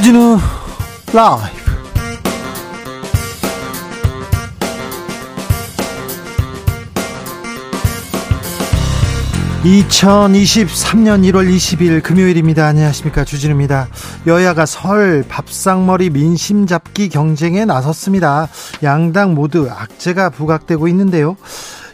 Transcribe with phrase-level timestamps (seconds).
[0.00, 0.38] 주진우
[1.12, 1.60] 라이브
[9.62, 12.66] 2023년 1월 20일 금요일입니다.
[12.66, 13.26] 안녕하십니까.
[13.26, 13.88] 주진우입니다.
[14.26, 18.48] 여야가 설 밥상머리 민심 잡기 경쟁에 나섰습니다.
[18.82, 21.36] 양당 모두 악재가 부각되고 있는데요.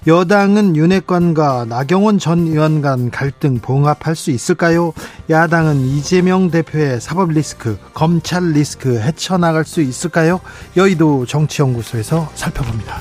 [0.06, 4.92] 여당은 윤핵관과 나경원 전 의원 간 갈등 봉합할 수 있을까요?
[5.28, 10.40] 야당은 이재명 대표의 사법 리스크, 검찰 리스크 헤쳐나갈 수 있을까요?
[10.76, 13.00] 여의도 정치연구소에서 살펴봅니다.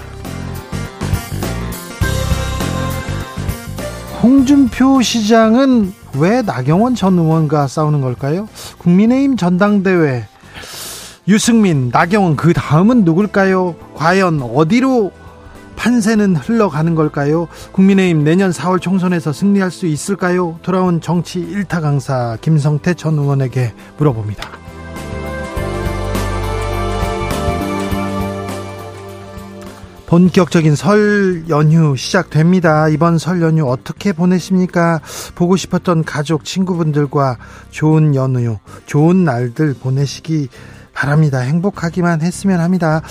[4.23, 8.49] 홍준표 시장은 왜 나경원 전 의원과 싸우는 걸까요?
[8.79, 10.27] 국민의힘 전당대회
[11.27, 13.76] 유승민, 나경원 그 다음은 누굴까요?
[13.93, 15.12] 과연 어디로
[15.75, 17.47] 판세는 흘러가는 걸까요?
[17.71, 20.59] 국민의힘 내년 4월 총선에서 승리할 수 있을까요?
[20.62, 24.65] 돌아온 정치 일타 강사 김성태 전 의원에게 물어봅니다.
[30.07, 32.87] 본격적인 설 연휴 시작됩니다.
[32.89, 35.01] 이번 설 연휴 어떻게 보내십니까?
[35.34, 37.37] 보고 싶었던 가족, 친구분들과
[37.71, 40.48] 좋은 연휴, 좋은 날들 보내시기
[40.93, 41.39] 바랍니다.
[41.39, 43.01] 행복하기만 했으면 합니다.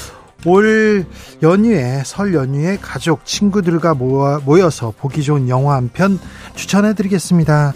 [0.44, 1.06] 올
[1.42, 6.18] 연휴에 설 연휴에 가족 친구들과 모여서 보기 좋은 영화 한 편
[6.54, 7.72] 추천해 드리겠습니다.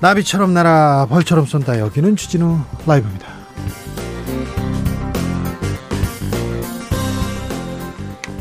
[0.00, 3.26] 나비처럼 날아 벌처럼 쏜다 여기는 주진우 라이브입니다.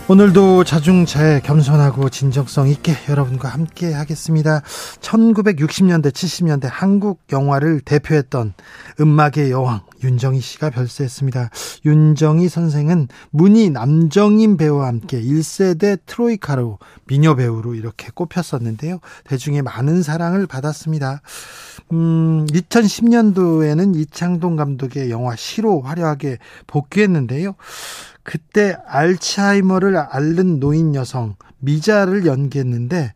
[0.09, 4.61] 오늘도 자중차에 겸손하고 진정성 있게 여러분과 함께 하겠습니다.
[5.01, 8.53] 1960년대, 70년대 한국 영화를 대표했던
[9.01, 11.49] 음악의 여왕 윤정희 씨가 별세했습니다.
[11.85, 18.99] 윤정희 선생은 문희 남정인 배우와 함께 1세대 트로이카로 미녀 배우로 이렇게 꼽혔었는데요.
[19.25, 21.21] 대중의 많은 사랑을 받았습니다.
[21.93, 26.37] 음, 2010년도에는 이창동 감독의 영화 시로 화려하게
[26.67, 27.55] 복귀했는데요.
[28.23, 33.13] 그때 알츠하이머를 앓는 노인 여성 미자를 연기했는데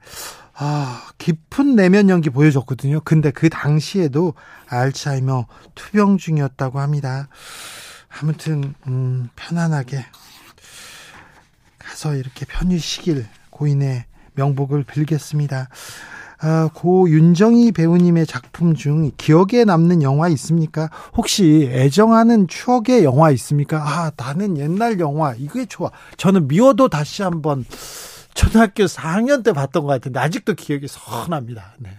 [0.64, 3.02] 아, 깊은 내면 연기 보여줬거든요.
[3.04, 4.36] 근데 그 당시에도
[4.68, 7.30] 알츠하이머 투병 중이었다고 합니다.
[8.22, 10.06] 아무튼 음, 편안하게
[11.80, 14.06] 가서 이렇게 편히 쉬길 고인의
[14.36, 15.68] 명복을 빌겠습니다.
[16.44, 20.92] 아, 고 윤정희 배우님의 작품 중 기억에 남는 영화 있습니까?
[21.18, 23.78] 혹시 애정하는 추억의 영화 있습니까?
[23.82, 25.90] 아, 나는 옛날 영화 이게 좋아.
[26.18, 27.66] 저는 미워도 다시 한번
[28.34, 31.76] 초등학교 4학년 때 봤던 것 같은데 아직도 기억이 선합니다.
[31.80, 31.90] 네.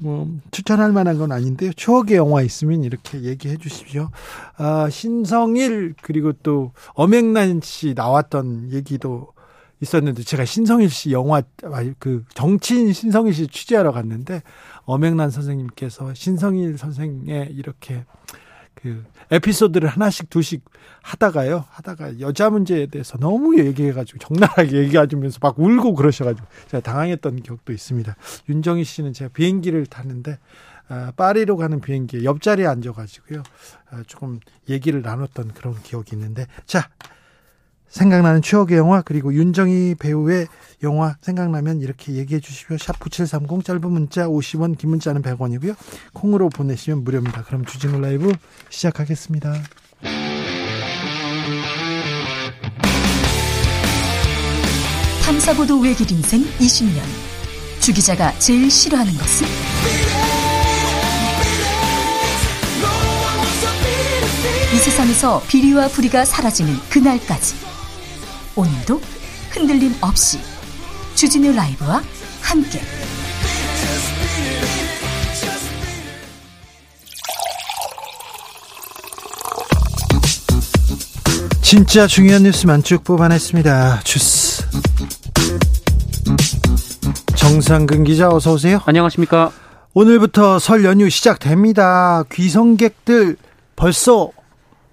[0.00, 1.72] 뭐 추천할 만한 건 아닌데요.
[1.72, 4.10] 추억의 영화 있으면 이렇게 얘기해 주십시오.
[4.56, 9.32] 아, 신성일 그리고 또 엄앵란 씨 나왔던 얘기도
[9.80, 11.42] 있었는데 제가 신성일 씨 영화
[11.98, 14.42] 그 정치인 신성일 씨 취재하러 갔는데
[14.84, 18.04] 엄앵란 선생님께서 신성일 선생의 이렇게
[18.80, 20.64] 그 에피소드를 하나씩 두씩
[21.02, 27.72] 하다가요 하다가 여자 문제에 대해서 너무 얘기해가지고 적나라하게 얘기해주면서 막 울고 그러셔가지고 제가 당황했던 기억도
[27.72, 28.14] 있습니다.
[28.48, 30.38] 윤정희 씨는 제가 비행기를 타는데
[30.88, 33.42] 아, 파리로 가는 비행기에 옆자리에 앉아가지고요
[33.90, 34.40] 아, 조금
[34.70, 36.88] 얘기를 나눴던 그런 기억이 있는데 자
[37.88, 40.46] 생각나는 추억의 영화 그리고 윤정희 배우의
[40.82, 42.78] 영화 생각나면 이렇게 얘기해 주시고요.
[42.78, 45.74] 샵9730 짧은 문자 50원 긴 문자는 100원이고요.
[46.12, 47.42] 콩으로 보내시면 무료입니다.
[47.44, 48.32] 그럼 주진우 라이브
[48.70, 49.54] 시작하겠습니다.
[55.24, 57.02] 탐사보도 외길 인생 20년
[57.80, 59.46] 주 기자가 제일 싫어하는 것은?
[64.74, 67.67] 이 세상에서 비리와 부리가 사라지는 그날까지
[68.58, 69.00] 오늘도
[69.52, 70.40] 흔들림 없이
[71.14, 72.02] 주진우 라이브와
[72.42, 72.80] 함께
[81.62, 84.00] 진짜 중요한 뉴스만 쭉 뽑아냈습니다.
[84.00, 84.66] 주스
[87.36, 88.80] 정상근 기자 어서 오세요.
[88.86, 89.52] 안녕하십니까.
[89.94, 92.24] 오늘부터 설 연휴 시작됩니다.
[92.32, 93.36] 귀성객들
[93.76, 94.32] 벌써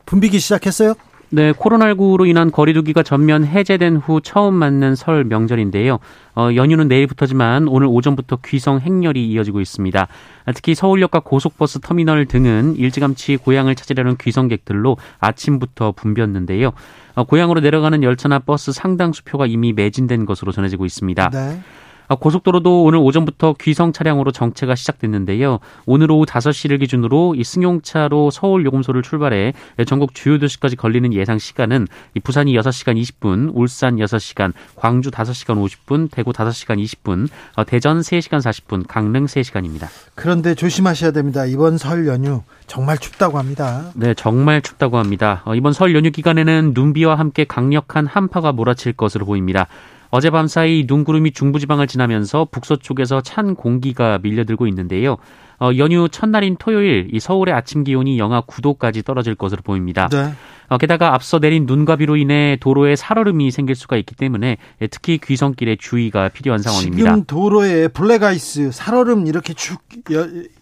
[0.06, 0.94] 붐비기 시작했어요?
[1.30, 6.00] 네, 코로나19로 인한 거리두기가 전면 해제된 후 처음 맞는 설 명절인데요.
[6.36, 10.08] 어, 연휴는 내일부터지만 오늘 오전부터 귀성 행렬이 이어지고 있습니다.
[10.54, 16.72] 특히 서울역과 고속버스 터미널 등은 일찌감치 고향을 찾으려는 귀성객들로 아침부터 붐볐는데요.
[17.16, 21.30] 어, 고향으로 내려가는 열차나 버스 상당수 표가 이미 매진된 것으로 전해지고 있습니다.
[21.30, 21.60] 네.
[22.08, 25.60] 아, 고속도로도 오늘 오전부터 귀성 차량으로 정체가 시작됐는데요.
[25.86, 29.54] 오늘 오후 5시를 기준으로 이 승용차로 서울 요금소를 출발해
[29.88, 31.88] 전국 주요 도시까지 걸리는 예상 시간은
[32.24, 38.86] 부산이 6시간 20분, 울산 6시간, 광주 5시간 50분, 대구 5시간 20분, 어, 대전 3시간 40분,
[38.88, 39.88] 강릉 3시간입니다.
[40.16, 41.46] 그런데 조심하셔야 됩니다.
[41.46, 43.92] 이번 설 연휴 정말 춥다고 합니다.
[43.96, 45.42] 네, 정말 춥다고 합니다.
[45.46, 49.68] 어, 이번 설 연휴 기간에는 눈비와 함께 강력한 한파가 몰아칠 것으로 보입니다.
[50.10, 55.18] 어젯밤 사이 눈구름이 중부지방을 지나면서 북서쪽에서 찬 공기가 밀려들고 있는데요.
[55.60, 60.10] 어, 연휴 첫날인 토요일 이 서울의 아침 기온이 영하 9도까지 떨어질 것으로 보입니다.
[60.10, 60.34] 네.
[60.68, 65.20] 어, 게다가 앞서 내린 눈과 비로 인해 도로에 살얼음이 생길 수가 있기 때문에 예, 특히
[65.24, 67.12] 귀성길에 주의가 필요한 상황입니다.
[67.12, 69.80] 지금 도로에 블랙아이스, 살얼음 이렇게 쭉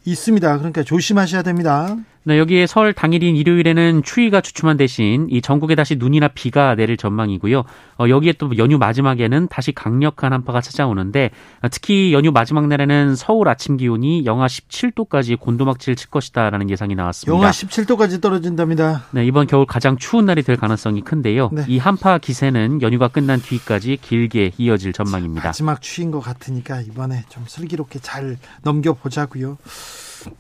[0.05, 0.57] 있습니다.
[0.57, 1.95] 그러니까 조심하셔야 됩니다.
[2.25, 7.59] 네, 여기에 설 당일인 일요일에는 추위가 주춤한 대신 이 전국에 다시 눈이나 비가 내릴 전망이고요.
[8.00, 13.50] 어, 여기에 또 연휴 마지막에는 다시 강력한 한파가 찾아오는데 어, 특히 연휴 마지막 날에는 서울
[13.50, 17.35] 아침 기온이 영하 17도까지 곤두막질 칠 것이다라는 예상이 나왔습니다.
[17.35, 19.03] 영하 17도까지 떨어진답니다.
[19.11, 21.50] 네, 이번 겨울 가장 추운 날이 될 가능성이 큰데요.
[21.51, 21.65] 네.
[21.67, 25.50] 이 한파 기세는 연휴가 끝난 뒤까지 길게 이어질 전망입니다.
[25.50, 29.57] 마지막 추인 것 같으니까 이번에 좀 슬기롭게 잘 넘겨보자고요.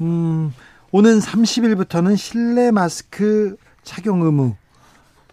[0.01, 0.53] 음.
[0.91, 4.55] 오는 30일부터는 실내 마스크 착용 의무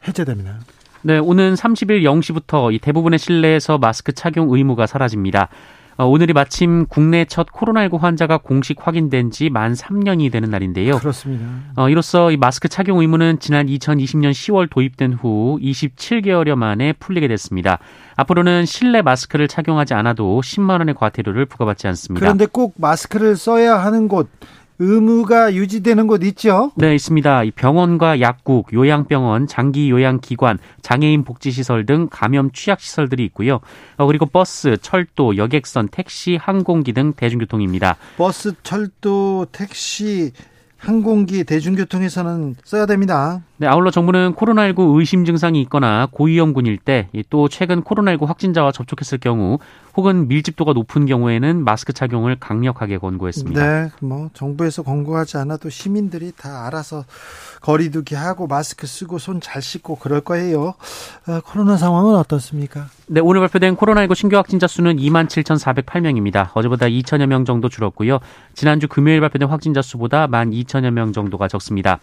[0.09, 0.61] 해제됩니다.
[1.03, 5.49] 네, 오는 30일 0시부터 이 대부분의 실내에서 마스크 착용 의무가 사라집니다.
[6.01, 10.97] 어, 오늘이 마침 국내 첫 코로나19 환자가 공식 확인된 지 만 3년이 되는 날인데요.
[10.97, 11.45] 그렇습니다.
[11.77, 17.79] 어, 이로써 이 마스크 착용 의무는 지난 2020년 10월 도입된 후 27개월여 만에 풀리게 됐습니다.
[18.17, 22.25] 앞으로는 실내 마스크를 착용하지 않아도 10만 원의 과태료를 부과받지 않습니다.
[22.25, 24.31] 그런데 꼭 마스크를 써야 하는 곳
[24.81, 26.73] 의무가 유지되는 곳 있죠?
[26.75, 27.43] 네, 있습니다.
[27.55, 33.61] 병원과 약국, 요양병원, 장기 요양기관, 장애인 복지시설 등 감염 취약시설들이 있고요.
[33.99, 37.97] 어, 그리고 버스, 철도, 여객선, 택시, 항공기 등 대중교통입니다.
[38.17, 40.33] 버스, 철도, 택시,
[40.79, 43.43] 항공기, 대중교통에서는 써야 됩니다.
[43.61, 49.59] 네, 아울러 정부는 코로나19 의심 증상이 있거나 고위험군일 때 또 최근 코로나19 확진자와 접촉했을 경우
[49.95, 53.61] 혹은 밀집도가 높은 경우에는 마스크 착용을 강력하게 권고했습니다.
[53.63, 57.05] 네, 뭐 정부에서 권고하지 않아도 시민들이 다 알아서
[57.61, 60.75] 거리두기 하고 마스크 쓰고 손 잘 씻고 그럴 거예요.
[61.27, 62.87] 어, 코로나 상황은 어떻습니까?
[63.09, 66.49] 네, 오늘 발표된 코로나19 신규 확진자 수는 2만 7,408명입니다.
[66.55, 68.21] 어제보다 2천여 명 정도 줄었고요.
[68.55, 72.01] 지난주 금요일 발표된 확진자 수보다 1만 2천여 명 정도가 적습니다.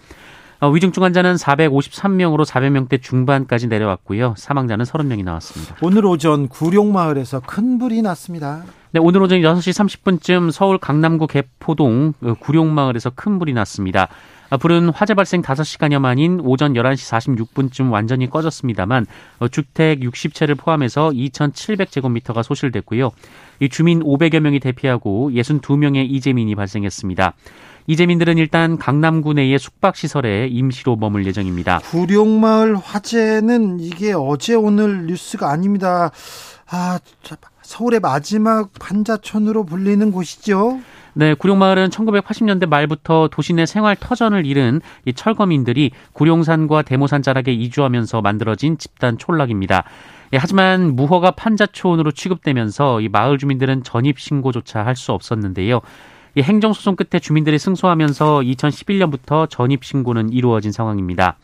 [0.59, 4.33] 어, 위중증 환자는 453명으로 400명대 중반까지 내려왔고요.
[4.37, 5.75] 사망자는 30명이 나왔습니다.
[5.81, 8.63] 오늘 오전 구룡마을에서 큰 불이 났습니다.
[8.91, 14.07] 네, 오늘 오전 6시 30분쯤 서울 강남구 개포동 어, 구룡마을에서 큰 불이 났습니다.
[14.49, 19.05] 아, 불은 화재 발생 5시간여 만인 오전 11시 46분쯤 완전히 꺼졌습니다만
[19.39, 23.11] 어, 주택 60채를 포함해서 2,700제곱미터가 소실됐고요.
[23.59, 27.33] 이 주민 500여 명이 대피하고 62명의 이재민이 발생했습니다.
[27.89, 31.79] 이재민들은 일단 강남구 내의 숙박시설에 임시로 머물 예정입니다.
[31.79, 36.11] 구룡마을 화재는 이게 어제 오늘 뉴스가 아닙니다.
[36.69, 36.99] 아,
[37.61, 40.79] 서울의 마지막 판자촌으로 불리는 곳이죠.
[41.13, 48.21] 네, 구룡마을은 1980년대 말부터 도시 내 생활 터전을 잃은 이 철거민들이 구룡산과 대모산 자락에 이주하면서
[48.21, 49.85] 만들어진 집단 촌락입니다.
[50.33, 55.79] 예, 하지만 무허가 판자촌으로 취급되면서 이 마을 주민들은 전입 신고조차 할 수 없었는데요.
[56.37, 61.39] 이 행정소송 끝에 주민들이 승소하면서 2011년부터 전입 신고는 이루어진 상황입니다.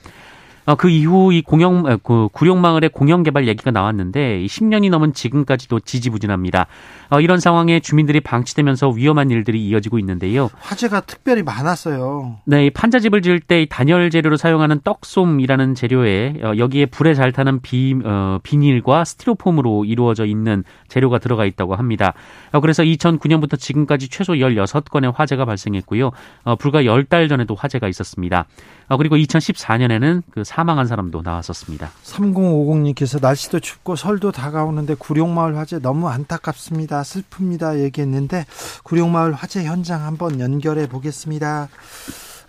[0.65, 5.81] 어, 그 이후 이 공영 어, 그 구룡마을의 공영 개발 얘기가 나왔는데 10년이 넘은 지금까지도
[5.81, 6.67] 지지부진합니다.
[7.09, 10.49] 어, 이런 상황에 주민들이 방치되면서 위험한 일들이 이어지고 있는데요.
[10.59, 12.37] 화재가 특별히 많았어요.
[12.45, 17.95] 네, 판자집을 지을 때 단열 재료로 사용하는 떡솜이라는 재료에 어, 여기에 불에 잘 타는 비,
[18.03, 22.13] 어, 비닐과 스티로폼으로 이루어져 있는 재료가 들어가 있다고 합니다.
[22.53, 26.11] 어, 그래서 2009년부터 지금까지 최소 16건의 화재가 발생했고요.
[26.43, 28.45] 어, 불과 10달 전에도 화재가 있었습니다.
[28.87, 31.87] 어, 그리고 2014년에는 그 사망한 사람도 나왔었습니다.
[32.03, 37.01] 3050님께서 날씨도 춥고 설도 다가오는데 구룡마을 화재 너무 안타깝습니다.
[37.01, 37.79] 슬픕니다.
[37.79, 38.45] 얘기했는데
[38.83, 41.67] 구룡마을 화재 현장 한번 연결해 보겠습니다.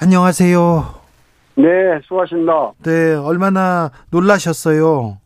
[0.01, 1.05] 안녕하세요.
[1.57, 1.65] 네,
[2.03, 2.73] 수고하십니다.
[2.83, 5.19] 네, 얼마나 놀라셨어요?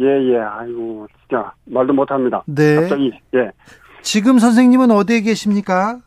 [0.00, 0.38] 예, 예.
[0.38, 2.42] 아이고, 진짜 말도 못 합니다.
[2.46, 2.76] 네.
[2.76, 3.50] 갑자기, 예.
[4.00, 6.00] 지금 선생님은 어디에 계십니까?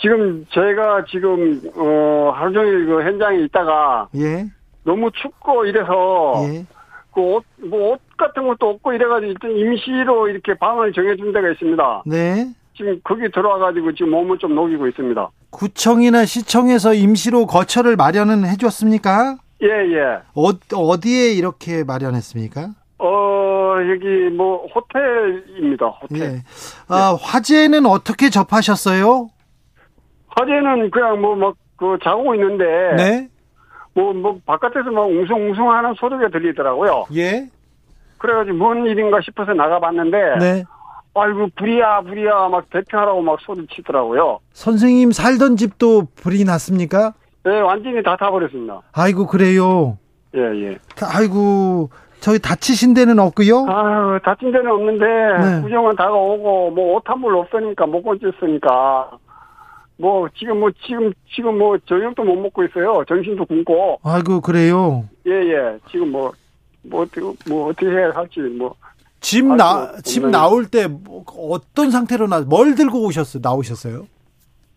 [0.00, 4.46] 지금 제가 지금 어 하루 종일 그 현장에 있다가 예.
[4.84, 6.66] 너무 춥고 이래서 예.
[7.12, 12.02] 그옷 뭐옷 같은 것도 없고 이래가지고 일단 임시로 이렇게 방을 정해준 데가 있습니다.
[12.06, 12.48] 네.
[12.76, 15.30] 지금 거기 들어와가지고 지금 몸을 좀 녹이고 있습니다.
[15.50, 19.38] 구청이나 시청에서 임시로 거처를 마련은 해줬습니까?
[19.62, 20.20] 예, 예.
[20.34, 22.68] 어, 어디에 이렇게 마련했습니까?
[22.98, 25.86] 어, 여기 뭐 호텔입니다.
[25.86, 26.20] 호텔.
[26.20, 26.42] 예.
[26.88, 29.30] 아, 화재는 어떻게 접하셨어요?
[30.36, 32.64] 화재는 그냥 뭐 막 그 자고 있는데
[32.96, 33.28] 네.
[33.94, 37.04] 뭐 뭐 바깥에서 막 웅성웅성하는 소리가 들리더라고요.
[37.14, 37.46] 예.
[38.16, 40.64] 그래가지고 뭔 일인가 싶어서 나가봤는데 네.
[41.14, 44.38] 아이고 불이야 불이야 막 대피하라고 막 소리 치더라고요.
[44.54, 47.12] 선생님 살던 집도 불이 났습니까?
[47.44, 48.80] 네, 완전히 다 타버렸습니다.
[48.94, 49.98] 아이고 그래요.
[50.34, 50.78] 예, 예.
[51.02, 51.90] 아이고
[52.20, 53.66] 저희 다치신 데는 없고요.
[53.68, 55.62] 아유, 다친 데는 없는데, 네.
[55.62, 59.10] 구정은 다가오고, 뭐, 옷 한 벌 없으니까, 못 건졌으니까,
[59.98, 63.02] 뭐, 지금 뭐, 지금, 지금 뭐, 저녁도 못 먹고 있어요.
[63.08, 65.04] 정신도 굶고, 아이고 그래요.
[65.26, 65.78] 예, 예.
[65.90, 66.32] 지금 뭐,
[66.82, 68.74] 뭐, 어떻게, 뭐, 어떻게 해야 할지, 뭐,
[69.20, 73.40] 집 아이고, 나, 집 굉장히- 나올 때 뭐, 어떤 상태로 나, 뭘 들고 오셨어요?
[73.42, 74.06] 나오셨어요?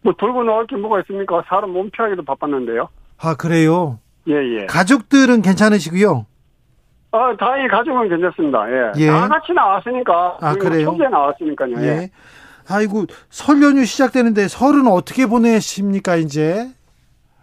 [0.02, 1.44] 뭐, 들고 나올 게 뭐가 있습니까?
[1.48, 2.88] 사람 몸 피하기도 바빴는데요.
[3.22, 4.00] 아 그래요.
[4.30, 4.66] 예, 예.
[4.68, 6.26] 가족들은 괜찮으시고요.
[7.12, 8.66] 아, 다행히 가족은 괜찮습니다.
[8.72, 8.92] 예.
[9.04, 9.08] 예.
[9.08, 10.38] 다 같이 나왔으니까.
[10.40, 10.86] 아, 그래요?
[10.86, 11.76] 초기에 나왔으니까요.
[11.82, 12.10] 예.
[12.70, 12.74] 예.
[12.74, 16.70] 아이고 설 연휴 시작되는데 설은 어떻게 보내십니까 이제?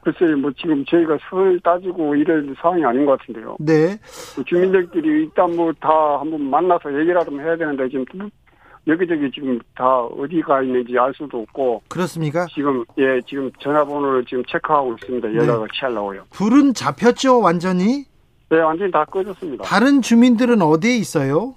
[0.03, 3.57] 글쎄, 뭐, 지금 저희가 설 따지고 이럴 상황이 아닌 것 같은데요.
[3.59, 3.99] 네.
[4.37, 5.89] 그 주민들끼리 일단 뭐 다
[6.21, 8.05] 한번 만나서 얘기라도 해야 되는데 지금
[8.87, 12.47] 여기저기 지금 다 어디가 있는지 알 수도 없고 그렇습니까?
[12.55, 15.35] 지금 예 지금 전화번호를 지금 체크하고 있습니다 네.
[15.35, 16.23] 연락을 취하려고요.
[16.31, 18.05] 불은 잡혔죠 완전히.
[18.49, 19.65] 네 완전히 다 꺼졌습니다.
[19.65, 21.57] 다른 주민들은 어디에 있어요?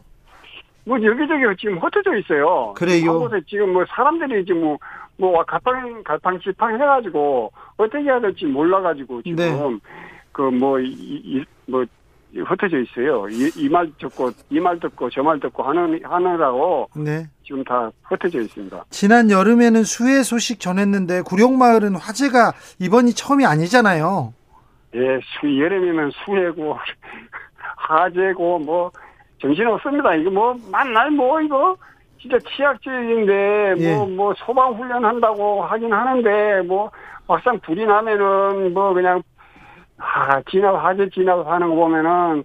[0.86, 2.74] 뭐 여기저기 지금 흩어져 있어요.
[2.76, 3.12] 그래요?
[3.12, 4.78] 한 곳에 지금 뭐 사람들이 지금 뭐,
[5.18, 9.80] 뭐 갈팡 갈팡질팡 해가지고 어떻게 해야 될지 몰라가지고 지금 네.
[10.32, 11.86] 그뭐이뭐
[12.34, 13.28] 흩어져 있어요.
[13.30, 17.28] 이 말 듣고 이 말 듣고 저 말 듣고 하는 하느라고 네.
[17.44, 18.86] 지금 다 흩어져 있습니다.
[18.90, 24.34] 지난 여름에는 수해 소식 전했는데 구룡마을은 화재가 이번이 처음이 아니잖아요.
[24.96, 26.76] 예, 수, 여름이면 수해고,
[27.78, 28.92] 하재고, 뭐,
[29.42, 30.16] 정신없습니다.
[30.16, 31.76] 이거 뭐, 만날 뭐, 이거,
[32.22, 33.96] 진짜 치약질인데, 예.
[33.96, 36.92] 뭐, 뭐, 소방훈련 한다고 하긴 하는데, 뭐,
[37.28, 39.22] 막상 불이 나면은, 뭐, 그냥,
[39.98, 42.44] 아, 진압, 하재 진압하는 거 보면은,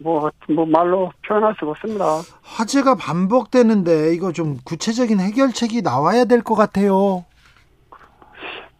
[0.00, 2.04] 뭐, 뭐, 말로 표현할 수가 없습니다.
[2.42, 7.24] 화재가 반복되는데 이거 좀 구체적인 해결책이 나와야 될 것 같아요.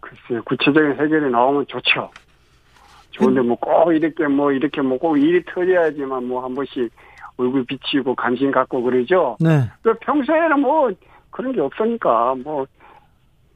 [0.01, 2.11] 글쎄요, 구체적인 해결이 나오면 좋죠.
[3.11, 6.91] 좋은데 뭐 꼭 이렇게 뭐 이렇게 뭐 꼭 일이 터져야지만 뭐 한 번씩
[7.39, 9.37] 얼굴 비치고 관심 갖고 그러죠.
[9.41, 9.71] 네.
[9.83, 10.91] 그 평소에는 뭐
[11.31, 12.67] 그런 게 없으니까 뭐.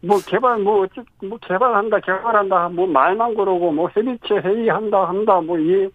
[0.05, 0.85] 뭐 개발 뭐
[1.23, 5.89] 뭐 개발한다 개발한다 뭐 말만 그러고 뭐 협의체 회의한다 한다 뭐이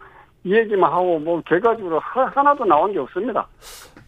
[0.46, 3.46] 이 얘기만 하고 뭐 결과적으로 하, 하나 도 나온 게 없습니다.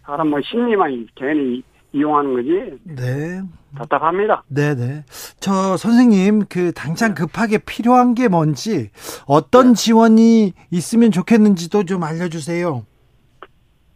[0.06, 3.42] 사람 뭐 심리만 괜히 이용하는 거지 네.
[3.78, 4.44] 답답합니다.
[4.48, 5.04] 네네.
[5.40, 8.90] 저 선생님 그 당장 급하게 필요한 게 뭔지
[9.28, 12.84] 어떤 지원이 있으면 좋겠는지도 좀 알려주세요.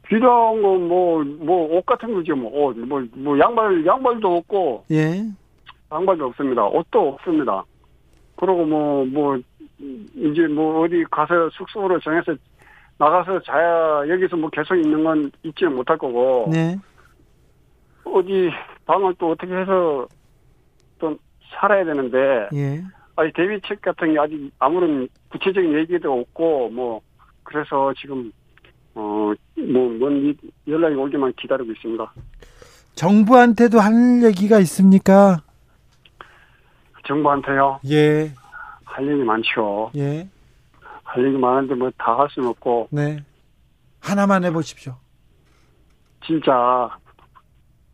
[0.07, 5.23] 필요한 거뭐뭐 옷 같은 거지 뭐 옷 뭐 뭐 양말 양말도 없고 예.
[5.91, 6.65] 양말도 없습니다.
[6.65, 7.63] 옷도 없습니다.
[8.35, 9.37] 그리고 뭐 뭐
[10.15, 12.35] 이제 뭐 어디 가서 숙소로 정해서
[12.97, 16.77] 나가서 자야 여기서 뭐 계속 있는 건 있지는 못할 거고 네.
[18.05, 18.49] 어디
[18.85, 20.07] 방을 또 어떻게 해서
[20.99, 21.17] 또
[21.59, 22.81] 살아야 되는데 예.
[23.15, 27.01] 아니 대비책 같은 게 아직 아무런 구체적인 얘기도 없고 뭐
[27.43, 28.31] 그래서 지금
[28.95, 30.35] 어 뭐 뭔
[30.67, 32.13] 연락이 오기만 기다리고 있습니다.
[32.95, 35.41] 정부한테도 할 얘기가 있습니까?
[37.07, 38.31] 정부한테요 예.
[38.85, 39.91] 할 얘기 많죠.
[39.95, 40.27] 예.
[41.03, 43.23] 할 얘기 많은데 뭐 다 할 수는 없고 네.
[43.99, 44.95] 하나만 해보십시오.
[46.25, 46.89] 진짜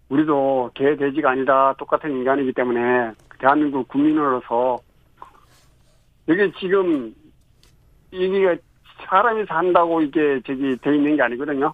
[0.09, 4.77] 우리도 개 돼지가 아니다 똑같은 인간이기 때문에 대한민국 국민으로서
[6.27, 7.13] 여기 지금
[8.11, 8.57] 이게
[9.05, 11.73] 사람이 산다고 이게 저기 돼 있는 게 아니거든요.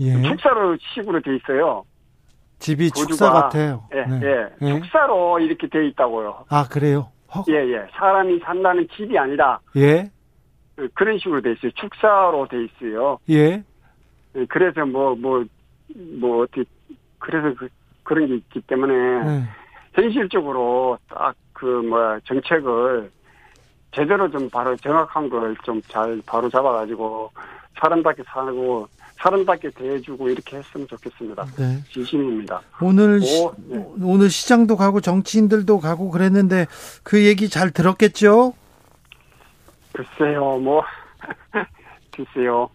[0.00, 0.22] 예.
[0.22, 1.84] 축사로 식으로 돼 있어요.
[2.58, 3.84] 집이 거주가- 축사 같아요.
[3.94, 4.20] 예, 네.
[4.26, 4.48] 예.
[4.62, 4.80] 예.
[4.80, 6.44] 축사로 이렇게 돼 있다고요.
[6.48, 7.10] 아 그래요.
[7.34, 7.86] 허- 예, 예.
[7.92, 10.10] 사람이 산다는 집이 아니라 예.
[10.94, 11.70] 그런 식으로 돼 있어요.
[11.72, 13.18] 축사로 돼 있어요.
[13.30, 13.62] 예.
[14.36, 15.44] 예, 그래서 뭐, 뭐,
[16.20, 16.62] 뭐, 어떻게,
[17.18, 17.68] 그래서 그,
[18.04, 19.42] 그런 게 있기 때문에 네.
[19.94, 23.10] 현실적으로 딱 그, 뭐야, 정책을
[23.92, 27.30] 제대로 좀 바로 정확한 걸 좀 잘 바로 잡아가지고
[27.80, 28.88] 사람답게 살고
[29.20, 31.44] 사람답게 대해주고 이렇게 했으면 좋겠습니다.
[31.56, 31.82] 네.
[31.90, 32.60] 진심입니다.
[32.80, 33.84] 오늘 시, 오, 네.
[34.02, 36.66] 오늘 시장도 가고 정치인들도 가고 그랬는데
[37.02, 38.52] 그 얘기 잘 들었겠죠?
[39.92, 40.82] 글쎄요, 뭐,
[42.14, 42.68] 글쎄요.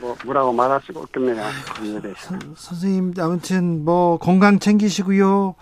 [0.00, 1.36] 뭐, 뭐라고 말할 수가 없겠네요.
[1.76, 2.36] 그에 대해서.
[2.56, 5.54] 선생님 아무튼 뭐 건강 챙기시고요.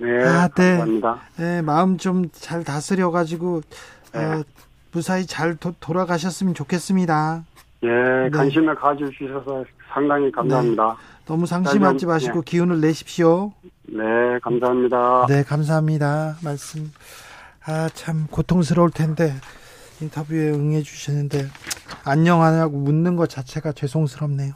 [0.00, 0.76] 네, 아, 네.
[0.78, 1.20] 감사합니다.
[1.40, 3.60] 예, 마음 좀 잘 다스려 가지고
[4.12, 4.24] 네.
[4.24, 4.42] 어,
[4.92, 7.44] 무사히 잘 도, 돌아가셨으면 좋겠습니다.
[7.82, 8.30] 예, 네.
[8.30, 10.96] 관심을 가져주셔서 상당히 감사합니다.
[11.26, 12.06] 너무 상심하지 네.
[12.06, 13.52] 마시고 기운을 내십시오.
[13.86, 14.02] 네,
[14.42, 15.26] 감사합니다.
[15.28, 16.36] 네, 감사합니다.
[16.42, 16.90] 말씀.
[17.66, 19.34] 아, 참 고통스러울 텐데
[20.00, 21.46] 인터뷰에 응해 주시는데
[22.04, 24.54] 안녕하냐고 묻는 것 자체가 죄송스럽네요.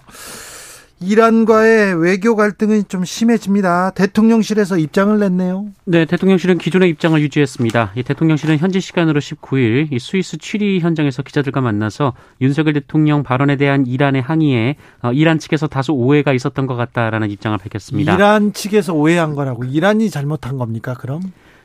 [1.01, 3.91] 이란과의 외교 갈등은 좀 심해집니다.
[3.91, 5.67] 대통령실에서 입장을 냈네요.
[5.85, 7.93] 네, 대통령실은 기존의 입장을 유지했습니다.
[7.97, 13.87] 이 대통령실은 현지 시간으로 19일 이 스위스 취리 현장에서 기자들과 만나서 윤석열 대통령 발언에 대한
[13.87, 18.15] 이란의 항의에 어, 이란 측에서 다소 오해가 있었던 것 같다라는 입장을 밝혔습니다.
[18.15, 20.95] 이란 측에서 오해한 거라고 이란이 잘못한 겁니까?
[20.95, 21.21] 그럼?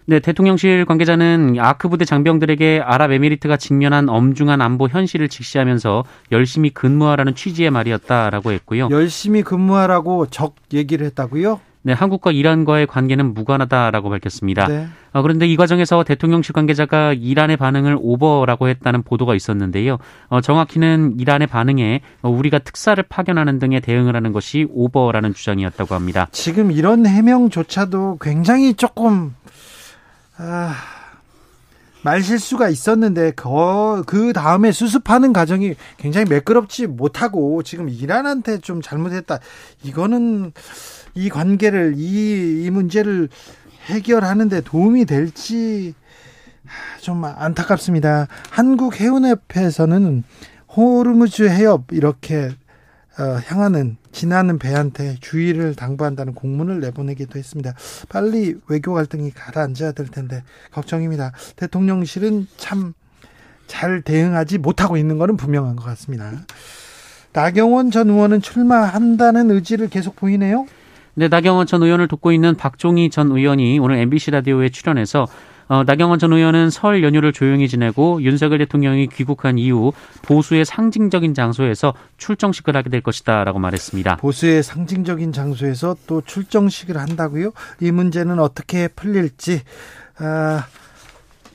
[0.09, 7.69] 네, 대통령실 관계자는 아크 부대 장병들에게 아랍에미리트가 직면한 엄중한 안보 현실을 직시하면서 열심히 근무하라는 취지의
[7.69, 8.87] 말이었다라고 했고요.
[8.89, 11.59] 열심히 근무하라고 적 얘기를 했다고요?
[11.83, 14.67] 네, 한국과 이란과의 관계는 무관하다라고 밝혔습니다.
[14.67, 14.87] 네.
[15.13, 19.99] 어, 그런데 이 과정에서 대통령실 관계자가 이란의 반응을 오버라고 했다는 보도가 있었는데요.
[20.29, 26.27] 어, 정확히는 이란의 반응에 어, 우리가 특사를 파견하는 등의 대응을 하는 것이 오버라는 주장이었다고 합니다.
[26.31, 29.35] 지금 이런 해명조차도 굉장히 조금
[30.41, 30.73] 아,
[32.01, 39.39] 말실수가 있었는데 그, 그 다음에 수습하는 과정이 굉장히 매끄럽지 못하고 지금 이란한테 좀 잘못했다.
[39.83, 40.53] 이거는
[41.13, 43.27] 이 관계를 이, 이 문제를
[43.87, 45.93] 해결하는데 도움이 될지
[47.01, 48.27] 좀 안타깝습니다.
[48.49, 50.23] 한국 해운협회에서는
[50.73, 52.53] 호르무즈 해협 이렇게 어,
[53.23, 57.73] 향하는 지나는 배한테 주의를 당부한다는 공문을 내보내기도 했습니다.
[58.09, 61.31] 빨리 외교 갈등이 가라앉아야 될 텐데 걱정입니다.
[61.55, 62.93] 대통령실은 참
[63.69, 66.31] 잘 대응하지 못하고 있는 것은 분명한 것 같습니다.
[67.31, 70.65] 나경원 전 의원은 출마한다는 의지를 계속 보이네요.
[71.13, 75.27] 네, 나경원 전 의원을 돕고 있는 박종희 전 의원이 오늘 MBC 라디오에 출연해서
[75.69, 81.93] 어, 나경원 전 의원은 설 연휴를 조용히 지내고 윤석열 대통령이 귀국한 이후 보수의 상징적인 장소에서
[82.17, 84.15] 출정식을 하게 될 것이다라고 말했습니다.
[84.17, 87.51] 보수의 상징적인 장소에서 또 출정식을 한다고요?
[87.81, 89.61] 이 문제는 어떻게 풀릴지
[90.17, 90.65] 아,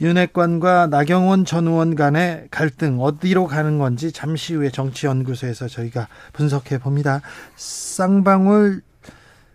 [0.00, 7.20] 윤핵관과 나경원 전 의원 간의 갈등 어디로 가는 건지 잠시 후에 정치연구소에서 저희가 분석해 봅니다.
[7.56, 8.82] 쌍방울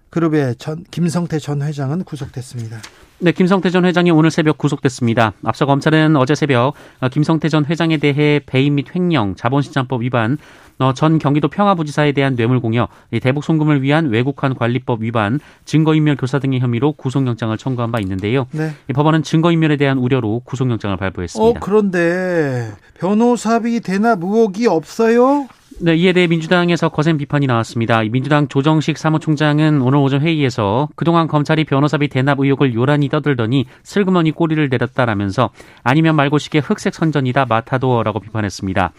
[0.09, 2.79] 그룹의 전 김성태 전 회장은 구속됐습니다.
[3.21, 5.33] 네, 김성태 전 회장이 오늘 새벽 구속됐습니다.
[5.43, 10.37] 앞서 검찰은 어제 새벽 어, 김성태 전 회장에 대해 배임 및 횡령, 자본시장법 위반,
[10.77, 12.87] 어, 전 경기도 평화부지사에 대한 뇌물공여,
[13.21, 18.47] 대북 송금을 위한 외국환 관리법 위반, 증거인멸 교사 등의 혐의로 구속영장을 청구한 바 있는데요.
[18.51, 18.71] 네.
[18.89, 21.59] 이 법원은 증거인멸에 대한 우려로 구속영장을 발부했습니다.
[21.59, 25.49] 어 그런데 변호사비 대납 의혹이 없어요?
[25.81, 28.03] 네, 이에 대해 민주당에서 거센 비판이 나왔습니다.
[28.03, 34.31] 이 민주당 조정식 사무총장은 오늘 오전 회의에서 그동안 검찰이 변호사비 대납 의혹을 요란히 떠들더니 슬그머니
[34.31, 35.51] 꼬리를 내렸다라면서
[35.83, 38.91] 아니면 말고식의 흑색 선전이다 마타도어라고 비판했습니다.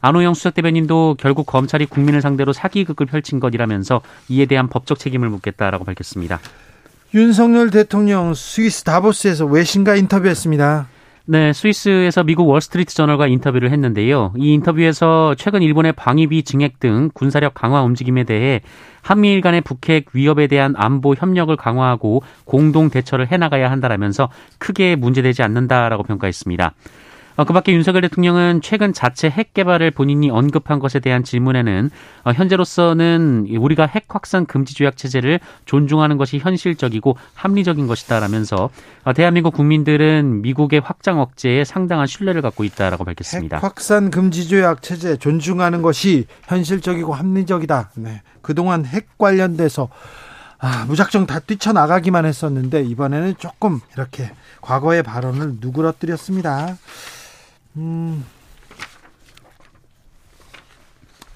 [0.00, 5.84] 안호영 수석 대변인도 결국 검찰이 국민을 상대로 사기극을 펼친 것이라면서 이에 대한 법적 책임을 묻겠다라고
[5.84, 6.38] 밝혔습니다.
[7.14, 10.86] 윤석열 대통령 스위스 다보스에서 외신과 인터뷰했습니다.
[11.30, 14.32] 네, 스위스에서 미국 월스트리트 저널과 인터뷰를 했는데요.
[14.38, 18.62] 이 인터뷰에서 최근 일본의 방위비 증액 등 군사력 강화 움직임에 대해
[19.02, 26.02] 한미일 간의 북핵 위협에 대한 안보 협력을 강화하고 공동 대처를 해나가야 한다라면서 크게 문제되지 않는다라고
[26.04, 26.72] 평가했습니다.
[27.38, 31.88] 어, 그 밖에 윤석열 대통령은 최근 자체 핵 개발을 본인이 언급한 것에 대한 질문에는
[32.24, 38.70] 어, 현재로서는 우리가 핵 확산 금지 조약 체제를 존중하는 것이 현실적이고 합리적인 것이다라면서
[39.04, 43.58] 어, 대한민국 국민들은 미국의 확장 억제에 상당한 신뢰를 갖고 있다라고 밝혔습니다.
[43.58, 47.92] 핵 확산 금지 조약 체제 존중하는 것이 현실적이고 합리적이다.
[47.98, 48.22] 네.
[48.42, 49.88] 그동안 핵 관련돼서
[50.58, 56.76] 아, 무작정 다 뛰쳐나가기만 했었는데 이번에는 조금 이렇게 과거의 발언을 누그러뜨렸습니다.
[57.78, 58.24] 음,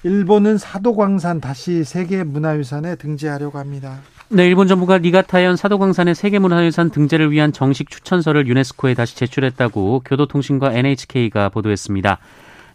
[0.03, 3.99] 일본은 사도광산 다시 세계 문화유산에 등재하려고 합니다.
[4.27, 11.49] 네, 일본 정부가 니가타현 사도광산의 세계문화유산 등재를 위한 정식 추천서를 유네스코에 다시 제출했다고 교도통신과 NHK가
[11.49, 12.17] 보도했습니다.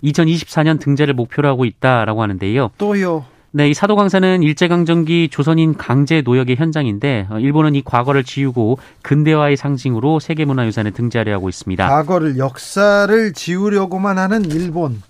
[0.05, 2.71] 2024년 등재를 목표로 하고 있다라고 하는데요.
[2.79, 3.27] 또요.
[3.51, 10.21] 네, 이 사도광산은 일제강점기 조선인 강제 노역의 현장인데 어, 일본은 이 과거를 지우고 근대화의 상징으로
[10.21, 11.89] 세계문화유산에 등재하려 하고 있습니다.
[11.89, 15.03] 과거를 역사를 지우려고만 하는 일본.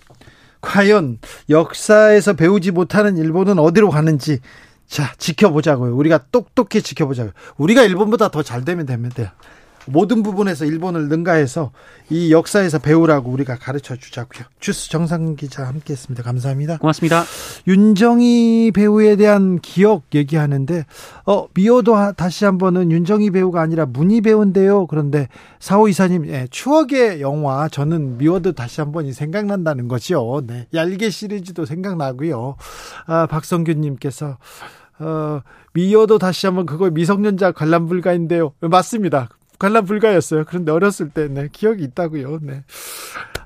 [0.61, 4.39] 과연 역사에서 배우지 못하는 일본은 어디로 가는지
[4.87, 5.95] 자 지켜보자고요.
[5.95, 7.33] 우리가 똑똑히 지켜보자고요.
[7.57, 9.33] 우리가 일본보다 더 잘 되면 됩니다.
[9.89, 11.71] 모든 부분에서 일본을 능가해서
[12.09, 14.45] 이 역사에서 배우라고 우리가 가르쳐 주자고요.
[14.59, 16.23] 주스 정상 기자 함께했습니다.
[16.23, 16.77] 감사합니다.
[16.77, 17.23] 고맙습니다.
[17.67, 20.85] 윤정희 배우에 대한 기억 얘기하는데
[21.25, 24.87] 어 미워도 다시 한번은 윤정희 배우가 아니라 문희 배우인데요.
[24.87, 25.27] 그런데
[25.59, 30.41] 사호 이사님 예, 추억의 영화 저는 미워도 다시 한번이 생각난다는 거죠.
[30.45, 32.55] 네, 얄개 시리즈도 생각나고요.
[33.05, 34.37] 아, 박성균님께서
[34.99, 35.41] 어,
[35.73, 38.53] 미워도 다시 한번 그거 미성년자 관람 불가인데요.
[38.59, 39.29] 맞습니다.
[39.59, 40.45] 관람 불가였어요.
[40.47, 42.39] 그런데 어렸을 때, 네, 기억이 있다고요.
[42.41, 42.63] 네.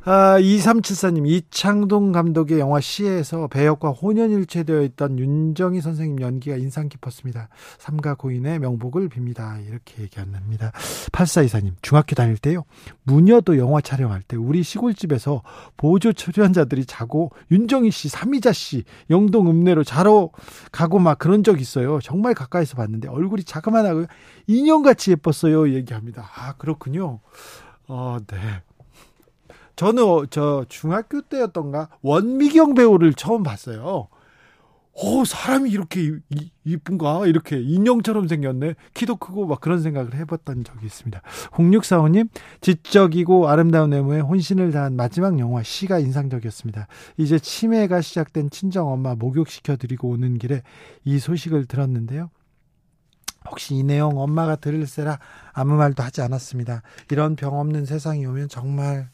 [0.06, 7.48] 아, 2374님, 이창동 감독의 영화 시에서 배역과 혼연일체되어 있던 윤정희 선생님 연기가 인상 깊었습니다.
[7.80, 9.66] 삼가 고인의 명복을 빕니다.
[9.66, 10.72] 이렇게 얘기합니다.
[11.14, 12.66] 8424님, 중학교 다닐 때요,
[13.04, 15.42] 무녀도 영화 촬영할 때 우리 시골집에서
[15.78, 20.32] 보조 출연자들이 자고 윤정희 씨, 삼이자 씨, 영동 읍내로 자러
[20.74, 22.00] 가고 막 그런 적 있어요.
[22.02, 24.06] 정말 가까이서 봤는데 얼굴이 자그만하고
[24.48, 25.74] 인형같이 예뻤어요.
[25.74, 26.30] 얘기합니다.
[26.36, 27.20] 아, 그렇군요.
[27.88, 28.38] 어, 네.
[29.76, 34.08] 저는 어, 저 중학교 때였던가 원미경 배우를 처음 봤어요.
[34.96, 37.26] 오, 사람이 이렇게 이, 이쁜가?
[37.26, 38.76] 이렇게 인형처럼 생겼네.
[38.94, 41.20] 키도 크고 막 그런 생각을 해봤던 적이 있습니다.
[41.52, 42.30] 0645님,
[42.62, 46.88] 지적이고 아름다운 외모에 혼신을 다한 마지막 영화 시가 인상적이었습니다.
[47.18, 50.62] 이제 치매가 시작된 친정 엄마 목욕시켜드리고 오는 길에
[51.06, 52.30] 이 소식을 들었는데요.
[53.50, 55.20] 혹시 이 내용 엄마가 들을세라
[55.54, 56.82] 아무 말도 하지 않았습니다.
[57.12, 59.10] 이런 병 없는 세상이 오면 정말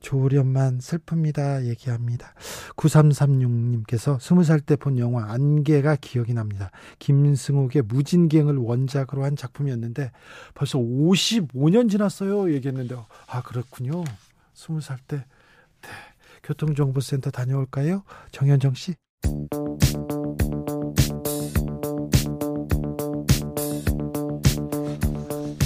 [0.00, 1.64] 조우련만 슬픕니다.
[1.64, 2.34] 얘기합니다.
[2.76, 6.70] 9336님께서 20살 때 본 영화 안개가 기억이 납니다.
[6.98, 10.10] 김승욱의 무진갱을 원작으로 한 작품이었는데
[10.54, 12.52] 벌써 55년 지났어요.
[12.52, 12.96] 얘기했는데
[13.28, 14.04] 아 그렇군요.
[14.54, 15.16] 20살 때
[15.80, 15.88] 네.
[16.42, 18.02] 교통정보센터 다녀올까요?
[18.30, 18.94] 정현정 씨.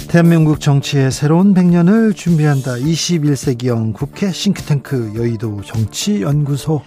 [0.09, 2.73] 대한민국 정치의 새로운 100년을 준비한다.
[2.77, 6.81] 21세기형 국회 싱크탱크 여의도 정치연구소.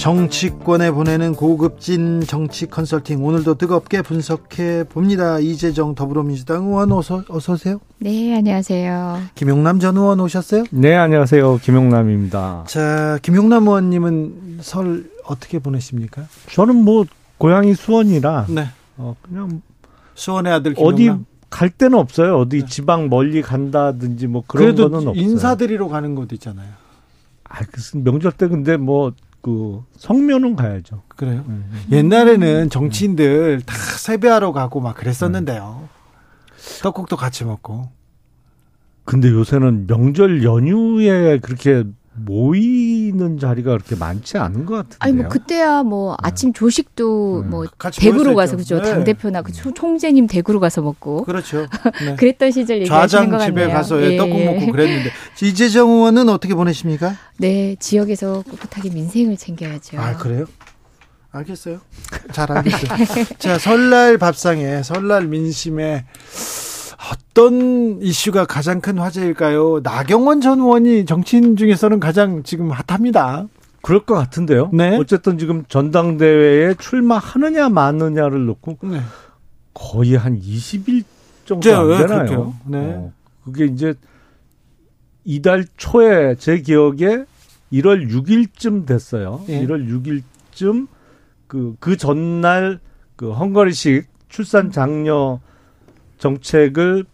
[0.00, 5.38] 정치권에 보내는 고급진 정치 컨설팅 오늘도 뜨겁게 분석해 봅니다.
[5.38, 7.78] 이재정 더불어민주당 의원 어서 어서 오세요.
[8.00, 9.20] 네, 안녕하세요.
[9.36, 10.64] 김용남 전 의원 오셨어요?
[10.72, 11.60] 네, 안녕하세요.
[11.62, 12.64] 김용남입니다.
[12.66, 16.24] 자, 김용남 의원님은 설 어떻게 보내십니까?
[16.50, 17.04] 저는 뭐
[17.38, 18.66] 고향이 수원이라 네.
[18.96, 19.62] 어, 그냥
[20.14, 20.94] 수원의 아들 김용남.
[20.94, 22.38] 어디 갈 데는 없어요.
[22.38, 22.66] 어디 네.
[22.66, 25.14] 지방 멀리 간다든지 뭐 그런 거는 없어요.
[25.14, 26.70] 인사드리러 가는 것도 있잖아요.
[27.44, 31.02] 아, 그 명절 때 근데 뭐 그 성묘는 가야죠.
[31.08, 31.44] 그래요?
[31.46, 31.98] 네.
[31.98, 35.88] 옛날에는 정치인들 다 세배하러 가고 막 그랬었는데요.
[36.56, 36.82] 네.
[36.82, 37.90] 떡국도 같이 먹고.
[39.04, 41.82] 근데 요새는 명절 연휴에 그렇게
[42.14, 44.98] 모이 는 자리가 그렇게 많지 않은 것 같은데요.
[45.00, 46.16] 아니 뭐 그때야 뭐 네.
[46.28, 47.48] 아침 조식도 네.
[47.48, 48.90] 뭐 대구로 가서 그죠 네.
[48.90, 51.66] 당 대표나 그 총재님 대구로 가서 먹고 그렇죠.
[52.04, 52.14] 네.
[52.16, 53.46] 그랬던 시절 얘기하시는 것 같네요.
[53.46, 54.16] 집에 가서 예.
[54.16, 55.10] 떡국 먹고 그랬는데
[55.42, 57.16] 이재정 의원은 어떻게 보내십니까?
[57.38, 59.98] 네 지역에서 꿋꿋하게 민생을 챙겨야죠.
[59.98, 60.46] 아 그래요?
[61.32, 61.80] 알겠어요.
[62.32, 63.24] 잘 알겠어요.
[63.38, 66.04] 자 설날 밥상에 설날 민심에
[67.10, 69.80] 어떤 이슈가 가장 큰 화제일까요?
[69.82, 73.48] 나경원 전 의원이 정치인 중에서는 가장 지금 핫합니다.
[73.80, 74.70] 그럴 것 같은데요.
[74.72, 74.96] 네.
[74.96, 79.00] 어쨌든 지금 전당대회에 출마하느냐 마느냐를 놓고 네.
[79.74, 81.04] 거의 한 20일
[81.44, 82.54] 정도 안 네, 되나요?
[82.66, 82.78] 네.
[82.78, 83.12] 어,
[83.44, 83.94] 그게 이제
[85.24, 87.24] 이달 초에 제 기억에
[87.72, 89.42] 1월 6일쯤 됐어요.
[89.48, 89.66] 네.
[89.66, 90.86] 1월 6일쯤
[91.48, 92.78] 그, 그 전날
[93.16, 95.40] 그 헝가리식 출산 장려
[96.22, 97.04] 정책을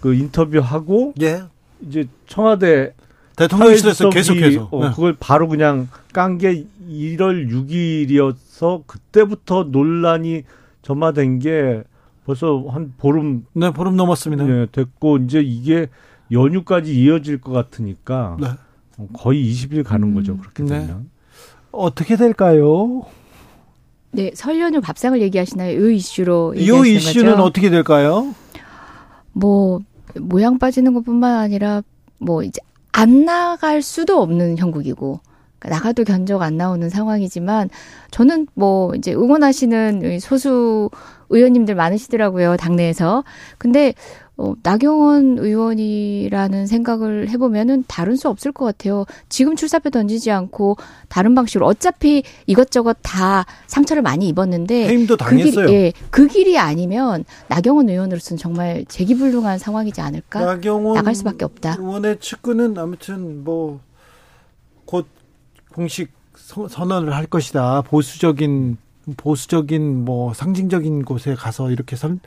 [0.00, 1.44] 그 인터뷰하고 예.
[1.86, 2.92] 이제 청와대
[3.36, 4.90] 대통령실에서 계속해서 어, 네.
[4.90, 10.42] 그걸 바로 그냥 깐 게 1월 6일이어서 그때부터 논란이
[10.82, 11.82] 점화된 게
[12.26, 14.44] 벌써 한 보름 네 보름 넘었습니다.
[14.44, 15.88] 네, 됐고 이제 이게
[16.30, 18.48] 연휴까지 이어질 것 같으니까 네.
[19.14, 20.80] 거의 20일 가는 음, 거죠 그렇게 네.
[20.80, 21.04] 되면 네.
[21.72, 23.06] 어떻게 될까요?
[24.12, 25.90] 네, 설 연휴 밥상을 얘기하시나요?
[25.90, 26.64] 이 이슈로 이
[26.96, 27.42] 이슈는 거죠?
[27.44, 28.34] 어떻게 될까요?
[29.32, 29.80] 뭐
[30.18, 31.82] 모양 빠지는 것뿐만 아니라
[32.18, 32.60] 뭐 이제
[32.92, 35.20] 안 나갈 수도 없는 형국이고
[35.58, 37.68] 그러니까 나가도 견적 안 나오는 상황이지만
[38.10, 40.90] 저는 뭐 이제 응원하시는 소수
[41.28, 43.24] 의원님들 많으시더라고요 당내에서.
[43.58, 43.94] 근데
[44.40, 49.04] 어, 나경원 의원이라는 생각을 해보면은 다른 수 없을 것 같아요.
[49.28, 50.76] 지금 출사표 던지지 않고
[51.08, 55.66] 다른 방식으로 어차피 이것저것 다 상처를 많이 입었는데 해임도 당했어요.
[55.66, 60.40] 그, 길, 예, 그 길이 아니면 나경원 의원으로서는 정말 재기불능한 상황이지 않을까?
[60.40, 61.76] 나경원 나갈 수밖에 없다.
[61.78, 63.80] 의원의 측근은 아무튼 뭐
[64.90, 65.06] 곧
[65.72, 67.82] 공식 선언을 할 것이다.
[67.82, 68.76] 보수적인
[69.16, 72.20] 보수적인 뭐 상징적인 곳에 가서 이렇게 선,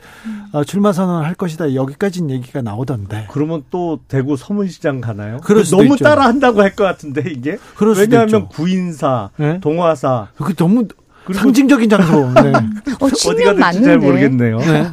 [0.52, 1.74] 어, 출마 선언을 할 것이다.
[1.74, 3.28] 여기까지는 얘기가 나오던데.
[3.30, 5.38] 그러면 또 대구 서문시장 가나요?
[5.70, 6.04] 너무 있죠.
[6.04, 7.58] 따라한다고 할 것 같은데 이게.
[8.00, 8.48] 왜냐하면 있죠.
[8.48, 9.60] 구인사, 네?
[9.60, 10.28] 동화사.
[10.36, 10.86] 그 너무
[11.32, 12.30] 상징적인 장소.
[12.42, 12.52] 네.
[12.52, 14.58] 어, 어디가 될지 잘 모르겠네요.
[14.58, 14.82] 네.
[14.82, 14.88] 네.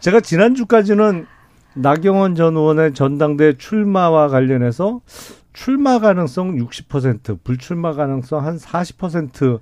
[0.00, 1.26] 제가 지난 주까지는
[1.74, 5.00] 나경원 전 의원의 전당대 출마와 관련해서
[5.52, 9.60] 출마 가능성 60%, 불출마 가능성 한 40%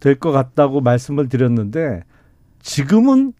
[0.00, 2.02] 될 것 같다고 말씀을 드렸는데
[2.62, 3.32] 지금은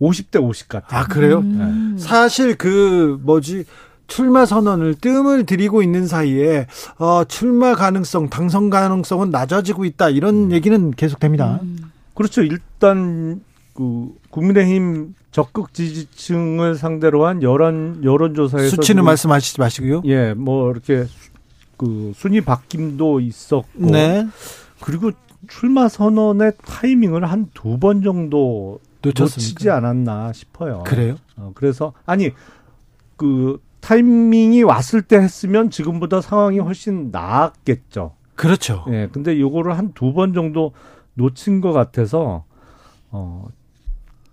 [0.00, 1.00] 50대 50 같아요.
[1.00, 1.38] 아, 그래요?
[1.38, 1.94] 음.
[1.96, 2.02] 네.
[2.02, 3.64] 사실 그 뭐지
[4.06, 6.66] 출마 선언을 뜸을 들이고 있는 사이에
[6.98, 10.52] 어, 출마 가능성, 당선 가능성은 낮아지고 있다 이런 음.
[10.52, 11.60] 얘기는 계속됩니다.
[11.62, 11.78] 음.
[12.14, 12.42] 그렇죠.
[12.42, 13.40] 일단
[13.74, 20.02] 그 국민의힘 적극 지지층을 상대로 한 여론 여론조사에서 수치는 말씀하시지 마시고요.
[20.06, 21.06] 예, 뭐 이렇게
[21.76, 24.26] 그 순위 바뀜도 있었고, 네.
[24.80, 25.10] 그리고
[25.48, 29.34] 출마 선언의 타이밍을 한 두 번 정도 놓쳤습니까?
[29.36, 30.82] 놓치지 않았나 싶어요.
[30.86, 31.16] 그래요?
[31.36, 32.30] 어, 그래서 아니
[33.16, 38.14] 그 타이밍이 왔을 때 했으면 지금보다 상황이 훨씬 나았겠죠.
[38.34, 38.84] 그렇죠.
[38.88, 40.72] 예, 근데 요거를 한 두 번 정도
[41.14, 42.44] 놓친 것 같아서
[43.10, 43.46] 어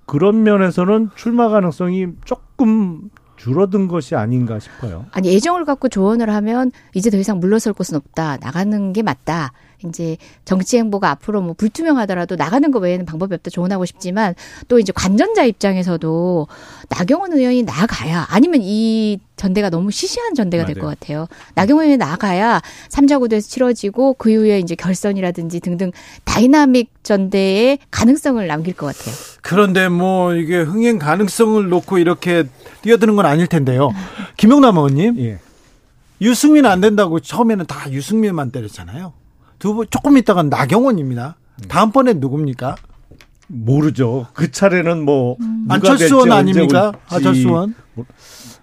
[0.05, 5.05] 그런 면에서는 출마 가능성이 조금 줄어든 것이 아닌가 싶어요.
[5.11, 8.37] 아니 애정을 갖고 조언을 하면 이제 더 이상 물러설 곳은 없다.
[8.37, 9.51] 나가는 게 맞다.
[9.87, 13.49] 이제 정치 행보가 앞으로 뭐 불투명하더라도 나가는 것 외에는 방법이 없다.
[13.49, 14.35] 조언하고 싶지만
[14.67, 16.47] 또 이제 관전자 입장에서도
[16.89, 21.27] 나경원 의원이 나가야 아니면 이 전대가 너무 시시한 전대가 될 것 같아요.
[21.55, 25.91] 나경원 의원이 나가야 삼자 구도에서 치러지고 그 이후에 이제 결선이라든지 등등
[26.23, 29.15] 다이나믹 전대의 가능성을 남길 것 같아요.
[29.41, 32.45] 그런데 뭐 이게 흥행 가능성을 놓고 이렇게
[32.81, 33.91] 뛰어드는 건 아닐 텐데요.
[34.37, 35.19] 김용남 의원님.
[35.19, 35.39] 예.
[36.21, 39.13] 유승민 안 된다고 처음에는 다 유승민만 때렸잖아요.
[39.63, 41.37] 두 분 조금 있다가 나경원입니다.
[41.69, 42.75] 다음번에 누굽니까?
[43.47, 44.27] 모르죠.
[44.33, 45.65] 그 차례는 뭐 음.
[45.69, 46.91] 안철수 원 아닙니까?
[47.07, 47.73] 안철수 원.
[47.93, 48.05] 뭐,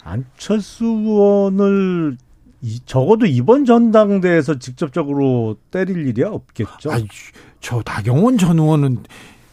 [0.04, 2.18] 안철수 원을
[2.60, 6.90] 이, 적어도 이번 전당대에서 직접적으로 때릴 일이 없겠죠.
[6.90, 7.06] 아니,
[7.60, 8.98] 저 나경원 전 의원은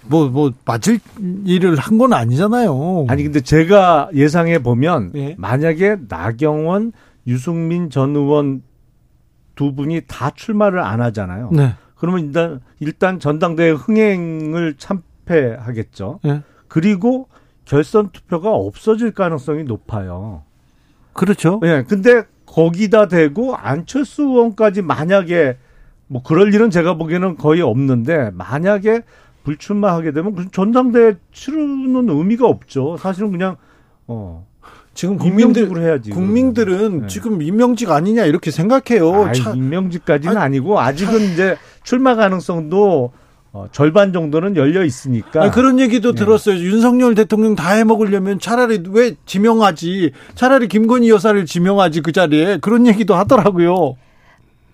[0.07, 0.99] 뭐, 뭐, 맞을
[1.45, 3.05] 일을 한 건 아니잖아요.
[3.07, 5.35] 아니, 근데 제가 예상해 보면, 예?
[5.37, 6.91] 만약에 나경원,
[7.25, 8.63] 유승민 전 의원
[9.57, 11.49] 두 분이 다 출마를 안 하잖아요.
[11.51, 11.73] 네.
[11.95, 16.21] 그러면 일단, 일단 전당대회 흥행을 참패하겠죠.
[16.25, 16.43] 예?
[16.69, 17.27] 그리고
[17.65, 20.43] 결선 투표가 없어질 가능성이 높아요.
[21.11, 21.59] 그렇죠.
[21.63, 21.67] 예.
[21.67, 25.57] 네, 근데 거기다 대고 안철수 의원까지 만약에
[26.07, 29.01] 뭐 그럴 일은 제가 보기에는 거의 없는데 만약에
[29.43, 32.97] 불출마하게 되면 그 전당대회 치르는 의미가 없죠.
[32.97, 33.57] 사실은 그냥
[34.05, 34.45] 어
[34.97, 36.09] 지금 국민들 해야지.
[36.09, 37.07] 국민들은 네.
[37.07, 39.25] 지금 임명직 아니냐 이렇게 생각해요.
[39.25, 39.51] 아, 차...
[39.51, 41.23] 임명직까지는 아니, 고 아직은 차...
[41.23, 43.11] 이제 출마 가능성도
[43.53, 45.43] 어, 절반 정도는 열려 있으니까.
[45.43, 46.17] 아니, 그런 얘기도 네.
[46.17, 46.55] 들었어요.
[46.57, 50.13] 윤석열 대통령 다 해먹으려면 차라리 왜 지명하지?
[50.33, 53.97] 차라리 김건희 여사를 지명하지 그 자리에 그런 얘기도 하더라고요.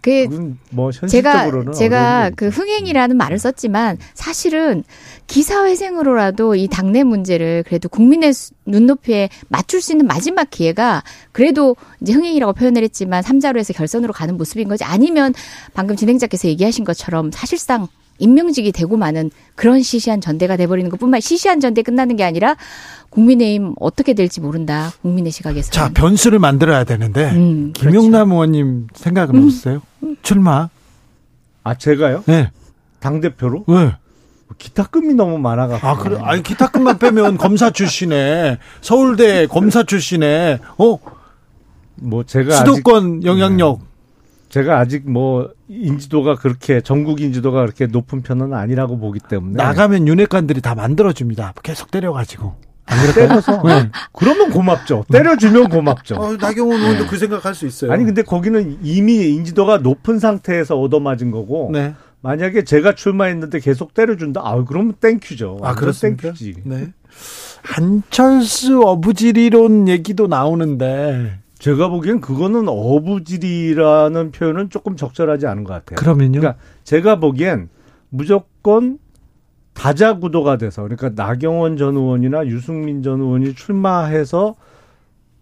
[0.04, 4.84] 그 뭐 제가 제가 그 흥행이라는 말을 썼지만 사실은
[5.28, 8.34] 기사회생으로라도 이 당내 문제를 그래도 국민의
[8.66, 14.36] 눈높이에 맞출 수 있는 마지막 기회가 그래도 이제 흥행이라고 표현을 했지만 삼자로 해서 결선으로 가는
[14.36, 15.34] 모습인 거지 아니면
[15.74, 17.88] 방금 진행자께서 얘기하신 것처럼 사실상
[18.20, 22.56] 임명직이 되고 마는 그런 시시한 전대가 돼버리는 것뿐만 시시한 전대 끝나는 게 아니라
[23.10, 24.92] 국민의힘 어떻게 될지 모른다.
[25.02, 25.72] 국민의 시각에서.
[25.72, 28.34] 자, 변수를 만들어야 되는데 음, 김용남 그렇죠.
[28.34, 29.44] 의원님 생각은 음.
[29.46, 29.82] 없으세요?
[30.22, 30.70] 출마?
[31.64, 32.24] 아, 제가요?
[32.26, 32.52] 네.
[33.00, 33.66] 당 대표로?
[33.68, 33.96] 네.
[34.58, 35.88] 기타금이 너무 많아가지고.
[35.88, 36.18] 아, 그래.
[36.22, 41.00] 아니, 기타금만 빼면 검사 출신에, 서울대 검사 출신에, 어?
[41.96, 42.58] 뭐, 제가.
[42.58, 43.80] 수도권 아직, 영향력.
[43.80, 43.86] 네.
[44.50, 45.50] 제가 아직 뭐,
[45.82, 49.56] 인지도가 그렇게, 전국 인지도가 그렇게 높은 편은 아니라고 보기 때문에.
[49.56, 51.54] 나가면 윤핵관들이 다 만들어줍니다.
[51.64, 52.56] 계속 때려가지고.
[52.86, 53.90] 안 때려서 네.
[54.12, 55.06] 그러면 고맙죠.
[55.12, 56.16] 때려주면 고맙죠.
[56.16, 57.10] 어, 나경원 의원도 네.
[57.10, 57.92] 그 생각할 수 있어요.
[57.92, 61.96] 아니 근데 거기는 이미 인지도가 높은 상태에서 얻어맞은 거고 네.
[62.22, 64.42] 만약에 제가 출마했는데 계속 때려준다.
[64.44, 65.60] 아 그러면 thank you죠.
[65.64, 66.24] 아 그렇습니까?
[66.24, 66.56] thank you지.
[66.66, 66.92] 네.
[67.62, 75.96] 안철수 어부지리론 얘기도 나오는데 제가 보기엔 그거는 어부지리라는 표현은 조금 적절하지 않은 것 같아요.
[75.96, 76.42] 그러면요?
[76.42, 77.70] 그러니까 제가 보기엔
[78.10, 79.00] 무조건
[79.72, 84.56] 다자 구도가 돼서 그러니까 나경원 전 의원이나 유승민 전 의원이 출마해서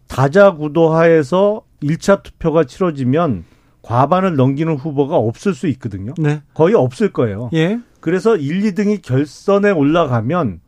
[0.07, 3.43] 다자 구도 하에서 1차 투표가 치러지면
[3.81, 6.13] 과반을 넘기는 후보가 없을 수 있거든요.
[6.19, 6.43] 네.
[6.53, 7.49] 거의 없을 거예요.
[7.53, 7.79] 예.
[7.99, 10.59] 그래서 1, 2등이 결선에 올라가면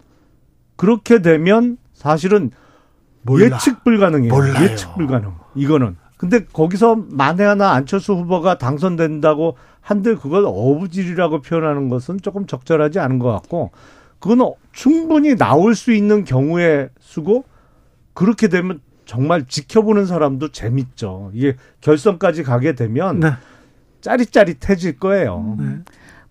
[0.78, 2.50] 그렇게 되면 사실은
[3.24, 3.56] 몰라.
[3.56, 4.34] 예측 불가능해요.
[4.34, 4.64] 몰라요.
[4.64, 5.34] 예측 불가능.
[5.56, 5.98] 이거는.
[6.18, 13.20] 근데 거기서 만에 하나 안철수 후보가 당선된다고 한들 그걸 어부질이라고 표현하는 것은 조금 적절하지 않은
[13.20, 13.72] 것 같고
[14.20, 17.44] 그건 충분히 나올 수 있는 경우에 쓰고
[18.14, 21.32] 그렇게 되면 정말 지켜보는 사람도 재밌죠.
[21.34, 23.32] 이게 결선까지 가게 되면 네.
[24.00, 25.58] 짜릿짜릿해질 거예요.
[25.60, 25.80] 네.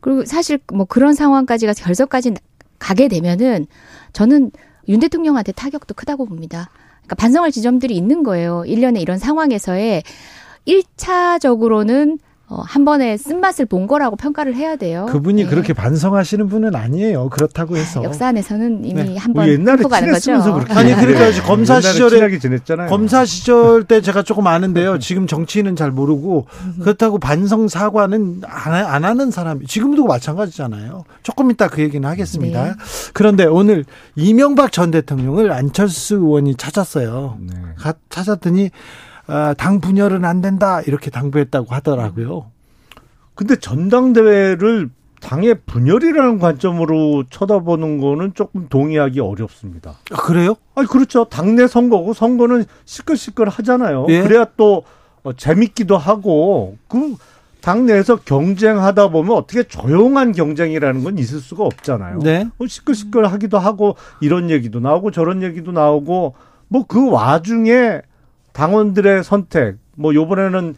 [0.00, 2.32] 그리고 사실 뭐 그런 상황까지가 결선까지
[2.78, 3.66] 가게 되면은
[4.14, 4.50] 저는
[4.88, 6.70] 윤 대통령한테 타격도 크다고 봅니다.
[7.12, 8.64] 그러니까 반성할 지점들이 있는 거예요.
[8.66, 10.02] 1년에 이런 상황에서의
[10.66, 12.18] 1차적으로는
[12.52, 15.06] 어, 한 번에 쓴맛을 본 거라고 평가를 해야 돼요.
[15.08, 15.48] 그분이 네.
[15.48, 17.30] 그렇게 반성하시는 분은 아니에요.
[17.30, 18.04] 그렇다고 해서.
[18.04, 19.16] 역사 안에서는 이미 네.
[19.16, 20.34] 한번 옛날에 가는 거죠.
[20.68, 22.90] 아니 그러니까 검사 시절에 지냈잖아요.
[22.90, 24.98] 검사 시절 때 제가 조금 아는데요.
[24.98, 26.46] 지금 정치인은 잘 모르고
[26.82, 31.04] 그렇다고 반성 사과는 안, 안 하는 사람 지금도 마찬가지잖아요.
[31.22, 32.64] 조금 이따 그 얘기는 하겠습니다.
[32.64, 32.72] 네.
[33.14, 37.38] 그런데 오늘 이명박 전 대통령을 안철수 의원이 찾았어요.
[37.40, 37.54] 네.
[38.10, 38.68] 찾았더니 어,
[39.56, 42.50] 당 분열은 안 된다 이렇게 당부했다고 하더라고요.
[43.34, 44.90] 근데 전당대회를
[45.20, 49.94] 당의 분열이라는 관점으로 쳐다보는 거는 조금 동의하기 어렵습니다.
[50.10, 50.56] 아, 그래요?
[50.74, 51.24] 아니 그렇죠.
[51.24, 54.06] 당내 선거고 선거는 시끌시끌 하잖아요.
[54.08, 54.22] 예?
[54.22, 54.82] 그래야 또
[55.22, 57.14] 어, 재밌기도 하고 그
[57.60, 62.18] 당내에서 경쟁하다 보면 어떻게 조용한 경쟁이라는 건 있을 수가 없잖아요.
[62.18, 62.48] 네.
[62.58, 66.34] 뭐 시끌시끌 하기도 하고 이런 얘기도 나오고 저런 얘기도 나오고
[66.68, 68.00] 뭐 그 와중에
[68.52, 70.74] 당원들의 선택, 뭐 요번에는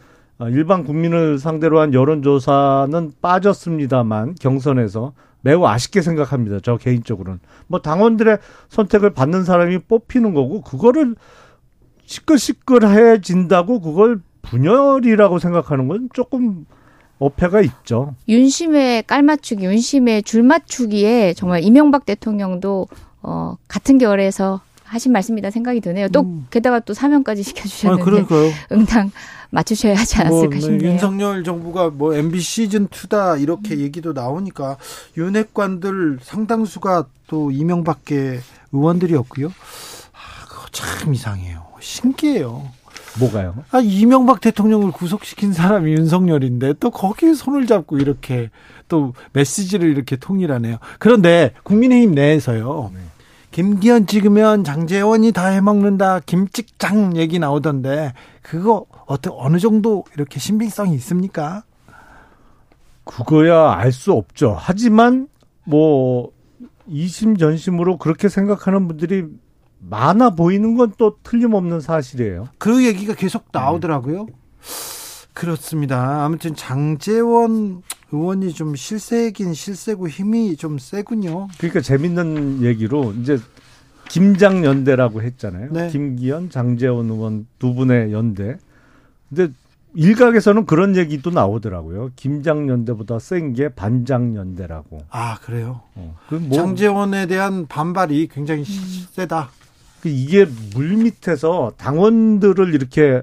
[0.51, 6.59] 일반 국민을 상대로 한 여론조사는 빠졌습니다만 경선에서 매우 아쉽게 생각합니다.
[6.61, 7.39] 저 개인적으로는.
[7.67, 11.15] 뭐 당원들의 선택을 받는 사람이 뽑히는 거고 그거를
[12.05, 16.65] 시끌시끌해진다고 그걸 분열이라고 생각하는 건 조금
[17.19, 18.15] 어폐가 있죠.
[18.27, 22.87] 윤심의 깔맞추기, 윤심의 줄맞추기에 정말 이명박 대통령도
[23.21, 26.07] 어 같은 결에서 하신 말씀이다 생각이 드네요.
[26.09, 26.47] 또 음.
[26.49, 29.11] 게다가 또 사면까지 시켜주셨는데 아, 응당
[29.49, 30.91] 맞추셔야 하지 않았을까 뭐, 싶네요.
[30.91, 33.79] 윤석열 정부가 뭐 MB 시즌 2다 이렇게 음.
[33.79, 34.77] 얘기도 나오니까
[35.17, 38.39] 윤핵관들 상당수가 또 이명밖에
[38.71, 39.47] 의원들이었고요.
[39.47, 41.65] 아, 그거 참 이상해요.
[41.79, 42.69] 신기해요.
[43.19, 43.55] 뭐가요?
[43.71, 48.49] 아, 이명박 대통령을 구속시킨 사람이 윤석열인데 또 거기에 손을 잡고 이렇게
[48.87, 50.77] 또 메시지를 이렇게 통일하네요.
[50.99, 52.91] 그런데 국민의힘 내에서요.
[52.93, 52.99] 네.
[53.55, 56.19] 김기현 찍으면 장재원이 다 해먹는다.
[56.19, 61.63] 김찍장 얘기 나오던데 그거 어떻게 어느 정도 이렇게 신빙성이 있습니까?
[63.05, 64.57] 그거야 알 수 없죠.
[64.59, 65.29] 하지만
[65.63, 66.31] 뭐
[66.87, 69.23] 이심전심으로 그렇게 생각하는 분들이
[69.79, 72.49] 많아 보이는 건 또 틀림없는 사실이에요.
[72.57, 74.25] 그 얘기가 계속 나오더라고요.
[74.25, 74.33] 네.
[75.33, 76.25] 그렇습니다.
[76.25, 77.83] 아무튼 장재원
[78.15, 81.47] 의원이 좀 실세긴 실세고 힘이 좀 세군요.
[81.57, 83.37] 그러니까 재밌는 얘기로 이제
[84.09, 85.69] 김장 연대라고 했잖아요.
[85.71, 85.89] 네.
[85.89, 88.57] 김기현, 장재원 의원 두 분의 연대.
[89.29, 89.51] 근데
[89.95, 92.11] 일각에서는 그런 얘기도 나오더라고요.
[92.15, 94.99] 김장 연대보다 센 게 반장 연대라고.
[95.09, 95.81] 아 그래요?
[95.95, 96.15] 어.
[96.29, 99.05] 뭐, 장재원에 대한 반발이 굉장히 음.
[99.11, 99.49] 세다.
[100.01, 103.21] 그 이게 물 밑에서 당원들을 이렇게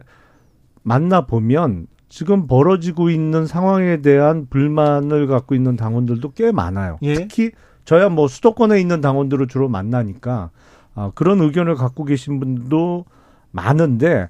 [0.83, 6.99] 만나 보면 지금 벌어지고 있는 상황에 대한 불만을 갖고 있는 당원들도 꽤 많아요.
[7.01, 7.15] 예?
[7.15, 7.53] 특히
[7.87, 10.51] 저야 뭐 수도권에 있는 당원들을 주로 만나니까
[10.95, 13.07] 아, 그런 의견을 갖고 계신 분도
[13.51, 14.29] 많은데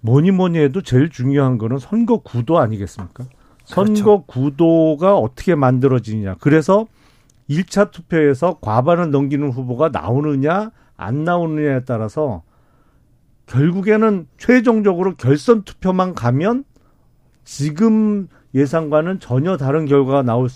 [0.00, 3.22] 뭐니 뭐니 해도 제일 중요한 거는 선거 구도 아니겠습니까?
[3.66, 4.24] 선거 그렇죠.
[4.26, 6.34] 구도가 어떻게 만들어지느냐.
[6.40, 6.88] 그래서
[7.48, 12.42] 1차 투표에서 과반을 넘기는 후보가 나오느냐 안 나오느냐에 따라서
[13.46, 16.64] 결국에는 최종적으로 결선 투표만 가면
[17.44, 20.48] 지금 예상과는 전혀 다른 결과가 나올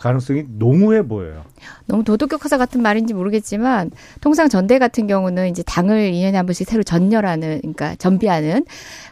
[0.00, 1.44] 가능성이 농후해 보여요.
[1.84, 3.90] 너무 도덕교과서 같은 말인지 모르겠지만
[4.22, 8.64] 통상 전대 같은 경우는 이제 당을 2년에 한 번씩 새로 전열하는 그러니까 전비하는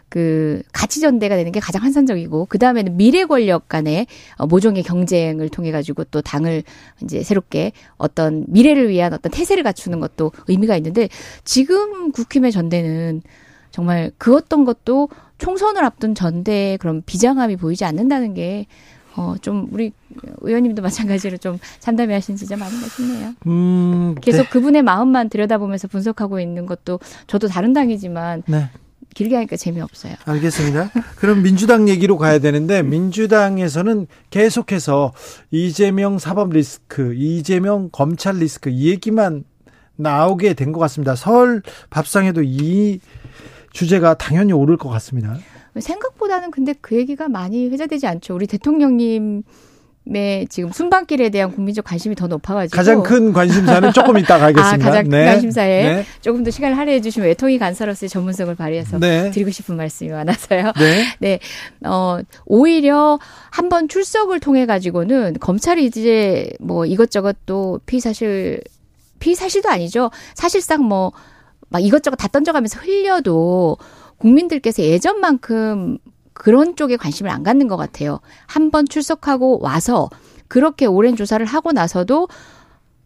[0.09, 5.49] 그 가치 전대가 되는 게 가장 환상적이고 그 다음에는 미래 권력 간의 어, 모종의 경쟁을
[5.49, 6.63] 통해 가지고 또 당을
[7.03, 11.07] 이제 새롭게 어떤 미래를 위한 어떤 태세를 갖추는 것도 의미가 있는데
[11.43, 13.21] 지금 국힘의 전대는
[13.69, 15.09] 정말 그 어떤 것도
[15.39, 18.67] 총선을 앞둔 전대에 그런 비장함이 보이지 않는다는 게
[19.15, 19.91] 어, 좀, 우리
[20.41, 23.33] 의원님도 마찬가지로 좀 참담해 하신 지점 아닌가 싶네요.
[23.47, 24.49] 음, 계속 네.
[24.49, 28.69] 그분의 마음만 들여다보면서 분석하고 있는 것도 저도 다른 당이지만 네.
[29.15, 30.13] 길게 하니까 재미없어요.
[30.25, 30.91] 알겠습니다.
[31.15, 35.13] 그럼 민주당 얘기로 가야 되는데 민주당에서는 계속해서
[35.49, 39.43] 이재명 사법 리스크, 이재명 검찰 리스크 이 얘기만
[39.95, 41.15] 나오게 된 것 같습니다.
[41.15, 42.99] 설 밥상에도 이
[43.71, 45.37] 주제가 당연히 오를 것 같습니다.
[45.79, 48.35] 생각보다는 근데 그 얘기가 많이 회자되지 않죠.
[48.35, 49.43] 우리 대통령님
[50.11, 54.67] 의 지금 순방길에 대한 국민적 관심이 더 높아가지고 가장 큰 관심사는 조금 이따 가겠습니다.
[54.67, 55.25] 아, 가장 큰 네.
[55.25, 56.05] 관심사에 네.
[56.21, 59.29] 조금 더 시간을 할애해 주시면 외통위 간사로서의 전문성을 발휘해서 네.
[59.29, 60.71] 드리고 싶은 말씀이 많아서요.
[60.79, 61.05] 네.
[61.19, 61.39] 네.
[61.85, 63.19] 어, 오히려
[63.51, 68.61] 한번 출석을 통해 가지고는 검찰이 이제 뭐 이것저것 또 피사실
[69.19, 70.09] 피사실도 아니죠.
[70.33, 71.11] 사실상 뭐
[71.69, 73.77] 막 이것저것 다 던져가면서 흘려도
[74.17, 75.97] 국민들께서 예전만큼
[76.33, 78.19] 그런 쪽에 관심을 안 갖는 것 같아요.
[78.47, 80.09] 한 번 출석하고 와서
[80.47, 82.27] 그렇게 오랜 조사를 하고 나서도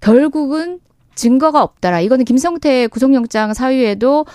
[0.02, 0.80] 결국은
[1.16, 2.02] 증거가 없다라.
[2.02, 4.26] 이거는 김성태 구속영장 사유에도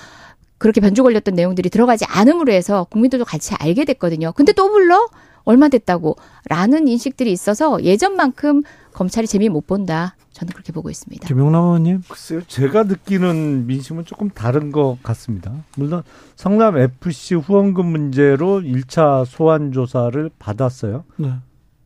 [0.58, 4.32] 그렇게 변조 걸렸던 내용들이 들어가지 않음으로 해서 국민들도 같이 알게 됐거든요.
[4.32, 5.08] 근데 또 불러?
[5.44, 6.16] 얼마 됐다고?
[6.48, 8.62] 라는 인식들이 있어서 예전만큼
[8.92, 10.16] 검찰이 재미 못 본다.
[10.38, 11.26] 저는 그렇게 보고 있습니다.
[11.26, 12.02] 김용남 의원님.
[12.08, 12.42] 글쎄요.
[12.46, 15.52] 제가 느끼는 민심은 조금 다른 것 같습니다.
[15.76, 16.04] 물론
[16.36, 21.02] 성남 FC 후원금 문제로 1차 소환 조사를 받았어요.
[21.16, 21.32] 네.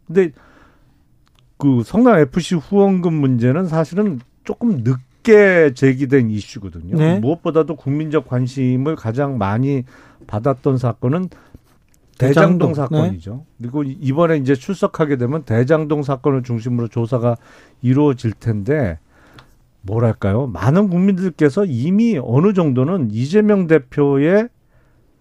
[0.07, 0.33] 근데
[1.57, 6.99] 그 성남 FC 후원금 문제는 사실은 조금 늦게 제기된 이슈거든요.
[6.99, 7.19] 네.
[7.21, 9.85] 무엇보다도 국민적 관심을 가장 많이
[10.27, 11.31] 받았던 사건은
[12.19, 13.35] 대장동, 대장동 사건이죠.
[13.35, 13.45] 네.
[13.59, 17.37] 그리고 이번에 이제 출석하게 되면 대장동 사건을 중심으로 조사가
[17.81, 18.99] 이루어질 텐데
[19.83, 20.47] 뭐랄까요?
[20.47, 24.49] 많은 국민들께서 이미 어느 정도는 이재명 대표의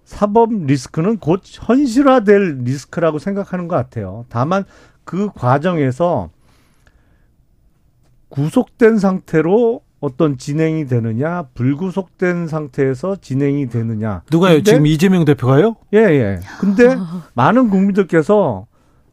[0.03, 4.25] 사법 리스크는 곧 현실화될 리스크라고 생각하는 것 같아요.
[4.29, 4.65] 다만
[5.03, 6.29] 그 과정에서
[8.29, 14.24] 구속된 상태로 어떤 진행이 되느냐, 불구속된 상태에서 진행이 되느냐.
[14.32, 14.62] 누가요?
[14.64, 15.76] 지금 이재명 대표가요?
[15.93, 16.39] 예, 예.
[16.60, 16.97] 근데
[17.36, 18.66] 많은 국민들께서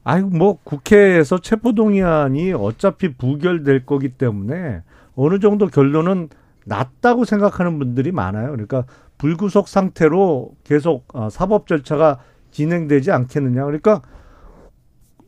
[0.03, 4.83] 아이고 뭐 국회에서 체포동의안이 어차피 부결될 거기 때문에
[5.15, 6.31] 어느 정도 결론은
[6.65, 8.51] 났다고 생각하는 분들이 많아요.
[8.51, 8.85] 그러니까
[9.19, 12.21] 불구속 상태로 계속 어, 사법 절차가
[12.51, 13.65] 진행되지 않겠느냐.
[13.65, 14.01] 그러니까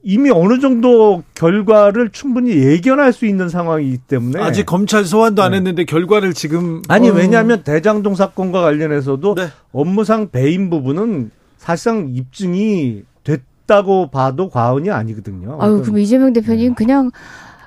[0.03, 5.59] 이미 어느 정도 결과를 충분히 예견할 수 있는 상황이기 때문에 아직 검찰 소환도 안 네.
[5.59, 7.13] 했는데 결과를 지금 아니 어...
[7.13, 9.49] 왜냐하면 대장동 사건과 관련해서도 네.
[9.73, 15.59] 업무상 배임 부분은 사실상 입증이 됐다고 봐도 과언이 아니거든요.
[15.61, 16.75] 아유 그럼 이재명 대표님 네.
[16.75, 17.11] 그냥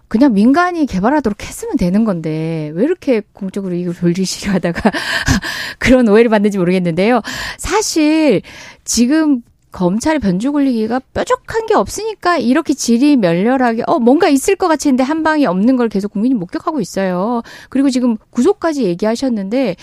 [0.08, 4.92] 그냥 민간이 개발하도록 했으면 되는 건데 왜 이렇게 공적으로 이걸 돌리시려 하다가
[5.80, 7.22] 그런 오해를 받는지 모르겠는데요.
[7.58, 8.42] 사실
[8.84, 9.42] 지금
[9.74, 15.24] 검찰의 변주 굴리기가 뾰족한 게 없으니까 이렇게 질이 멸렬하게 어 뭔가 있을 것 했는데 한
[15.24, 17.42] 방이 없는 걸 계속 국민이 목격하고 있어요.
[17.70, 19.76] 그리고 지금 구속까지 얘기하셨는데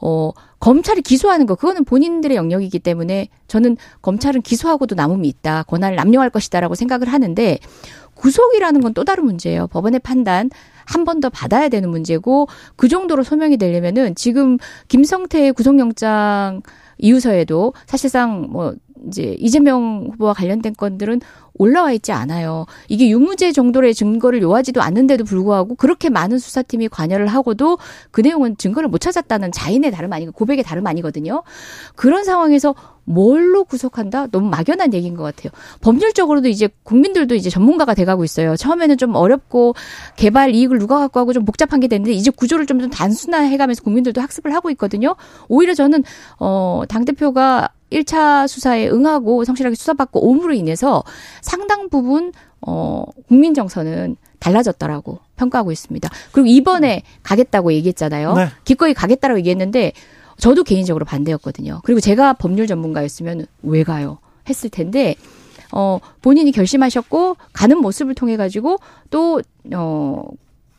[0.00, 0.30] 어
[0.60, 5.64] 검찰이 기소하는 거 그거는 본인들의 영역이기 때문에 저는 검찰은 기소하고도 남음이 있다.
[5.64, 7.58] 권한을 남용할 것이다라고 생각을 하는데
[8.14, 9.66] 구속이라는 건 또 다른 문제예요.
[9.68, 10.50] 법원의 판단
[10.84, 16.62] 한 번 더 받아야 되는 문제고 그 정도로 소명이 되려면은 지금 김성태의 구속영장
[16.98, 18.74] 이유서에도 사실상 뭐
[19.08, 21.20] 이제 이재명 후보와 관련된 건들은
[21.54, 22.66] 올라와 있지 않아요.
[22.88, 27.78] 이게 유무죄 정도의 증거를 요하지도 않는데도 불구하고 그렇게 많은 수사팀이 관여를 하고도
[28.10, 31.42] 그 내용은 증거를 못 찾았다는 자인의 다름 아니고 고백의 다름 아니거든요.
[31.94, 32.74] 그런 상황에서
[33.04, 34.28] 뭘로 구속한다?
[34.28, 35.50] 너무 막연한 얘기인 것 같아요.
[35.80, 38.56] 법률적으로도 이제 국민들도 이제 전문가가 돼가고 있어요.
[38.56, 39.74] 처음에는 좀 어렵고
[40.16, 44.20] 개발 이익을 누가 갖고 하고 좀 복잡한 게 됐는데 이제 구조를 좀, 좀 단순화해가면서 국민들도
[44.20, 45.16] 학습을 하고 있거든요.
[45.48, 46.04] 오히려 저는
[46.38, 51.02] 어 당 대표가 1차 수사에 응하고 성실하게 수사받고 옴으로 인해서
[51.40, 56.08] 상당 부분 어 국민 정서는 달라졌다라고 평가하고 있습니다.
[56.32, 58.34] 그리고 이번에 가겠다고 얘기했잖아요.
[58.34, 58.48] 네.
[58.64, 59.92] 기꺼이 가겠다라고 얘기했는데
[60.42, 61.82] 저도 개인적으로 반대였거든요.
[61.84, 64.18] 그리고 제가 법률 전문가였으면 왜 가요?
[64.48, 65.14] 했을 텐데
[65.70, 68.78] 어 본인이 결심하셨고 가는 모습을 통해 가지고
[69.10, 70.28] 또어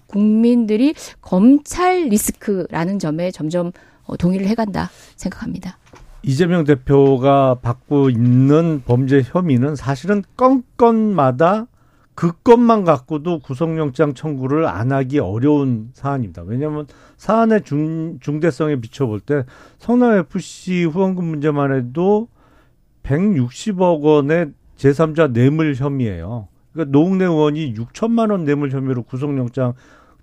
[0.07, 3.71] 국민들이 검찰 리스크라는 점에 점점
[4.03, 5.77] 어, 동의를 해간다 생각합니다.
[6.23, 11.67] 이재명 대표가 받고 있는 범죄 혐의는 사실은 건건마다
[12.15, 16.43] 그 건만 갖고도 구속영장 청구를 안 하기 어려운 사안입니다.
[16.43, 16.85] 왜냐하면
[17.17, 19.45] 사안의 중, 중대성에 비춰볼 때
[19.79, 22.27] 성남FC 후원금 문제만 해도
[23.03, 26.47] 160억 원의 제3자 뇌물 혐의예요.
[26.71, 29.73] 그러니까 노웅래 의원이 6천만 원 뇌물 혐의로 구속영장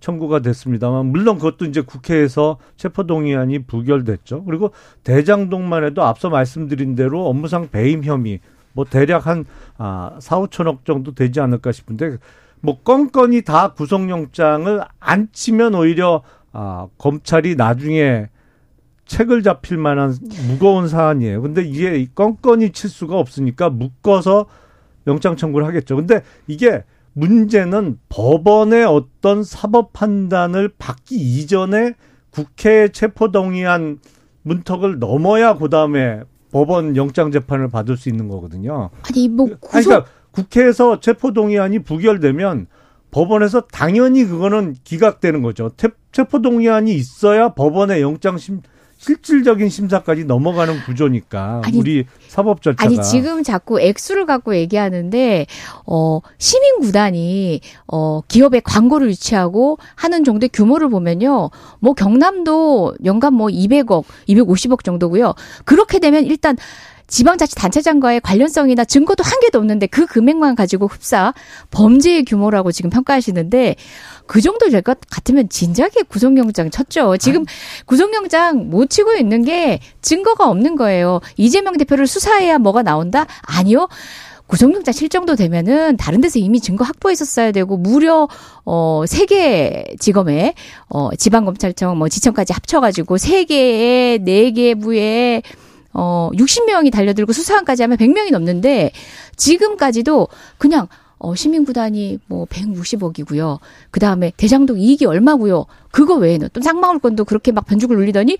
[0.00, 4.44] 청구가 됐습니다만 물론 그것도 이제 국회에서 체포동의안이 부결됐죠.
[4.44, 4.70] 그리고
[5.04, 8.40] 대장동만 해도 앞서 말씀드린 대로 업무상 배임 혐의
[8.72, 9.44] 뭐 대략 한
[9.78, 12.18] 아, 4, 5천억 정도 되지 않을까 싶은데
[12.60, 18.28] 뭐 건건이 다 구속영장을 안 치면 오히려 아, 검찰이 나중에
[19.06, 20.14] 책을 잡힐 만한
[20.46, 21.42] 무거운 사안이에요.
[21.42, 24.46] 근데 이게 건건이 칠 수가 없으니까 묶어서
[25.08, 25.96] 영장 청구를 하겠죠.
[25.96, 31.94] 근데 이게 문제는 법원의 어떤 사법 판단을 받기 이전에
[32.30, 33.98] 국회 체포동의안
[34.42, 36.20] 문턱을 넘어야 그다음에
[36.52, 38.90] 법원 영장 재판을 받을 수 있는 거거든요.
[39.02, 39.74] 아니 뭐 구속...
[39.74, 42.66] 아니, 그러니까 국회에서 체포동의안이 부결되면
[43.10, 45.70] 법원에서 당연히 그거는 기각되는 거죠.
[46.12, 48.62] 체포동의안이 있어야 법원의 영장 심
[49.00, 55.46] 실질적인 심사까지 넘어가는 구조니까 아니, 우리 사법 절차가 아니 지금 자꾸 액수를 갖고 얘기하는데
[55.86, 61.48] 어 시민 구단이 어 기업에 광고를 유치하고 하는 정도의 규모를 보면요.
[61.78, 65.32] 뭐 경남도 연간 뭐 200억, 250억 정도고요.
[65.64, 66.58] 그렇게 되면 일단
[67.10, 71.34] 지방자치단체장과의 관련성이나 증거도 한 개도 없는데 그 금액만 가지고 흡사
[71.70, 73.76] 범죄의 규모라고 지금 평가하시는데
[74.26, 77.16] 그 정도 될 것 같으면 진작에 구속영장 쳤죠.
[77.18, 77.44] 지금
[77.84, 81.20] 구속영장 못 치고 있는 게 증거가 없는 거예요.
[81.36, 83.26] 이재명 대표를 수사해야 뭐가 나온다?
[83.42, 83.88] 아니요.
[84.46, 88.26] 구속영장 칠 정도 되면은 다른 데서 이미 증거 확보했었어야 되고 무려
[88.64, 90.54] 어 세 개 지검에
[90.88, 95.42] 어 지방검찰청 뭐 지청까지 합쳐 가지고 세 개에 네 개 부에
[95.92, 98.92] 어 60명이 달려들고 수사관까지 하면 100명이 넘는데
[99.36, 100.28] 지금까지도
[100.58, 100.88] 그냥
[101.20, 103.58] 어, 시민구단이 뭐 160억이고요.
[103.90, 105.66] 그 다음에 대장동 이익이 얼마고요.
[105.90, 108.38] 그거 외에는 또 쌍방울 건도 그렇게 막 변죽을 울리더니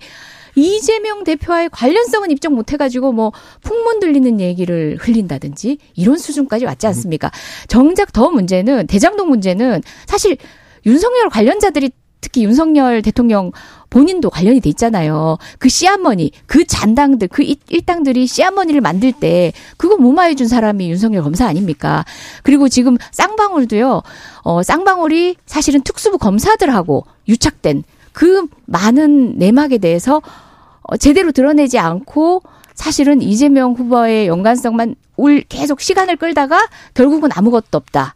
[0.55, 3.31] 이재명 대표와의 관련성은 입증 못 해가지고 뭐
[3.61, 7.31] 풍문 들리는 얘기를 흘린다든지 이런 수준까지 왔지 않습니까?
[7.67, 10.37] 정작 더 문제는 대장동 문제는 사실
[10.85, 11.91] 윤석열 관련자들이
[12.21, 13.51] 특히 윤석열 대통령
[13.89, 15.37] 본인도 관련이 돼 있잖아요.
[15.59, 21.45] 그 씨앗머니, 그 잔당들, 그 일당들이 씨앗머니를 만들 때 그거 무마해 준 사람이 윤석열 검사
[21.47, 22.05] 아닙니까?
[22.43, 24.01] 그리고 지금 쌍방울도요.
[24.43, 30.21] 어, 쌍방울이 사실은 특수부 검사들하고 유착된 그 많은 내막에 대해서
[30.83, 32.43] 어, 제대로 드러내지 않고
[32.73, 38.15] 사실은 이재명 후보의 연관성만 올 계속 시간을 끌다가 결국은 아무것도 없다.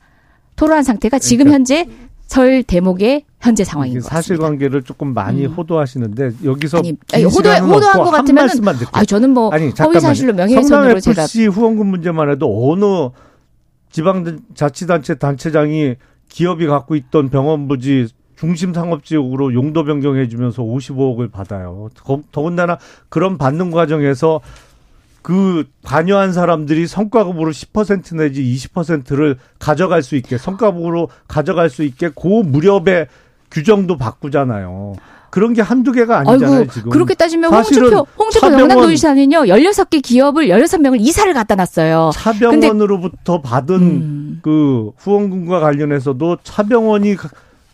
[0.55, 1.87] 토로한 상태가 지금 그러니까 현재
[2.27, 4.05] 설 대목의 현재 상황인 것.
[4.05, 5.51] 사실관계를 조금 많이 음.
[5.51, 8.49] 호도하시는데 여기서 아니, 아니 호도 호도한 것 같으면
[8.91, 13.09] 아 저는 뭐 아니, 허위 사실로 명예훼손으로 제가 FC 후원금 문제만 해도 어느
[13.91, 15.95] 지방자치단체 단체장이
[16.27, 21.89] 기업이 갖고 있던 병원 부지 중심 상업지역으로 용도 변경해 주면서 55억을 받아요.
[22.31, 22.79] 더군다나
[23.09, 24.41] 그런 받는 과정에서
[25.21, 32.27] 그 관여한 사람들이 성과급으로 10% 내지 20%를 가져갈 수 있게 성과급으로 가져갈 수 있게 그
[32.27, 33.07] 무렵에
[33.55, 34.95] 규정도 바꾸잖아요.
[35.29, 36.89] 그런 게 한두 개가 아니잖아요, 아이고, 지금.
[36.91, 42.11] 그렇게 따지면 홍준표, 홍준표 영남도지사는요, 16개 기업을 16명을 이사를 갖다 놨어요.
[42.13, 44.39] 차병원으로부터 받은 음.
[44.41, 47.15] 그 후원금과 관련해서도 차병원이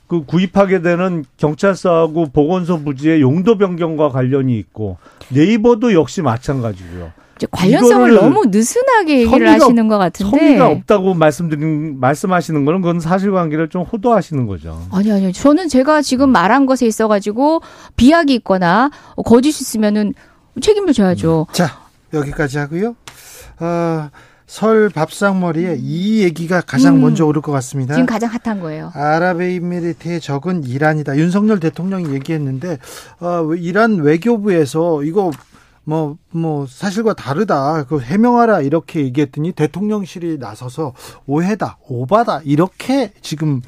[0.07, 4.97] 그 구입하게 되는 경찰서하고 보건소 부지의 용도 변경과 관련이 있고
[5.29, 7.11] 네이버도 역시 마찬가지고요.
[7.49, 13.83] 관련성을 너무 느슨하게 얘기를 하시는 것 같은데 성의가 없다고 말씀드린 말씀하시는 거는 그건 사실관계를 좀
[13.83, 14.79] 호도하시는 거죠.
[14.91, 15.31] 아니 아니요.
[15.31, 17.61] 저는 제가 지금 말한 것에 있어가지고
[17.95, 18.91] 비약이 있거나
[19.25, 20.13] 거짓이 있으면은
[20.61, 21.47] 책임을 져야죠.
[21.49, 21.53] 음.
[21.53, 21.79] 자
[22.13, 22.95] 여기까지 하고요.
[23.59, 24.09] 어,
[24.51, 27.93] 설 밥상머리에 이 얘기가 가장 음, 먼저 오를 것 같습니다.
[27.93, 28.91] 지금 가장 핫한 거예요.
[28.93, 31.15] 아랍에미리트의 적은 이란이다.
[31.17, 32.77] 윤석열 대통령이 얘기했는데
[33.21, 35.31] 어, 이란 외교부에서 이거
[35.83, 37.85] 뭐, 뭐, 사실과 다르다.
[37.85, 38.61] 그 해명하라.
[38.61, 40.93] 이렇게 얘기했더니 대통령실이 나서서
[41.25, 42.41] 오해다, 오바다.
[42.45, 43.61] 이렇게 지금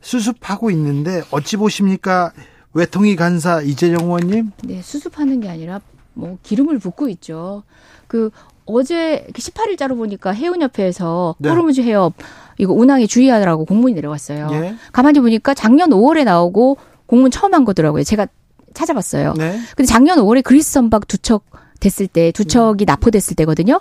[0.00, 2.32] 수습하고 있는데 어찌 보십니까?
[2.72, 4.52] 외통위 간사 이재정 의원님?
[4.64, 5.80] 네, 수습하는 게 아니라
[6.14, 7.64] 뭐 기름을 붓고 있죠.
[8.06, 8.30] 그
[8.64, 11.48] 어제 18일자로 보니까 해운협회에서 네.
[11.48, 12.14] 호르무즈 해협
[12.58, 14.48] 이거 운항에 주의하라고 공문이 내려왔어요.
[14.52, 14.74] 예.
[14.92, 18.04] 가만히 보니까 작년 5월에 나오고 공문 처음 한 거더라고요.
[18.04, 18.26] 제가
[18.74, 19.34] 찾아봤어요.
[19.36, 19.58] 네.
[19.76, 21.44] 근데 작년 5월에 그리스 선박 두 척
[21.80, 23.80] 됐을 때, 두 척이 납포됐을 때거든요.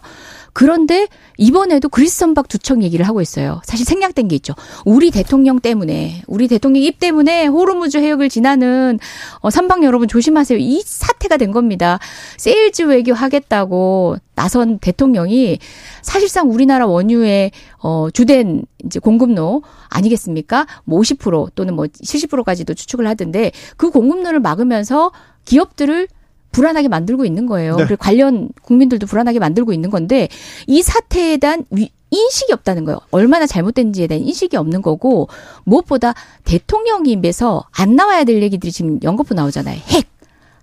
[0.60, 1.08] 그런데
[1.38, 3.62] 이번에도 그리스 선박 두척 얘기를 하고 있어요.
[3.64, 4.56] 사실 생략된 게 있죠.
[4.84, 9.00] 우리 대통령 때문에, 우리 대통령 입 때문에 호르무즈 해역을 지나는
[9.40, 10.60] 어, 선박 여러분 조심하세요.
[10.60, 11.98] 이 사태가 된 겁니다.
[12.36, 15.60] 세일즈 외교 하겠다고 나선 대통령이
[16.02, 17.52] 사실상 우리나라 원유의
[17.82, 20.68] 어 주된 이제 공급로 아니겠습니까?
[20.84, 25.14] 뭐 50% 또는 뭐 70%까지도 추측을 하던데 그 공급로를 막으면서
[25.46, 26.10] 기업들을
[26.52, 27.76] 불안하게 만들고 있는 거예요.
[27.76, 27.86] 네.
[27.86, 30.28] 그리고 관련 국민들도 불안하게 만들고 있는 건데
[30.68, 33.00] 이 사태에 대한 위, 인식이 없다는 거예요.
[33.12, 35.28] 얼마나 잘못된지에 대한 인식이 없는 거고
[35.64, 39.80] 무엇보다 대통령이 입에서 안 나와야 될 얘기들이 지금 연거푸 나오잖아요.
[39.88, 40.08] 핵,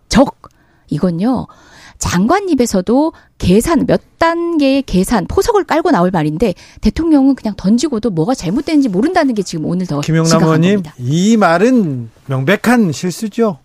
[0.09, 0.37] 적
[0.89, 1.47] 이건요.
[1.99, 8.89] 장관 입에서도 계산 몇 단계의 계산 포석을 깔고 나올 말인데 대통령은 그냥 던지고도 뭐가 잘못된지
[8.89, 13.59] 모른다는 게 지금 오늘 더 김영남 의원님 이 말은 명백한 실수죠.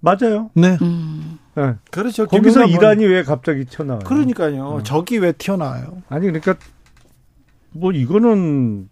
[0.00, 0.50] 맞아요.
[0.54, 0.78] 네.
[0.80, 1.38] 음.
[1.54, 1.74] 네.
[1.90, 2.26] 그렇죠.
[2.26, 4.04] 거기서 이란이 왜 갑자기 튀어나와요?
[4.04, 4.78] 그러니까요.
[4.78, 4.82] 네.
[4.84, 6.02] 적이 왜 튀어나와요?
[6.08, 6.54] 아니 그러니까
[7.70, 8.88] 뭐 이거는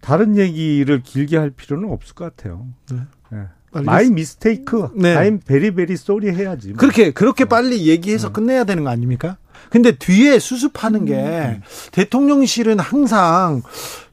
[0.00, 2.66] 다른 얘기를 길게 할 필요는 없을 것 같아요.
[2.90, 2.98] 네.
[3.30, 3.46] 네.
[3.82, 5.14] my mistake, 네.
[5.14, 6.68] I'm very very sorry 해야지.
[6.68, 6.76] 뭐.
[6.78, 8.32] 그렇게 그렇게 빨리 얘기해서 음.
[8.32, 9.36] 끝내야 되는 거 아닙니까?
[9.68, 11.62] 근데 뒤에 수습하는 게 음.
[11.92, 13.62] 대통령실은 항상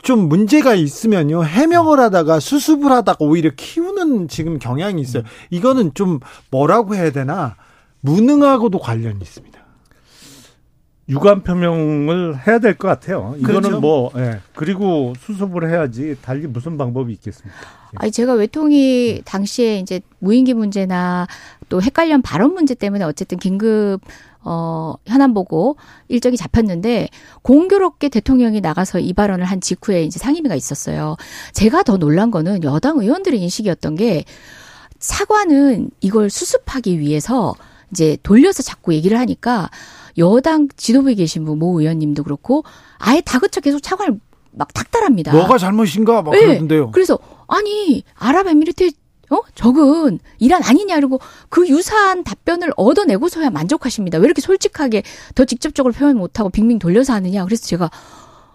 [0.03, 5.23] 좀 문제가 있으면요 해명을 하다가 수습을 하다가 오히려 키우는 지금 경향이 있어요.
[5.49, 6.19] 이거는 좀
[6.51, 7.55] 뭐라고 해야 되나
[8.01, 9.57] 무능하고도 관련이 있습니다.
[11.09, 13.33] 유감 표명을 해야 될 것 같아요.
[13.39, 13.79] 이거는 그렇죠.
[13.79, 14.39] 뭐 예.
[14.53, 17.57] 그리고 수습을 해야지 달리 무슨 방법이 있겠습니까?
[17.57, 17.95] 예.
[17.95, 21.27] 아니 제가 외통이 당시에 이제 무인기 문제나
[21.69, 24.01] 또 헷갈련 발언 문제 때문에 어쨌든 긴급
[24.49, 25.75] 어, 현안 보고
[26.07, 27.09] 일정이 잡혔는데
[27.41, 31.17] 공교롭게 대통령이 나가서 이 발언을 한 직후에 이제 상임위가 있었어요.
[31.51, 34.23] 제가 더 놀란 거는 여당 의원들의 인식이었던 게
[34.99, 37.55] 사과는 이걸 수습하기 위해서
[37.91, 39.69] 이제 돌려서 자꾸 얘기를 하니까
[40.17, 42.63] 여당 지도부에 계신 분 모 의원님도 그렇고
[42.97, 44.19] 아예 다그쳐 계속 차관을
[44.51, 45.33] 막 닥달합니다.
[45.33, 46.39] 뭐가 잘못인가 막 네.
[46.39, 46.91] 그러던데요.
[46.91, 48.91] 그래서 아니 아랍에미리트
[49.30, 51.19] 어 적은 이란 아니냐 그리고
[51.49, 54.17] 그 유사한 답변을 얻어내고서야 만족하십니다.
[54.19, 55.03] 왜 이렇게 솔직하게
[55.36, 57.43] 더 직접적으로 표현 못하고 빙빙 돌려서 하느냐.
[57.45, 57.89] 그래서 제가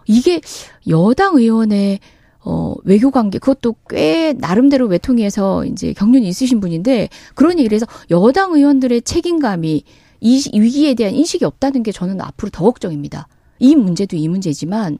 [0.05, 0.41] 이게
[0.87, 1.99] 여당 의원의
[2.45, 8.53] 어, 외교 관계, 그것도 꽤 나름대로 외통위에서 이제 경륜이 있으신 분인데, 그런 얘기를 해서 여당
[8.53, 9.83] 의원들의 책임감이
[10.19, 13.27] 이 위기에 대한 인식이 없다는 게 저는 앞으로 더 걱정입니다.
[13.59, 14.99] 이 문제도 이 문제지만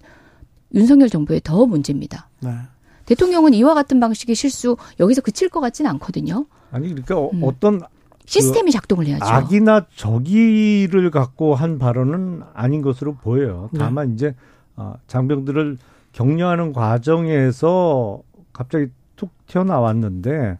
[0.73, 2.29] 윤석열 정부의 더 문제입니다.
[2.41, 2.51] 네.
[3.05, 6.45] 대통령은 이와 같은 방식의 실수 여기서 그칠 것 같지는 않거든요.
[6.71, 7.43] 아니 그러니까 음.
[7.43, 7.81] 어떤
[8.25, 9.25] 시스템이 그 작동을 해야죠.
[9.25, 13.69] 악이나 적의를 갖고 한 발언은 아닌 것으로 보여요.
[13.73, 13.79] 네.
[13.79, 14.13] 다만 네.
[14.13, 14.35] 이제
[14.75, 15.77] 아, 장병들을
[16.13, 18.21] 격려하는 과정에서
[18.53, 20.57] 갑자기 툭 튀어나왔는데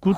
[0.00, 0.12] 그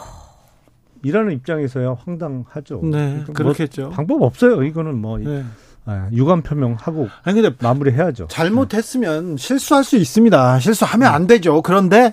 [1.02, 2.80] 일하는 입장에서야 황당하죠.
[2.82, 3.82] 네, 그러니까 뭐 그렇겠죠.
[3.82, 4.62] 뭐 방법 없어요.
[4.62, 5.44] 이거는 뭐 네.
[5.86, 8.26] 아, 유감 표명하고 아니 근데 마무리해야죠.
[8.28, 9.42] 잘못했으면 네.
[9.42, 10.58] 실수할 수 있습니다.
[10.60, 11.62] 실수하면 안 되죠.
[11.62, 12.10] 그런데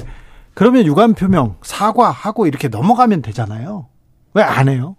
[0.53, 3.88] 그러면 유감 표명 사과하고 이렇게 넘어가면 되잖아요.
[4.34, 4.95] 왜 안 해요?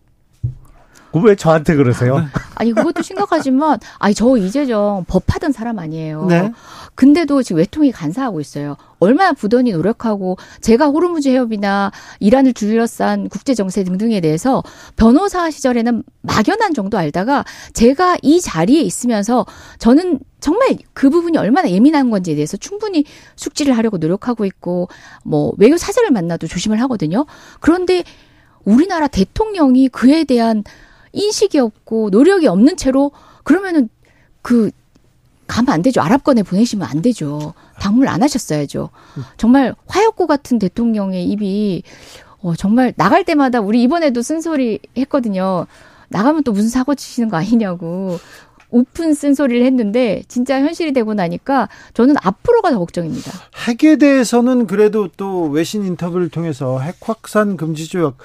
[1.13, 2.25] 왜 저한테 그러세요?
[2.55, 6.27] 아니 그것도 심각하지만 아니 저 이재정 법하던 사람 아니에요.
[6.27, 6.53] 네.
[6.95, 8.77] 근데도 지금 외통이 간사하고 있어요.
[8.99, 14.63] 얼마나 부단히 노력하고 제가 호르무즈 해협이나 이란을 둘러싼 국제 정세 등등에 대해서
[14.97, 19.47] 변호사 시절에는 막연한 정도 알다가 제가 이 자리에 있으면서
[19.79, 23.05] 저는 정말 그 부분이 얼마나 예민한 건지에 대해서 충분히
[23.37, 24.89] 숙지를 하려고 노력하고 있고
[25.25, 27.25] 뭐 외교 사절을 만나도 조심을 하거든요.
[27.61, 28.05] 그런데
[28.65, 30.65] 우리나라 대통령이 그에 대한
[31.13, 33.13] 인식이 없고 노력이 없는 채로
[33.45, 33.89] 그러면은
[34.43, 34.71] 그
[35.47, 36.01] 가면 안 되죠.
[36.03, 37.55] 아랍권에 보내시면 안 되죠.
[37.81, 38.91] 방문을 안 하셨어야죠.
[39.39, 41.83] 정말 화약고 같은 대통령의 입이
[42.41, 45.67] 어, 정말 나갈 때마다 우리 이번에도 쓴소리 했거든요.
[46.09, 48.19] 나가면 또 무슨 사고 치시는 거 아니냐고.
[48.71, 53.33] 오픈 쓴소리를 했는데 진짜 현실이 되고 나니까 저는 앞으로가 더 걱정입니다.
[53.67, 58.19] 핵에 대해서는 그래도 또 외신 인터뷰를 통해서 핵 확산 금지 조약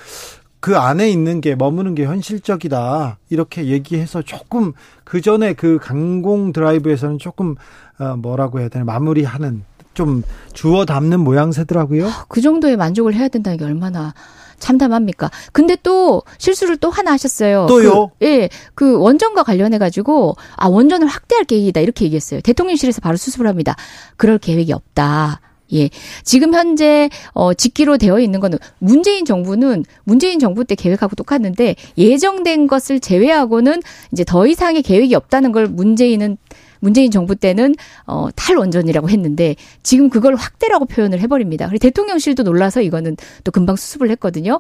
[0.64, 4.72] 그 안에 있는 게 머무는 게 현실적이다 이렇게 얘기해서 조금
[5.04, 7.56] 그 전에 그 강공 드라이브에서는 조금
[8.00, 12.08] 어 뭐라고 해야 되나 마무리하는 좀 주워 담는 모양새더라고요.
[12.30, 14.14] 그 정도의 만족을 해야 된다는 게 얼마나
[14.58, 15.32] 참담합니까?
[15.52, 17.66] 근데 또 실수를 또 하나 하셨어요.
[17.68, 18.12] 또요?
[18.18, 22.40] 그, 예, 그 원전과 관련해 가지고 아 원전을 확대할 계획이다 이렇게 얘기했어요.
[22.40, 23.76] 대통령실에서 바로 수습을 합니다.
[24.16, 25.42] 그럴 계획이 없다.
[25.74, 25.90] 예.
[26.24, 32.68] 지금 현재 어 짓기로 되어 있는 거는 문재인 정부는 문재인 정부 때 계획하고 똑같은데 예정된
[32.68, 36.38] 것을 제외하고는 이제 더 이상의 계획이 없다는 걸 문재인은
[36.80, 41.68] 문재인 정부 때는 어 탈원전이라고 했는데 지금 그걸 확대라고 표현을 해버립니다.
[41.68, 44.60] 그리고 대통령실도 놀라서 이거는 또 금방 수습을 했거든요.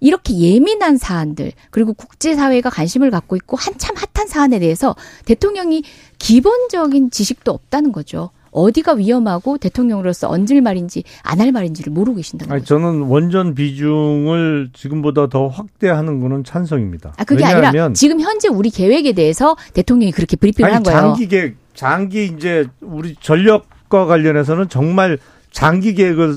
[0.00, 5.82] 이렇게 예민한 사안들 그리고 국제사회가 관심을 갖고 있고 한참 핫한 사안에 대해서 대통령이
[6.18, 8.30] 기본적인 지식도 없다는 거죠.
[8.54, 12.76] 어디가 위험하고 대통령으로서 얹을 말인지 안 할 말인지를 모르고 계신다는 아니, 거죠.
[12.76, 17.14] 저는 원전 비중을 지금보다 더 확대하는 거는 찬성입니다.
[17.18, 20.98] 아 그게 아니라 지금 현재 우리 계획에 대해서 대통령이 그렇게 브리핑을 아니, 한 거예요.
[21.00, 25.18] 장기 계획, 장기 이제 우리 전력과 관련해서는 정말
[25.50, 26.36] 장기 계획을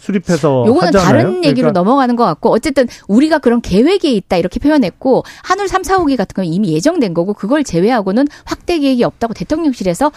[0.00, 1.04] 수립해서 요거는 하잖아요.
[1.04, 1.72] 다른 얘기로 그러니까.
[1.80, 6.44] 넘어가는 것 같고 어쨌든 우리가 그런 계획이 있다 이렇게 표현했고 한울 3, 4호기 같은 건
[6.44, 10.12] 이미 예정된 거고 그걸 제외하고는 확대 계획이 없다고 대통령실에서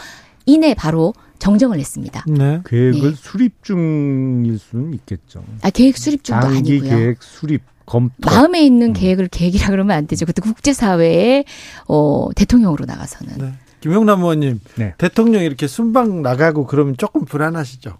[0.45, 1.13] 이내 바로
[1.43, 2.23] 정정을 했습니다.
[2.25, 2.61] 네.
[2.65, 3.15] 계획을 네.
[3.15, 5.43] 수립 중일 수는 있겠죠.
[5.61, 6.89] 아 계획 수립 중도 장기 아니고요.
[6.89, 8.13] 계획 수립 검토.
[8.25, 8.93] 마음에 있는 음.
[8.93, 10.25] 계획을 계획이라 그러면 안 되죠.
[10.25, 11.43] 그때 국제사회에
[11.89, 13.33] 어, 대통령으로 나가서는.
[13.39, 13.53] 네.
[13.81, 14.93] 김영남 의원님, 네.
[14.97, 17.97] 대통령 이렇게 순방 나가고 그러면 조금 불안하시죠?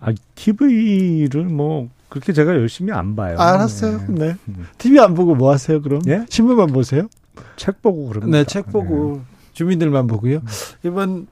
[0.00, 3.38] 아, TV를 뭐 그렇게 제가 열심히 안 봐요.
[3.38, 4.04] 알았어요.
[4.08, 4.36] 네.
[4.44, 4.54] 네.
[4.76, 6.02] TV 안 보고 뭐 하세요, 그럼?
[6.08, 6.26] 예?
[6.28, 7.08] 신문만 보세요?
[7.56, 8.36] 책 보고 그럽니다.
[8.36, 9.20] 네, 책 보고 네.
[9.54, 10.36] 주민들만 보고요.
[10.36, 10.46] 음.
[10.84, 11.26] 이번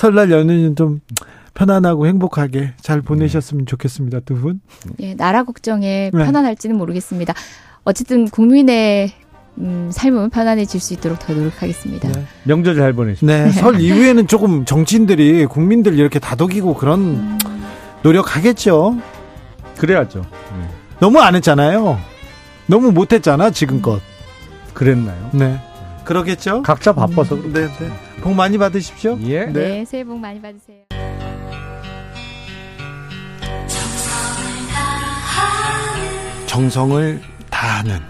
[0.00, 1.02] 설날 연휴는 좀
[1.52, 4.20] 편안하고 행복하게 잘 보내셨으면 좋겠습니다.
[4.20, 4.62] 두 분.
[4.98, 6.24] 예, 나라 걱정에 네.
[6.24, 7.34] 편안할지는 모르겠습니다.
[7.84, 9.12] 어쨌든 국민의
[9.58, 12.12] 음, 삶은 편안해질 수 있도록 더 노력하겠습니다.
[12.12, 12.24] 네.
[12.44, 13.26] 명절 잘 보내십시오.
[13.26, 17.38] 네, 설 이후에는 조금 정치인들이 국민들 이렇게 다독이고 그런 음.
[18.02, 18.96] 노력하겠죠.
[19.76, 20.22] 그래야죠.
[20.22, 20.68] 네.
[20.98, 21.98] 너무 안 했잖아요.
[22.68, 24.00] 너무 못했잖아 지금껏.
[24.72, 25.28] 그랬나요?
[25.34, 25.60] 네.
[26.10, 26.62] 그러겠죠.
[26.62, 27.36] 각자 바빠서.
[27.36, 27.88] 음, 네, 네.
[28.20, 29.16] 복 많이 받으십시오.
[29.22, 29.44] 예.
[29.44, 29.52] 네.
[29.52, 30.78] 네, 새해 복 많이 받으세요.
[36.46, 38.00] 정성을 다하는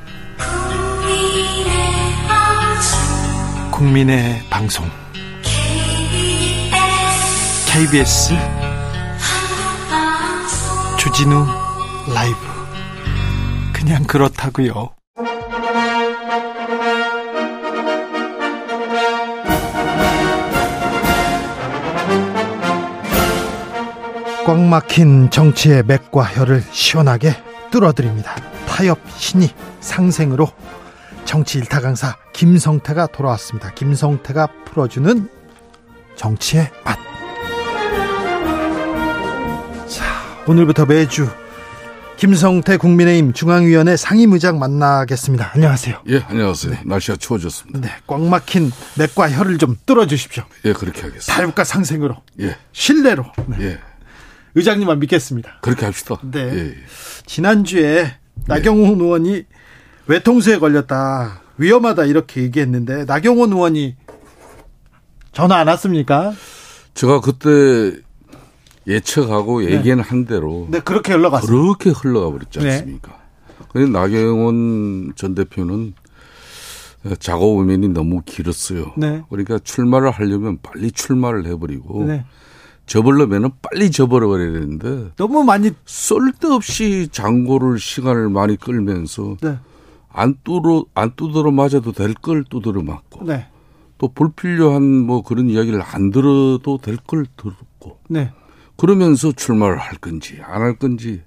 [3.71, 4.87] 국민의 방송
[7.67, 8.33] KBS
[10.99, 11.45] 주진우
[12.15, 12.39] 라이브
[13.75, 14.89] 그냥 그렇다고요.
[24.47, 27.35] 꽉 막힌 정치의 맥과 혀를 시원하게
[27.71, 28.35] 뚫어드립니다.
[28.67, 30.51] 타협 신이 상생으로
[31.25, 33.71] 정치 일타 강사 김성태가 돌아왔습니다.
[33.75, 35.29] 김성태가 풀어주는
[36.17, 36.99] 정치의 맛.
[39.87, 40.05] 자,
[40.47, 41.29] 오늘부터 매주
[42.17, 45.53] 김성태 국민의힘 중앙위원회 상임의장 만나겠습니다.
[45.55, 46.03] 안녕하세요.
[46.09, 46.73] 예, 안녕하세요.
[46.73, 46.83] 네.
[46.85, 47.81] 날씨가 추워졌습니다.
[47.81, 50.45] 네, 꽉 막힌 맥과 혀를 좀 뚫어 주십시오.
[50.65, 51.33] 예, 그렇게 하겠습니다.
[51.33, 52.17] 타협과 상생으로.
[52.41, 52.57] 예.
[52.73, 53.25] 신뢰로.
[53.47, 53.57] 네.
[53.61, 53.79] 예.
[54.55, 55.59] 의장님만 믿겠습니다.
[55.63, 56.17] 그렇게 합시다.
[56.23, 56.41] 네.
[56.41, 56.75] 예.
[57.27, 58.15] 지난주에
[58.47, 59.05] 나경원 네.
[59.05, 59.45] 의원이
[60.07, 61.43] 외통수에 걸렸다.
[61.59, 63.97] 위험하다 이렇게 얘기했는데 나경원 의원이
[65.33, 66.33] 전화 안 왔습니까?
[66.95, 68.01] 제가 그때
[68.87, 69.73] 예측하고 네.
[69.73, 71.51] 얘기는 한 대로 네, 그렇게 흘러갔어요.
[71.51, 72.73] 그렇게 흘러가 버렸지 네.
[72.73, 73.13] 않습니까?
[73.13, 73.67] 네.
[73.69, 75.95] 그런데 나경원 전 대표는
[77.19, 78.93] 작업 의면이 너무 길었어요.
[78.97, 79.23] 네.
[79.31, 82.25] 그러니까 출마를 하려면 빨리 출마를 해버리고 네.
[82.91, 89.59] 접으려면은 빨리 접어버려야 되는데 너무 많이 쓸데없이 장고를 시간을 많이 끌면서 네.
[90.13, 93.47] 안 뚜러 안 두드러 맞아도 될걸 두드러 맞고 네.
[93.97, 98.33] 또 불필요한 뭐 그런 이야기를 안 들어도 될 걸 들었고 네.
[98.77, 101.23] 그러면서 출마를 할 건지 안 할 건지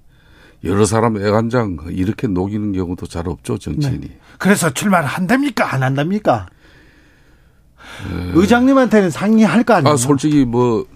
[0.64, 4.00] 여러 사람 애간장 이렇게 녹이는 경우도 잘 없죠 정치인이.
[4.00, 4.18] 네.
[4.38, 6.46] 그래서 출마를 한답니까 안 한답니까?
[8.10, 8.32] 네.
[8.34, 9.94] 의장님한테는 상의할 거 아니에요?
[9.94, 10.86] 아 솔직히 뭐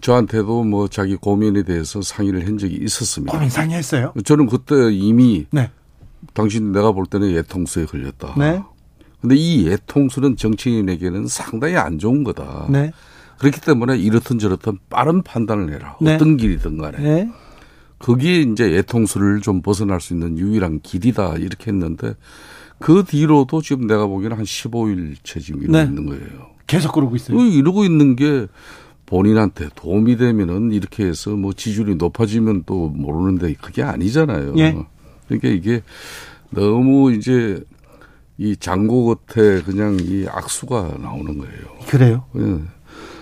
[0.00, 3.32] 저한테도 뭐 자기 고민에 대해서 상의를 한 적이 있었습니다.
[3.32, 4.14] 고민 상의했어요?
[4.24, 5.70] 저는 그때 이미 네.
[6.34, 8.34] 당신 내가 볼 때는 예통수에 걸렸다.
[8.36, 8.62] 네.
[9.20, 12.66] 근데 이 예통수는 정치인에게는 상당히 안 좋은 거다.
[12.70, 12.92] 네.
[13.38, 15.96] 그렇기 때문에 이렇든 저렇든 빠른 판단을 해라.
[16.00, 16.14] 네.
[16.14, 16.98] 어떤 길이든 간에.
[16.98, 17.30] 네.
[17.98, 21.36] 그게 이제 예통수를 좀 벗어날 수 있는 유일한 길이다.
[21.36, 22.14] 이렇게 했는데
[22.78, 25.84] 그 뒤로도 지금 내가 보기에는 한 15일 채 지금 이러고 네.
[25.84, 26.50] 있는 거예요.
[26.66, 27.40] 계속 그러고 있어요.
[27.40, 28.46] 이러고 있는 게
[29.06, 34.54] 본인한테 도움이 되면은 이렇게 해서 뭐 지지율이 높아지면 또 모르는데 그게 아니잖아요.
[34.58, 34.76] 예.
[35.28, 35.82] 그러니까 이게
[36.50, 37.62] 너무 이제
[38.38, 41.64] 이 장고 겉에 그냥 이 악수가 나오는 거예요.
[41.86, 42.24] 그래요?
[42.36, 42.58] 예.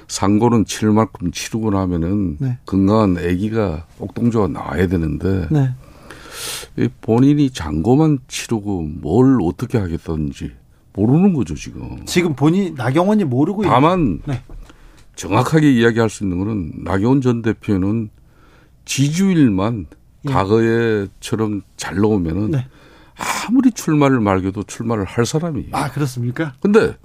[0.09, 2.59] 상고는 치를 만큼 치르고 나면은 네.
[2.67, 6.89] 건강한 아기가 옥동조가 나와야 되는데 네.
[7.01, 10.53] 본인이 장고만 치르고 뭘 어떻게 하겠다는지
[10.93, 12.05] 모르는 거죠 지금.
[12.05, 14.43] 지금 본인 나경원이 모르고 다만 네.
[15.17, 18.11] 정확하게 이야기할 수 있는 거는 나경원 전 대표는
[18.85, 19.87] 지주일만
[20.27, 20.33] 예.
[20.33, 22.67] 과거에처럼 잘 나오면은 네.
[23.47, 25.69] 아무리 출마를 말겨도 출마를 할 사람이에요.
[25.73, 26.55] 아 그렇습니까?
[26.61, 26.97] 근데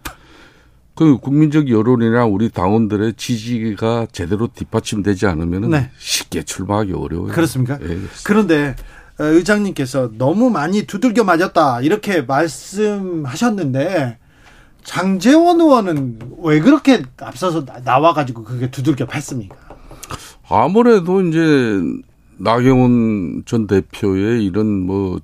[0.96, 5.90] 그 국민적 여론이나 우리 당원들의 지지가 제대로 뒷받침되지 않으면 네.
[5.98, 7.32] 쉽게 출마하기 어려워요.
[7.32, 7.80] 그렇습니까?
[7.82, 7.98] 예.
[8.26, 8.76] 그런데
[9.20, 14.19] 어, 의장님께서 너무 많이 두들겨 맞았다 이렇게 말씀하셨는데
[14.84, 19.56] 장재원 의원은 왜 그렇게 앞서서 나와가지고 그게 두들겨 팼습니까?
[20.50, 21.82] 아무래도 이제
[22.38, 25.20] 나경원 전 대표의 이런 뭐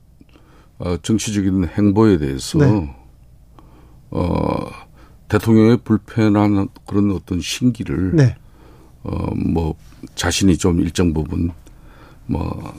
[0.77, 2.95] 어, 정치적인 행보에 대해서 네.
[4.11, 4.69] 어
[5.29, 8.35] 대통령의 불편한 그런 어떤 신기를 네.
[9.03, 9.75] 어뭐
[10.15, 11.51] 자신이 좀 일정 부분
[12.25, 12.73] 뭐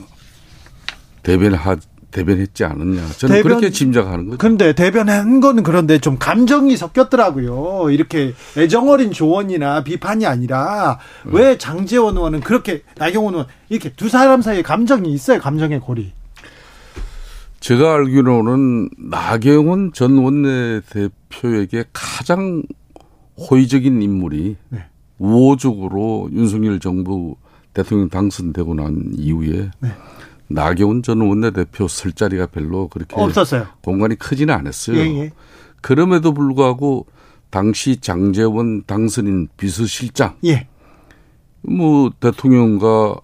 [1.23, 1.75] 대변하
[2.11, 3.07] 대변했지 않았냐.
[3.17, 4.37] 저는 대변, 그렇게 짐작하는 거죠.
[4.37, 7.91] 그런데 대변한 거는 그런데 좀 감정이 섞였더라고요.
[7.91, 11.31] 이렇게 애정어린 조언이나 비판이 아니라 네.
[11.33, 15.39] 왜 장재원 의원은 그렇게 나경원 의원 이렇게 두 사람 사이에 감정이 있어요.
[15.39, 16.13] 감정의 고리.
[17.59, 22.63] 제가 알기로는 나경원 전 원내대표에게 가장
[23.37, 24.79] 호의적인 인물이 네.
[25.19, 27.35] 우호적으로 윤석열 정부
[27.73, 29.89] 대통령 당선되고 난 이후에 네.
[30.49, 33.67] 나경원 전 원내대표 설 자리가 별로 그렇게 없었어요.
[33.83, 34.97] 공간이 크지는 않았어요.
[34.97, 35.31] 예, 예.
[35.81, 37.05] 그럼에도 불구하고
[37.49, 40.67] 당시 장재원 당선인 비서실장 예.
[41.61, 43.15] 뭐 대통령과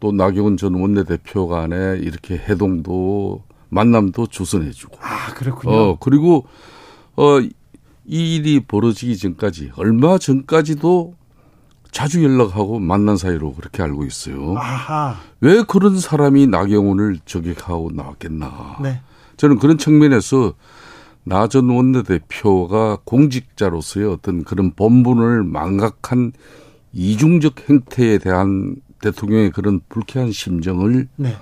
[0.00, 4.98] 또 나경원 전 원내대표 간에 이렇게 해동도 만남도 조선해주고.
[5.00, 5.74] 아 그렇군요.
[5.74, 6.46] 어 그리고
[7.14, 7.50] 어이
[8.04, 11.14] 일이 벌어지기 전까지 얼마 전까지도
[11.92, 14.56] 자주 연락하고 만난 사이로 그렇게 알고 있어요.
[14.56, 15.16] 아하.
[15.40, 18.78] 왜 그런 사람이 나경원을 저격하고 나왔겠나.
[18.82, 19.00] 네.
[19.36, 20.54] 저는 그런 측면에서
[21.24, 26.32] 나 전 원내대표가 공직자로서의 어떤 그런 본분을 망각한
[26.92, 31.36] 이중적 행태에 대한 대통령의 그런 불쾌한 심정을 네.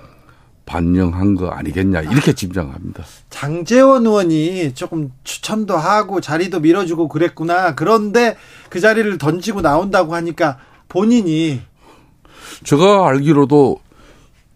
[0.65, 3.03] 반영한 거 아니겠냐 이렇게 짐작합니다.
[3.29, 7.75] 장재원 의원이 조금 추천도 하고 자리도 밀어주고 그랬구나.
[7.75, 8.37] 그런데
[8.69, 10.57] 그 자리를 던지고 나온다고 하니까
[10.87, 11.61] 본인이
[12.63, 13.79] 제가 알기로도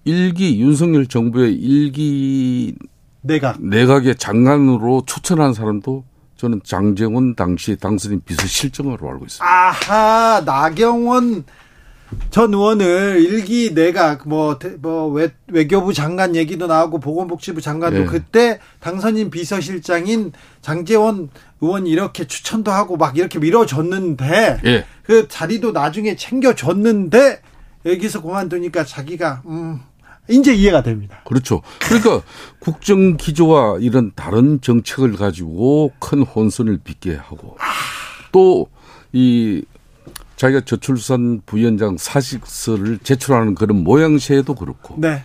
[0.05, 2.75] 일기 윤석열 정부의 일기
[3.21, 6.03] 내각 내각의 장관으로 추천한 사람도
[6.37, 9.45] 저는 장재원 당시 당선인 비서실장으로 알고 있습니다.
[9.45, 11.45] 아하 나경원
[12.29, 18.05] 전 의원을 일기 내각 뭐, 뭐 외, 외교부 장관 얘기도 나오고 보건복지부 장관도 네.
[18.05, 21.29] 그때 당선인 비서실장인 장재원
[21.61, 24.85] 의원이 이렇게 추천도 하고 막 이렇게 밀어줬는데 네.
[25.03, 27.41] 그 자리도 나중에 챙겨줬는데
[27.85, 29.79] 여기서 그만두니까 자기가 음
[30.27, 31.21] 이제 이해가 됩니다.
[31.25, 31.61] 그렇죠.
[31.79, 32.21] 그러니까
[32.59, 37.57] 국정 기조와 이런 다른 정책을 가지고 큰 혼선을 빚게 하고
[38.31, 38.67] 또
[39.15, 39.63] 이
[40.35, 44.95] 자기가 저출산 부위원장 사직서를 제출하는 그런 모양새도 그렇고.
[44.97, 45.23] 네.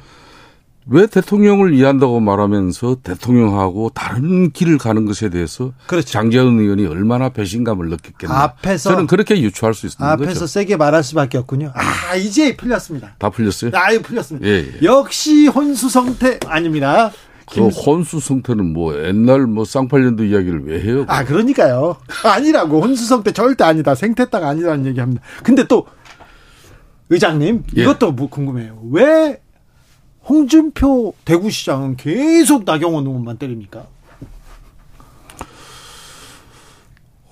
[0.87, 6.09] 왜 대통령을 이해한다고 말하면서 대통령하고 다른 길을 가는 것에 대해서 그렇죠.
[6.09, 8.43] 장재원 의원이 얼마나 배신감을 느꼈겠나.
[8.43, 10.47] 앞에서 저는 그렇게 유추할 수 있는 앞에서 거죠.
[10.47, 11.73] 세게 말할 수밖에 없군요.
[11.75, 13.15] 아 이제 풀렸습니다.
[13.19, 13.71] 다 풀렸어요?
[13.75, 14.47] 아 풀렸습니다.
[14.49, 14.83] 예, 예.
[14.83, 17.13] 역시 혼수성태 아닙니다.
[17.53, 21.05] 그 혼수성태는 뭐 옛날 뭐 쌍팔년도 이야기를 왜 해요?
[21.09, 21.97] 아 그러니까요.
[22.25, 23.95] 아니라고 혼수성태 절대 아니다.
[23.95, 25.23] 생태딱 아니라는 얘기합니다.
[25.43, 25.87] 근데 또
[27.09, 27.83] 의장님 예.
[27.83, 28.81] 이것도 뭐 궁금해요.
[28.91, 29.41] 왜
[30.29, 33.87] 홍준표 대구시장은 계속 나경원 의원만 때립니까?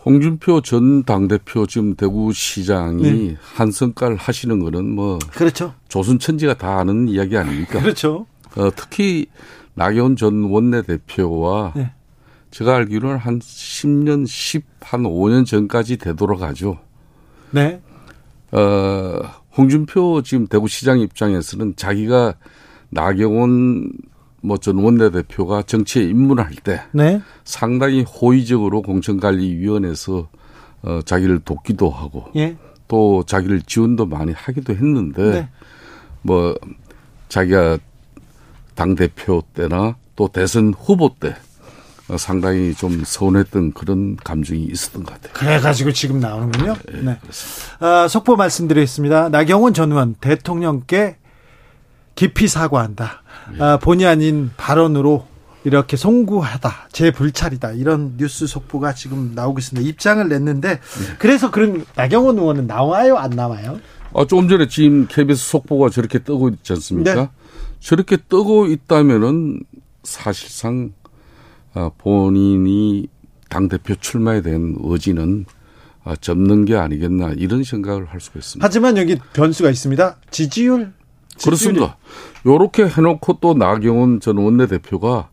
[0.05, 3.37] 홍준표 전 당대표 지금 대구시장이 네.
[3.55, 5.75] 한성깔 하시는 거는 뭐 그렇죠.
[5.89, 7.81] 조선 천지가 다 아는 이야기 아닙니까?
[7.81, 8.27] 그렇죠.
[8.57, 9.27] 어, 특히
[9.79, 11.93] 나경원 전 원내대표와 네.
[12.51, 16.79] 제가 알기로는 한 10년, 10, 한 5년 전까지 되돌아가죠.
[17.53, 17.81] 네.
[18.51, 19.21] 어,
[19.57, 22.35] 홍준표 지금 대구시장 입장에서는 자기가
[22.91, 23.93] 나경원
[24.41, 27.21] 뭐전 원내대표가 정치에 입문할 때 네.
[27.45, 30.29] 상당히 호의적으로 공천관리위원회에서
[30.83, 32.57] 어, 자기를 돕기도 하고 예.
[32.89, 35.49] 또 자기를 지원도 많이 하기도 했는데 네.
[36.23, 36.57] 뭐
[37.29, 37.79] 자기가
[38.79, 41.35] 당 대표 때나 또 대선 후보 때
[42.17, 45.33] 상당히 좀 서운했던 그런 감정이 있었던 것 같아요.
[45.33, 46.77] 그래가지고 지금 나오는군요.
[46.93, 47.01] 네.
[47.03, 47.19] 네.
[47.81, 49.31] 아, 속보 말씀드리겠습니다.
[49.31, 51.17] 나경원 전 의원 대통령께
[52.15, 53.23] 깊이 사과한다.
[53.51, 53.65] 네.
[53.65, 55.27] 아, 본의 아닌 발언으로
[55.65, 59.89] 이렇게 송구하다, 제 불찰이다 이런 뉴스 속보가 지금 나오고 있습니다.
[59.89, 60.81] 입장을 냈는데 네.
[61.19, 63.81] 그래서 그런 나경원 의원은 나와요, 안 나와요?
[64.15, 67.31] 아, 조금 전에 지금 KBS 속보가 저렇게 뜨고 있지 않습니까?
[67.81, 67.87] 네.
[67.87, 69.61] 저렇게 뜨고 있다면은
[70.03, 70.93] 사실상
[71.75, 73.09] 아, 본인이
[73.49, 75.47] 당대표 출마에 대한 의지는
[76.05, 78.65] 아, 접는 게 아니겠나 이런 생각을 할 수가 있습니다.
[78.65, 80.17] 하지만 여기 변수가 있습니다.
[80.31, 80.93] 지지율.
[81.43, 81.97] 그렇습니다.
[82.47, 85.29] 요렇게 해놓고 또 나경원 전 원내대표가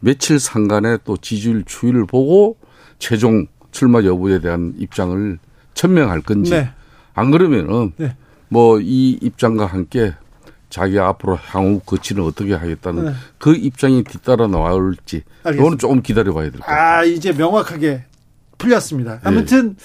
[0.00, 2.56] 며칠 상간에 또 지지율 추이를 보고
[2.98, 5.38] 최종 출마 여부에 대한 입장을
[5.74, 6.70] 천명할 건지 네.
[7.14, 8.16] 안 그러면은 네.
[8.48, 10.14] 뭐이 입장과 함께
[10.70, 13.12] 자기 앞으로 향후 거치는 어떻게 하겠다는 네.
[13.38, 15.22] 그 입장이 뒤따라 나올지
[15.54, 16.98] 이거는 조금 기다려봐야 될 것 같아요.
[16.98, 18.04] 아 이제 명확하게
[18.58, 19.14] 풀렸습니다.
[19.14, 19.18] 예.
[19.24, 19.76] 아무튼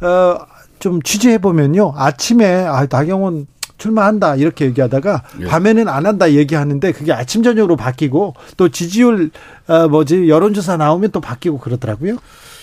[0.00, 0.06] 네.
[0.06, 0.46] 어,
[0.78, 3.46] 좀 취재해 보면요 아침에 아, 나경원
[3.78, 5.44] 출마한다 이렇게 얘기하다가 예.
[5.46, 9.30] 밤에는 안 한다 얘기하는데 그게 아침 저녁으로 바뀌고 또 지지율
[9.68, 12.16] 어, 뭐지 여론조사 나오면 또 바뀌고 그러더라고요.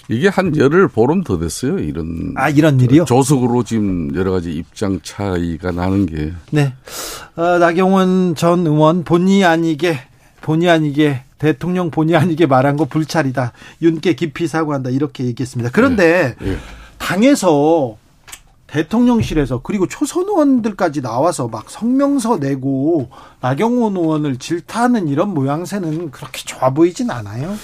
[0.08, 1.80] 이게 한 열흘 보름 더 됐어요.
[1.80, 3.06] 이런 아 이런 일이요?
[3.06, 6.34] 조속으로 지금 여러 가지 입장 차이가 나는 게.
[6.52, 6.74] 네.
[7.36, 10.00] 어, 나경원 전 의원 본의 아니게
[10.42, 13.52] 본의 아니게 대통령 본의 아니게 말한 거 불찰이다.
[13.82, 14.92] 윤께 깊이 사과한다.
[14.92, 15.72] 이렇게 얘기했습니다.
[15.74, 16.52] 그런데 네.
[16.52, 16.58] 네.
[16.98, 17.98] 당에서
[18.68, 23.10] 대통령실에서 그리고 초선 의원들까지 나와서 막 성명서 내고
[23.42, 27.56] 나경원 의원을 질타하는 이런 모양새는 그렇게 좋아 보이진 않아요.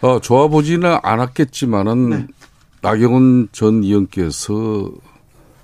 [0.00, 2.26] 어, 좋아 보지는 않았겠지만은 네.
[2.82, 4.90] 나경원 전 의원께서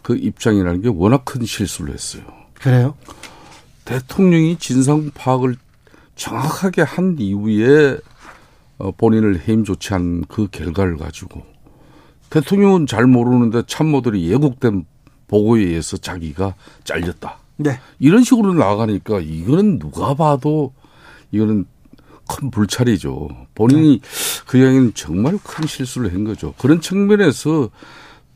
[0.03, 2.22] 그 입장이라는 게 워낙 큰 실수를 했어요.
[2.55, 2.95] 그래요?
[3.84, 5.57] 대통령이 진상 파악을
[6.16, 7.99] 정확하게 한 이후에
[8.78, 11.43] 어, 본인을 해임 조치한 그 결과를 가지고
[12.30, 14.84] 대통령은 잘 모르는데 참모들이 예국된
[15.28, 17.39] 보고에 의해서 자기가 잘렸다.
[17.57, 17.80] 네.
[17.99, 20.72] 이런 식으로 나가니까 이거는 누가 봐도
[21.32, 21.64] 이거는
[22.29, 23.29] 큰 불찰이죠.
[23.55, 24.09] 본인이 네.
[24.47, 26.55] 그 이야기는 정말 큰 실수를 한 거죠.
[26.59, 27.70] 그런 측면에서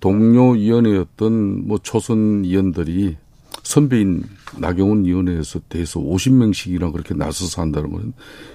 [0.01, 3.17] 동료 위원회였던 뭐 초선 위원들이
[3.63, 4.25] 선배인
[4.59, 8.13] 나경원 위원회에서 대해서 50명씩이나 그렇게 나서서 한다는 건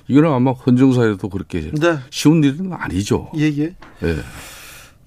[0.07, 1.97] 이거는 아마 헌정사에도 그렇게 네.
[2.09, 3.31] 쉬운 일은 아니죠.
[3.37, 3.75] 예, 예.
[4.03, 4.15] 예.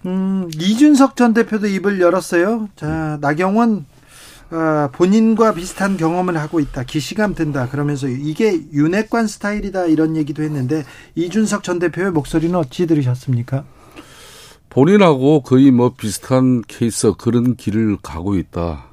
[0.06, 2.68] 음, 이준석 전 대표도 입을 열었어요.
[2.76, 3.84] 자, 나경원
[4.50, 6.84] 어, 본인과 비슷한 경험을 하고 있다.
[6.84, 7.68] 기시감 든다.
[7.68, 9.86] 그러면서 이게 윤핵관 스타일이다.
[9.86, 10.84] 이런 얘기도 했는데
[11.14, 13.64] 이준석 전 대표의 목소리는 어찌 들으셨습니까?
[14.70, 18.86] 본인하고 거의 뭐 비슷한 케이스 그런 길을 가고 있다.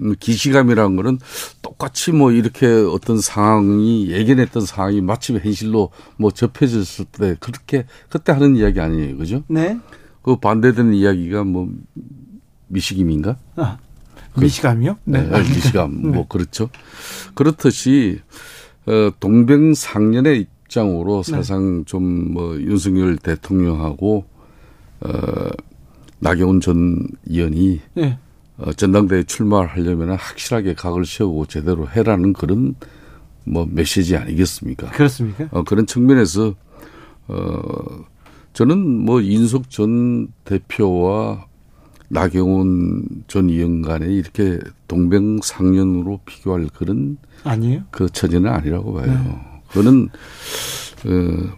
[0.00, 1.18] 음, 기시감이라는 거는
[1.60, 8.56] 똑같이 뭐 이렇게 어떤 상황이 예견했던 상황이 마침 현실로 뭐 접해졌을 때 그렇게 그때 하는
[8.56, 9.16] 이야기 아니에요.
[9.18, 9.42] 그죠?
[9.48, 9.78] 네.
[10.22, 11.68] 그 반대되는 이야기가 뭐
[12.68, 13.36] 미시김인가?
[13.56, 13.78] 아,
[14.38, 14.98] 미시감이요?
[15.04, 15.22] 네.
[15.22, 15.38] 네.
[15.38, 16.02] 미시감.
[16.02, 16.08] 네.
[16.08, 16.70] 뭐 그렇죠.
[17.34, 18.20] 그렇듯이
[18.86, 21.30] 어 동병상련의 입장으로 네.
[21.30, 24.24] 사상 좀뭐 윤석열 대통령하고
[25.00, 25.10] 어
[26.18, 28.18] 나경원 전 의원이 네.
[28.58, 32.74] 어, 전당대회 출마를 하려면 확실하게 각을 세우고 제대로 해라는 그런
[33.44, 34.90] 뭐 메시지 아니겠습니까?
[34.90, 35.48] 그렇습니까?
[35.50, 36.54] 어, 그런 측면에서
[37.28, 38.04] 어
[38.52, 41.46] 저는 뭐 인석 전 대표와
[42.12, 47.84] 나경원 전 의원 간에 이렇게 동병상련으로 비교할 그런 아니에요?
[47.90, 49.06] 그 처지는 아니라고 봐요.
[49.06, 49.60] 네.
[49.68, 50.10] 그거는
[51.06, 51.56] 어,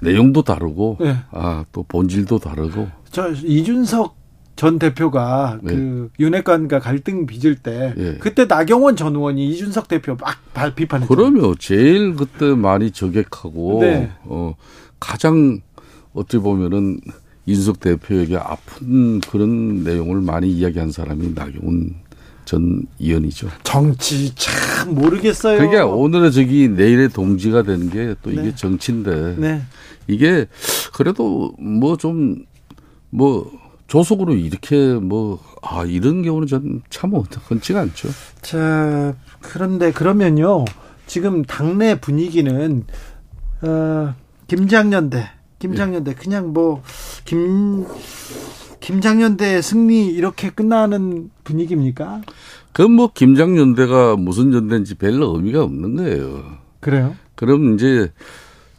[0.00, 1.16] 내용도 다르고 네.
[1.30, 2.88] 아또 본질도 다르고.
[3.10, 4.14] 저 이준석
[4.56, 5.74] 전 대표가 네.
[5.74, 8.18] 그 윤핵관과 갈등 빚을 때 네.
[8.18, 10.36] 그때 나경원 전 의원이 이준석 대표 막
[10.74, 11.08] 비판했죠.
[11.08, 14.10] 그러면 제일 그때 많이 저격하고 네.
[14.24, 14.54] 어
[15.00, 15.60] 가장
[16.12, 17.00] 어찌 보면은
[17.48, 21.94] 인석 대표에게 아픈 그런 내용을 많이 이야기한 사람이 나경원
[22.44, 23.48] 전 의원이죠.
[23.62, 25.58] 정치 참 모르겠어요.
[25.58, 28.54] 그러니까 오늘의 저기 내일의 동지가 되는 게또 이게 네.
[28.54, 29.62] 정치인데 네.
[30.06, 30.46] 이게
[30.94, 32.36] 그래도 뭐 좀뭐
[33.10, 33.52] 뭐
[33.86, 37.12] 조속으로 이렇게 뭐 아 이런 경우는 전참
[37.46, 38.08] 흔치가 않죠.
[38.42, 40.64] 자 그런데 그러면요
[41.06, 42.84] 지금 당내 분위기는
[43.62, 44.14] 어,
[44.46, 46.82] 김장년대 김장년대 그냥 뭐
[47.24, 47.84] 김
[48.80, 52.22] 김장년대 승리 이렇게 끝나는 분위기입니까?
[52.72, 56.44] 그뭐 김장년대가 무슨 연대인지 별로 의미가 없는 거예요.
[56.80, 57.14] 그래요?
[57.34, 58.12] 그럼 이제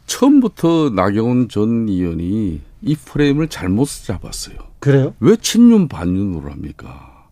[0.06, 4.56] 처음부터 나경원 전 의원이 이 프레임을 잘못 잡았어요.
[4.80, 5.14] 그래요?
[5.20, 7.26] 왜 친윤 반윤으로 합니까?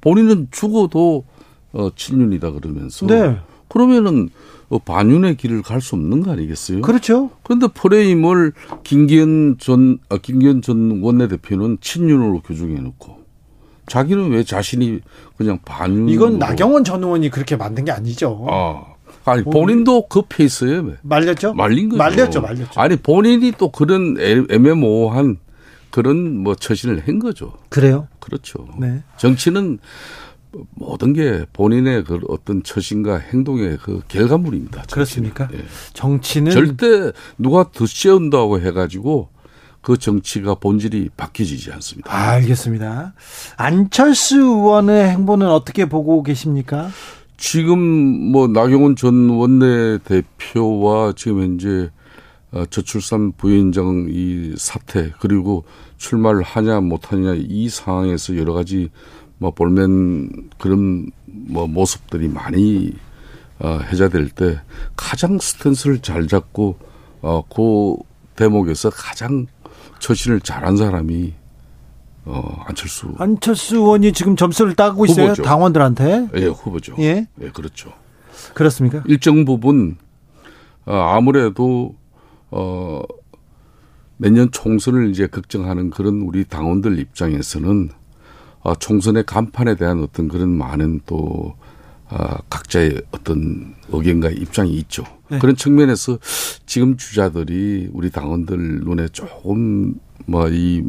[0.00, 1.24] 본인은 죽어도
[1.72, 3.06] 어 친윤이다 그러면서.
[3.06, 3.38] 네.
[3.74, 4.28] 그러면은
[4.68, 6.80] 어, 반윤의 길을 갈 수 없는 거 아니겠어요?
[6.80, 7.30] 그렇죠.
[7.42, 8.52] 그런데 프레임을
[8.84, 13.18] 김기현 전, 아, 김기현 전 원내대표는 친윤으로 규정해 놓고
[13.86, 15.00] 자기는 왜 자신이
[15.36, 18.46] 그냥 반윤 이건 나경원 전 의원이 그렇게 만든 게 아니죠.
[18.48, 18.84] 아.
[19.26, 21.54] 아니 본인도 그 페이스에 말렸죠.
[21.54, 21.98] 말린 거죠.
[21.98, 22.80] 말렸죠, 말렸죠.
[22.80, 25.38] 아니 본인이 또 그런 애매모호한
[25.90, 27.52] 그런 뭐 처신을 한 거죠.
[27.70, 28.08] 그래요?
[28.20, 28.66] 그렇죠.
[28.78, 29.02] 네.
[29.18, 29.78] 정치는
[30.74, 34.82] 모든 게 본인의 그 어떤 처신과 행동의 그 결과물입니다.
[34.86, 35.30] 정치는.
[35.30, 35.48] 그렇습니까?
[35.52, 35.64] 예.
[35.92, 39.28] 정치는 절대 누가 드세운다고 해가지고
[39.80, 42.12] 그 정치가 본질이 바뀌지 않습니다.
[42.12, 43.14] 아, 알겠습니다.
[43.56, 46.88] 안철수 의원의 행보는 어떻게 보고 계십니까?
[47.36, 51.90] 지금 뭐 나경원 전 원내대표와 지금 현재
[52.52, 55.64] 어, 저출산 부위원장 이 사태 그리고
[55.98, 58.90] 출마를 하냐 못하냐 이 상황에서 여러 가지
[59.44, 62.94] 뭐 볼멘 그런 뭐 모습들이 많이
[63.58, 64.58] 어, 해자될 때
[64.96, 66.78] 가장 스탠스를 잘 잡고
[67.20, 67.96] 어, 그
[68.36, 69.46] 대목에서 가장
[69.98, 71.34] 처신을 잘한 사람이
[72.24, 73.14] 어, 안철수.
[73.18, 75.26] 안철수 의원이 지금 점수를 따고 있어요.
[75.26, 75.42] 후보죠.
[75.42, 76.28] 당원들한테.
[76.36, 76.94] 예, 후보죠.
[77.00, 77.26] 예.
[77.42, 77.92] 예, 그렇죠.
[78.54, 79.02] 그렇습니까?
[79.06, 79.98] 일정 부분
[80.86, 81.94] 어, 아무래도
[82.50, 83.02] 어
[84.16, 87.90] 내년 총선을 이제 걱정하는 그런 우리 당원들 입장에서는
[88.64, 91.54] 어, 총선의 간판에 대한 어떤 그런 많은 또
[92.10, 95.04] 어, 각자의 어떤 의견과 입장이 있죠.
[95.30, 95.38] 네.
[95.38, 96.18] 그런 측면에서
[96.66, 99.94] 지금 주자들이 우리 당원들 눈에 조금
[100.26, 100.82] 뭐 이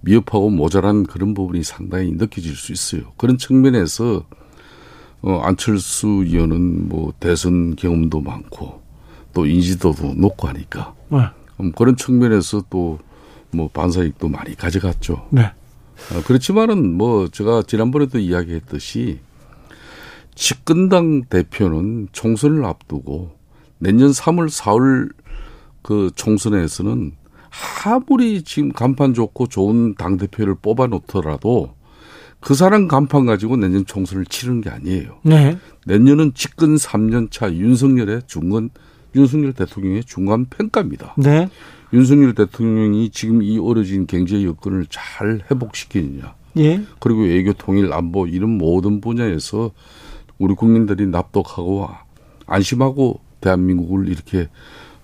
[0.00, 3.12] 미흡하고 모자란 그런 부분이 상당히 느껴질 수 있어요.
[3.16, 4.24] 그런 측면에서
[5.22, 8.80] 어, 안철수 의원은 뭐 대선 경험도 많고
[9.34, 11.18] 또 인지도도 높고 하니까 네.
[11.60, 12.98] 음, 그런 측면에서 또
[13.50, 15.26] 뭐 반사익도 많이 가져갔죠.
[15.30, 15.50] 네.
[16.12, 19.20] 어, 그렇지만은 뭐 제가 지난번에도 이야기했듯이
[20.34, 23.32] 집권당 대표는 총선을 앞두고
[23.78, 25.10] 내년 3월, 4월
[25.82, 27.12] 그 총선에서는
[27.84, 31.74] 아무리 지금 간판 좋고 좋은 당 대표를 뽑아 놓더라도
[32.40, 35.18] 그 사람 간판 가지고 내년 총선을 치르는 게 아니에요.
[35.22, 35.58] 네.
[35.86, 38.70] 내년은 집권 3년 차 윤석열의 중간
[39.18, 41.14] 윤석열 대통령의 중간 평가입니다.
[41.18, 41.48] 네.
[41.92, 46.34] 윤석열 대통령이 지금 이 어려진 경제 여건을 잘 회복시키느냐.
[46.58, 46.82] 예.
[46.98, 49.72] 그리고 외교 통일 안보 이런 모든 분야에서
[50.38, 51.88] 우리 국민들이 납득하고
[52.46, 54.48] 안심하고 대한민국을 이렇게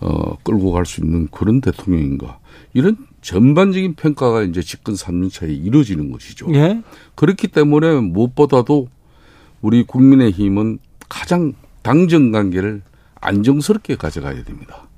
[0.01, 2.39] 어 끌고 갈 수 있는 그런 대통령인가.
[2.73, 6.53] 이런 전반적인 평가가 이제 집권 3년 차에 이루어지는 것이죠.
[6.55, 6.83] 예.
[7.15, 8.89] 그렇기 때문에 무엇보다도
[9.63, 12.83] 우리 국민의 힘은 가장 당정 관계를
[13.25, 14.89] 안정스럽게 가져가야 됩니다.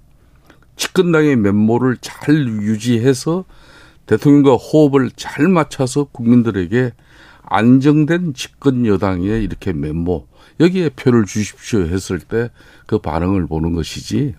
[0.76, 3.44] 집권당의 면모를 잘 유지해서
[4.06, 6.92] 대통령과 호흡을 잘 맞춰서 국민들에게
[7.42, 10.26] 안정된 집권 여당에 이렇게 면모
[10.60, 12.50] 여기에 표를 주십시오 했을 때
[12.86, 14.34] 그 반응을 보는 것이지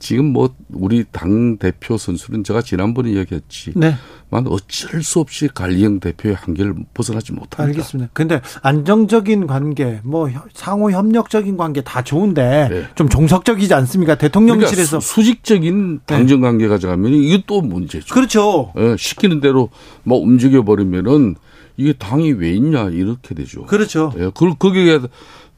[0.00, 3.74] 지금 뭐 우리 당 대표 선수는 제가 지난번에 이야기했지.
[3.76, 3.94] 네.
[4.30, 7.64] 만 어쩔 수 없이 관리형 대표의 한계를 벗어나지 못합니다.
[7.64, 8.10] 알겠습니다.
[8.12, 12.84] 근데 안정적인 관계, 뭐 상호 협력적인 관계 다 좋은데 네.
[12.94, 14.14] 좀 종속적이지 않습니까?
[14.16, 18.14] 대통령실에서 그러니까 수, 직적인 당정 관계 가져가면 이게 또 문제죠.
[18.14, 18.72] 그렇죠.
[18.74, 19.68] 네, 시키는 대로
[20.02, 21.34] 뭐 움직여 버리면은
[21.76, 23.64] 이게 당이 왜 있냐 이렇게 되죠.
[23.64, 24.12] 그렇죠.
[24.18, 25.00] 예, 그 거기에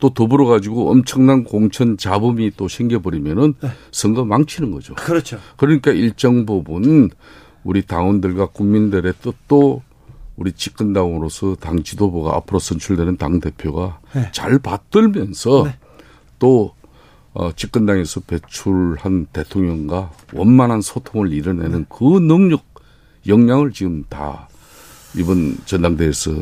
[0.03, 3.69] 또 더불어 가지고 엄청난 공천 잡음이 또 생겨버리면은 네.
[3.93, 4.97] 선거 망치는 거죠.
[4.97, 5.39] 그렇죠.
[5.57, 7.09] 그러니까 일정 부분
[7.63, 9.81] 우리 당원들과 국민들의 뜻도
[10.35, 14.29] 우리 집권당으로서 당 지도부가 앞으로 선출되는 당 대표가 네.
[14.33, 15.77] 잘 받들면서 네.
[16.41, 16.75] 또
[17.33, 21.85] 어, 집권당에서 배출한 대통령과 원만한 소통을 이뤄내는 네.
[21.89, 22.65] 그 능력,
[23.29, 24.49] 역량을 지금 다
[25.17, 26.33] 이번 전당대회에서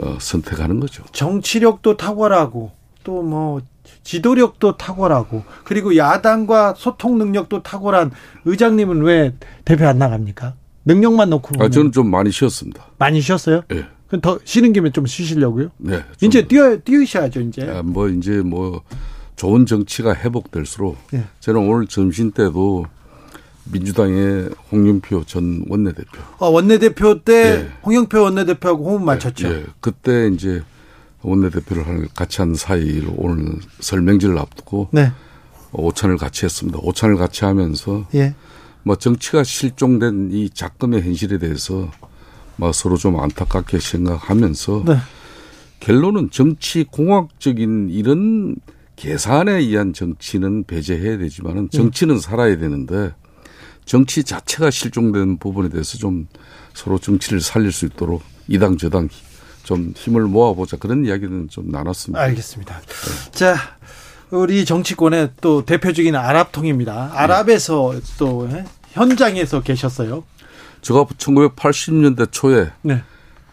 [0.00, 1.04] 어, 선택하는 거죠.
[1.12, 3.60] 정치력도 탁월하고 또 뭐
[4.04, 8.10] 지도력도 탁월하고 그리고 야당과 소통 능력도 탁월한
[8.44, 9.34] 의장님은 왜
[9.64, 10.54] 대표 안 나갑니까?
[10.84, 12.84] 능력만 놓고 아, 저는 좀 많이 쉬었습니다.
[12.98, 13.62] 많이 쉬었어요?
[13.68, 13.84] 네.
[14.08, 15.70] 그럼 더 쉬는 김에 좀 쉬시려고요?
[15.78, 16.04] 네.
[16.20, 17.68] 이제 뛰어 뛰으셔야죠 이제.
[17.68, 18.82] 아, 뭐 이제 뭐
[19.36, 21.24] 좋은 정치가 회복될수록 네.
[21.40, 22.86] 저는 오늘 점심 때도
[23.72, 26.18] 민주당의 홍영표 전 원내대표.
[26.38, 27.68] 아, 원내대표 때 네.
[27.84, 29.48] 홍영표 원내대표하고 호흡 맞췄죠.
[29.48, 29.64] 네.
[29.80, 30.62] 그때 이제
[31.22, 35.12] 원내대표를 같이 한 사이로 오늘 설명지를 앞두고 네.
[35.72, 36.78] 오찬을 같이 했습니다.
[36.82, 38.34] 오찬을 같이 하면서 예.
[38.82, 41.90] 뭐 정치가 실종된 이 작금의 현실에 대해서
[42.56, 44.96] 뭐 서로 좀 안타깝게 생각하면서 네.
[45.80, 48.56] 결론은 정치 공학적인 이런
[48.96, 51.76] 계산에 의한 정치는 배제해야 되지만은 네.
[51.78, 52.20] 정치는 네.
[52.20, 53.14] 살아야 되는데
[53.86, 56.28] 정치 자체가 실종된 부분에 대해서 좀
[56.74, 59.08] 서로 정치를 살릴 수 있도록 이당 저당
[59.70, 62.20] 좀 힘을 모아보자 그런 이야기는 좀 나눴습니다.
[62.20, 62.80] 알겠습니다.
[62.80, 63.30] 네.
[63.30, 63.54] 자,
[64.32, 67.12] 우리 정치권의 또 대표적인 아랍통입니다.
[67.14, 68.00] 아랍에서 네.
[68.18, 68.48] 또
[68.90, 70.24] 현장에서 계셨어요.
[70.82, 73.04] 제가 1980년대 초에 네.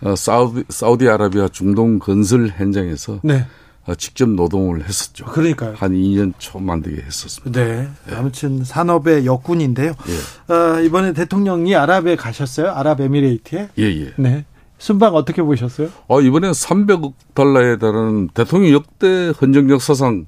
[0.01, 3.45] 어, 사우디, 사우디아라비아 중동 건설 현장에서 네.
[3.85, 5.25] 어, 직접 노동을 했었죠.
[5.25, 5.75] 그러니까요.
[5.77, 7.63] 한 2년 초 만들게 했었습니다.
[7.63, 7.89] 네.
[8.07, 8.15] 네.
[8.15, 9.91] 아무튼 산업의 역군인데요.
[9.91, 10.53] 예.
[10.53, 12.71] 어, 이번에 대통령이 아랍에 가셨어요?
[12.71, 13.69] 아랍에미레이트에?
[13.77, 14.13] 예, 예.
[14.17, 14.45] 네.
[14.77, 15.89] 순방 어떻게 보셨어요?
[16.07, 20.25] 어, 이번에 300억 달러에 달하는 대통령 역대 헌정 역사상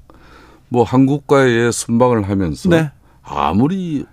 [0.68, 2.90] 뭐 한국과의 순방을 하면서 네.
[3.22, 4.04] 아무리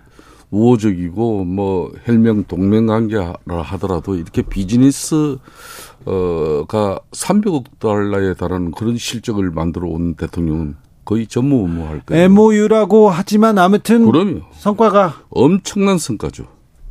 [0.50, 5.36] 우호적이고 뭐 혈명 동맹 관계라 하더라도 이렇게 비즈니스
[6.04, 12.24] 어가 300억 달러에 달하는 그런 실적을 만들어 온 대통령은 거의 전무후무할 거예요.
[12.24, 14.40] MOU라고 하지만 아무튼 그럼요.
[14.52, 16.44] 성과가 엄청난 성과죠.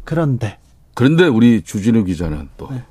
[0.04, 0.58] 그런데
[0.94, 2.84] 그런데 우리 주진우 기자는 또 네.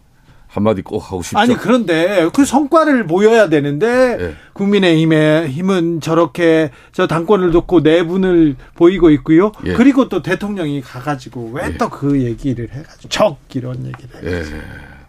[0.57, 1.39] 한마디 꼭 하고 싶죠.
[1.39, 4.35] 아니 그런데 그 성과를 보여야 되는데 네.
[4.55, 9.53] 국민의힘의 힘은 저렇게 저 당권을 놓고 내분을 보이고 있고요.
[9.67, 9.75] 예.
[9.75, 12.25] 그리고 또 대통령이 가가지고 왜 또그 예.
[12.25, 14.57] 얘기를 해가지고 적 이런 얘기를 해가지고.
[14.57, 14.63] 예.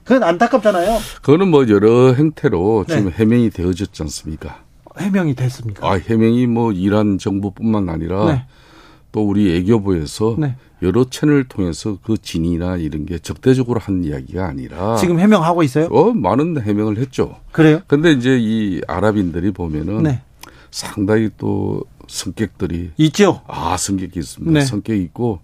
[0.03, 0.99] 그건 안타깝잖아요.
[1.21, 2.95] 그거는 뭐 여러 형태로 네.
[2.95, 4.63] 지금 해명이 되어졌지 않습니까?
[4.97, 5.87] 해명이 됐습니까?
[5.89, 8.45] 아 해명이 뭐 이란 정부뿐만 아니라 네.
[9.11, 10.55] 또 우리 애교부에서 네.
[10.81, 15.85] 여러 채널을 통해서 그 진이나 이런 게 적대적으로 한 이야기가 아니라 지금 해명하고 있어요?
[15.87, 17.35] 어 많은 해명을 했죠.
[17.51, 17.81] 그래요?
[17.87, 20.21] 근데 이제 이 아랍인들이 보면은 네.
[20.69, 23.41] 상당히 또 성격들이 있죠.
[23.47, 24.51] 아 성격이 있습니다.
[24.59, 24.65] 네.
[24.65, 25.39] 성격이 있고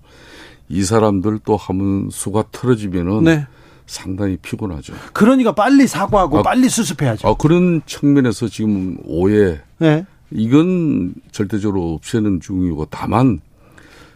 [0.69, 3.47] 이 사람들 또 하면 수가 틀어지면은 네.
[3.85, 4.93] 상당히 피곤하죠.
[5.13, 7.27] 그러니까 빨리 사과하고 아, 빨리 수습해야죠.
[7.27, 9.59] 아, 그런 측면에서 지금 오해.
[9.77, 10.05] 네.
[10.31, 13.41] 이건 절대적으로 없애는 중이고 다만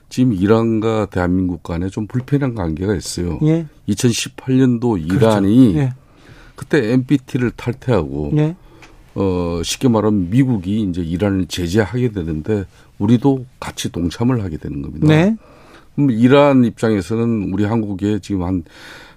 [0.09, 3.39] 지금 이란과 대한민국 간에 좀 불편한 관계가 있어요.
[3.43, 3.67] 예.
[3.89, 5.79] 2018년도 이란이 그렇죠.
[5.79, 5.93] 예.
[6.55, 8.55] 그때 NPT를 탈퇴하고 예.
[9.15, 12.65] 어 쉽게 말하면 미국이 이제 이란을 제재하게 되는데
[12.99, 15.07] 우리도 같이 동참을 하게 되는 겁니다.
[15.07, 15.35] 네.
[15.97, 18.63] 이러한 입장에서는 우리 한국에 지금 한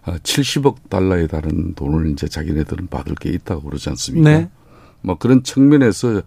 [0.05, 4.31] 70억 달러에 달하는 돈을 이제 자기네들은 받을 게 있다고 그러지 않습니까?
[4.31, 4.51] 네.
[5.03, 6.23] 뭐 그런 측면에서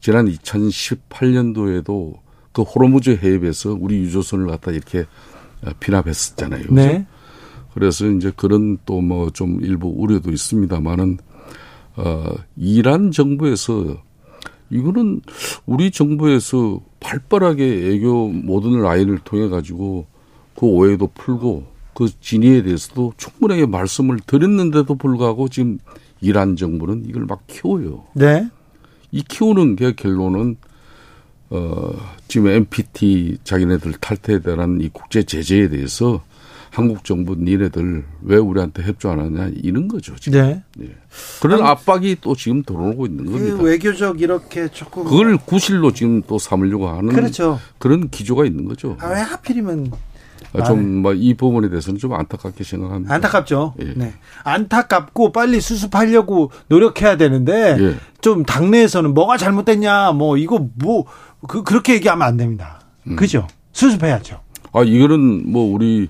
[0.00, 2.14] 지난 2018년도에도
[2.56, 5.04] 그 호르무즈 해협에서 우리 유조선을 갖다 이렇게
[5.78, 6.64] 피납했었잖아요.
[6.70, 7.06] 네.
[7.74, 11.18] 그래서 이제 그런 또 뭐 좀 일부 우려도 있습니다만은
[11.96, 12.24] 어
[12.56, 13.98] 이란 정부에서
[14.70, 15.20] 이거는
[15.66, 20.06] 우리 정부에서 발빠르게 애교 모든 라인을 통해 가지고
[20.58, 25.78] 그 오해도 풀고 그 진위에 대해서도 충분하게 말씀을 드렸는데도 불구하고 지금
[26.22, 28.04] 이란 정부는 이걸 막 키워요.
[28.14, 28.48] 네.
[29.12, 30.56] 이 키우는 게 결론은
[31.50, 31.92] 어
[32.28, 36.22] 지금 NPT 자기네들 탈퇴에 대한 이 국제 제재에 대해서
[36.70, 40.40] 한국 정부 니네들 왜 우리한테 협조 안 하냐 이런 거죠 지금.
[40.40, 40.62] 네.
[40.76, 40.94] 네.
[41.40, 43.62] 그런 압박이 또 지금 들어오고 있는 그 겁니다.
[43.62, 47.58] 외교적 이렇게 조금 그걸 구실로 지금 또 삼으려고 하는 그렇죠.
[47.78, 48.96] 그런 기조가 있는 거죠.
[49.00, 49.90] 아, 왜 하필이면
[50.52, 53.14] 아, 좀이 뭐 부분에 대해서는 좀 안타깝게 생각합니다.
[53.14, 53.74] 안타깝죠.
[53.80, 53.92] 예.
[53.96, 54.12] 네.
[54.44, 57.96] 안타깝고 빨리 수습하려고 노력해야 되는데 예.
[58.20, 61.06] 좀 당내에서는 뭐가 잘못됐냐, 뭐 이거 뭐
[61.46, 62.80] 그, 그렇게 얘기하면 안 됩니다.
[63.06, 63.16] 음.
[63.16, 63.46] 그죠?
[63.72, 64.40] 수습해야죠.
[64.72, 66.08] 아 이거는 뭐 우리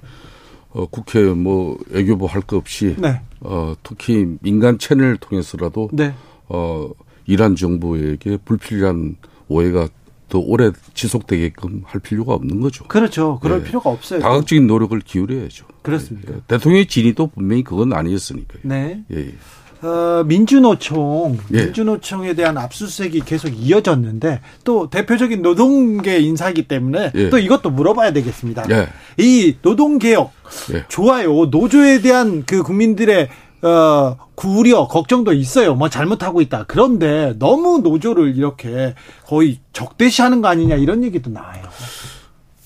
[0.71, 3.21] 어, 국회 뭐 애교부 할거 없이 네.
[3.41, 6.15] 어, 특히 민간 채널을 통해서라도 네.
[6.49, 6.91] 어,
[7.27, 9.17] 이란 정부에게 불필요한
[9.49, 9.89] 오해가
[10.29, 12.85] 더 오래 지속되게끔 할 필요가 없는 거죠.
[12.89, 13.39] 그렇죠.
[13.41, 13.67] 그럴 네.
[13.67, 14.21] 필요가 없어요.
[14.21, 15.67] 다각적인 노력을 기울여야죠.
[15.83, 16.33] 그렇습니다.
[16.33, 16.41] 네.
[16.49, 18.61] 대통령의 진위도 분명히 그건 아니었으니까요.
[18.63, 19.05] 네.
[19.13, 19.35] 예.
[19.83, 19.87] 예.
[19.87, 21.65] 어, 민주노총, 예.
[21.65, 27.31] 민주노총에 대한 압수수색이 계속 이어졌는데 또 대표적인 노동계 인사이기 때문에 예.
[27.31, 28.65] 또 이것도 물어봐야 되겠습니다.
[28.71, 28.89] 예.
[29.19, 30.33] 이 노동개혁
[30.73, 30.85] 예.
[30.89, 31.47] 좋아요.
[31.47, 33.29] 노조에 대한 그 국민들의
[33.63, 35.75] 어, 구려 걱정도 있어요.
[35.75, 36.65] 뭐 잘못하고 있다.
[36.69, 38.95] 그런데 너무 노조를 이렇게
[39.27, 41.63] 거의 적대시하는 거 아니냐 이런 얘기도 나와요.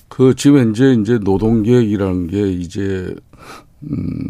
[0.09, 3.15] 그 지금 이제 이제 노동개혁이라는 게 이제
[3.89, 4.27] 음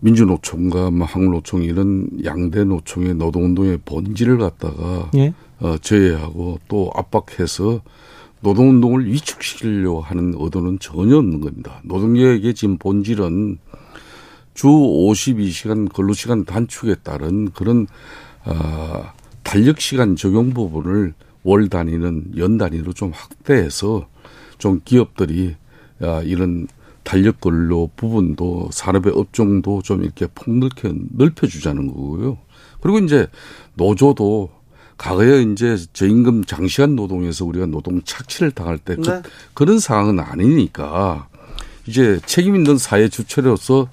[0.00, 5.32] 민주노총과 뭐 한국노총 이런 양대 노총의 노동운동의 본질을 갖다가 예?
[5.60, 7.82] 어, 제외하고 또 압박해서
[8.40, 11.80] 노동운동을 위축시키려고 하는 의도는 전혀 없는 겁니다.
[11.84, 13.58] 노동계획의 지금 본질은
[14.54, 17.86] 주 52시간 근로시간 단축에 따른 그런
[18.44, 19.12] 어,
[19.42, 24.06] 탄력시간 적용 부분을 월 단위는 연 단위로 좀 확대해서
[24.58, 25.56] 좀 기업들이
[26.00, 26.66] 아, 이런
[27.02, 32.38] 탄력 근로 부분도 산업의 업종도 좀 이렇게 폭넓게 넓혀주자는 거고요.
[32.80, 33.26] 그리고 이제
[33.74, 34.50] 노조도
[34.96, 39.22] 과거에 이제 저임금 장시간 노동에서 우리가 노동 착취를 당할 때 그, 네.
[39.54, 41.28] 그 런 상황은 아니니까
[41.86, 43.88] 이제 책임 있는 사회 주체로서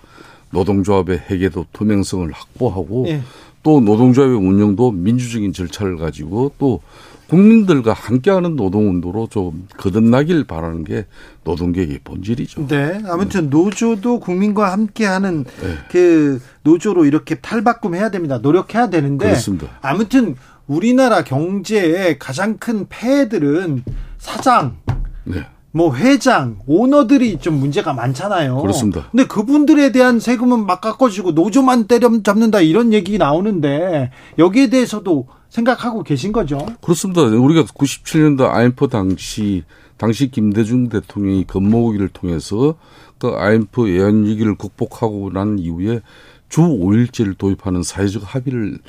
[0.52, 3.22] 노동조합의 회계도 투명성을 확보하고 네.
[3.64, 6.82] 또 노동조합의 운영도 민주적인 절차를 가지고 또
[7.30, 11.06] 국민들과 함께하는 노동운동으로 좀 거듭나길 바라는 게
[11.44, 12.68] 노동계획의 본질이죠.
[12.68, 13.02] 네.
[13.06, 15.78] 아무튼 노조도 국민과 함께하는 네.
[15.92, 18.38] 그 노조로 이렇게 탈바꿈해야 됩니다.
[18.40, 19.26] 노력해야 되는데.
[19.26, 19.68] 그렇습니다.
[19.82, 20.36] 아무튼
[20.68, 23.84] 우리나라 경제의 가장 큰 폐해들은
[24.18, 24.78] 사장,
[25.24, 25.46] 네.
[25.78, 28.60] 뭐 회장, 오너들이 좀 문제가 많잖아요.
[28.62, 29.10] 그렇습니다.
[29.12, 34.10] 근데 그분들에 대한 세금은 막 깎아주고 노조만 때려 잡는다 이런 얘기 나오는데
[34.40, 36.58] 여기에 대해서도 생각하고 계신 거죠?
[36.82, 37.22] 그렇습니다.
[37.22, 39.64] 우리가 97년도 IMF 당시
[39.98, 42.76] 당시 김대중 대통령이 건모기를 통해서
[43.20, 46.02] 그 IMF 예안 위기를 극복하고 난 이후에
[46.50, 48.80] 주 5일제를 도입하는 사회적 합의를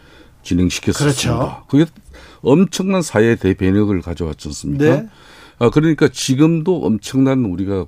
[0.42, 1.14] 진행시켰습니다.
[1.14, 1.62] 그렇죠.
[1.68, 1.84] 그게
[2.40, 4.84] 엄청난 사회 대변혁을 가져왔지 않습니까?
[4.84, 5.08] 네.
[5.58, 7.84] 아, 그러니까 지금도 엄청난 우리가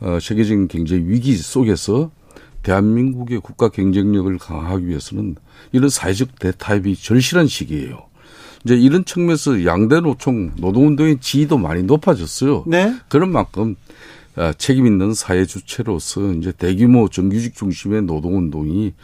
[0.00, 2.10] 어, 세계적인 경제 위기 속에서
[2.62, 5.36] 대한민국의 국가 경쟁력을 강화하기 위해서는
[5.72, 8.06] 이런 사회적 대타협이 절실한 시기예요.
[8.64, 12.64] 이제 이런 측면에서 양대 노총 노동운동의 지위도 많이 높아졌어요.
[12.66, 12.94] 네.
[13.08, 13.76] 그런 만큼
[14.36, 18.94] 아, 책임 있는 사회 주체로서 이제 대규모 정규직 중심의 노동운동이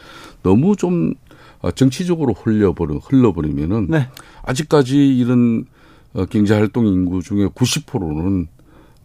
[0.43, 1.13] 너무 좀
[1.61, 4.09] 아, 정치적으로 흘려버려 흘러버리면은 네.
[4.43, 5.65] 아직까지 이런
[6.13, 8.47] 어, 경제 활동 인구 중에 90%는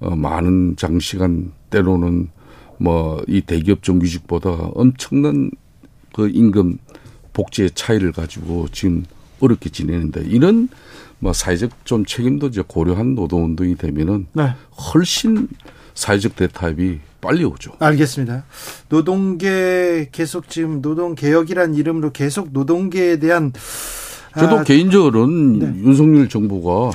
[0.00, 2.28] 어, 많은 장시간 때로는
[2.78, 5.50] 뭐 이 대기업 정규직보다 엄청난
[6.14, 6.78] 그 임금
[7.32, 9.04] 복지의 차이를 가지고 지금
[9.40, 10.68] 어렵게 지내는데 이런
[11.18, 14.52] 뭐 사회적 좀 책임도 이제 고려한 노동 운동이 되면은 네.
[14.94, 15.48] 훨씬
[15.94, 17.72] 사회적 대타협이 빨리 오죠.
[17.78, 18.44] 알겠습니다.
[18.88, 23.52] 노동계 계속 지금 노동 개혁이란 이름으로 계속 노동계에 대한
[24.38, 25.66] 저도 아, 개인적으로는 네.
[25.82, 26.90] 윤석열 정부가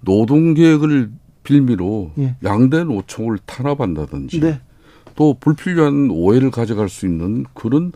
[0.00, 1.10] 노동계획을
[1.44, 2.36] 빌미로 예.
[2.44, 4.60] 양대 노총을 탄압한다든지 네.
[5.14, 7.92] 또 불필요한 오해를 가져갈 수 있는 그런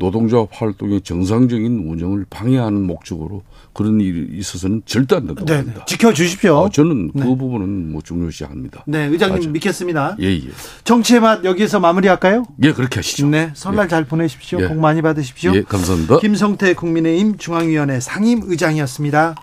[0.00, 3.42] 노동조합 활동의 정상적인 운영을 방해하는 목적으로
[3.74, 5.84] 그런 일이 있어서는 절대 안 된다고 네, 봅니다.
[5.84, 6.56] 지켜주십시오.
[6.56, 7.24] 어, 저는 그 네.
[7.24, 8.84] 부분은 뭐 중요시합니다.
[8.86, 9.50] 네, 의장님 맞아.
[9.50, 10.16] 믿겠습니다.
[10.20, 10.42] 예, 예.
[10.84, 12.46] 정치의 맛 여기에서 마무리할까요?
[12.64, 13.28] 예, 그렇게 하시죠.
[13.28, 13.88] 네, 설날 예.
[13.88, 14.60] 잘 보내십시오.
[14.62, 14.68] 예.
[14.68, 15.54] 복 많이 받으십시오.
[15.54, 16.18] 예, 감사합니다.
[16.20, 19.34] 김성태 국민의힘 중앙위원회 상임 의장이었습니다.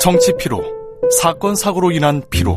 [0.00, 0.62] 정치 피로,
[1.20, 2.56] 사건 사고로 인한 피로,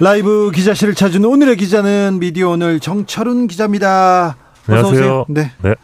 [0.00, 4.36] 라이브 기자실을 찾은 오늘의 기자는 미디어 오늘 정철훈 기자입니다.
[4.68, 5.26] 안녕하세요.
[5.28, 5.50] 네.
[5.62, 5.74] 네.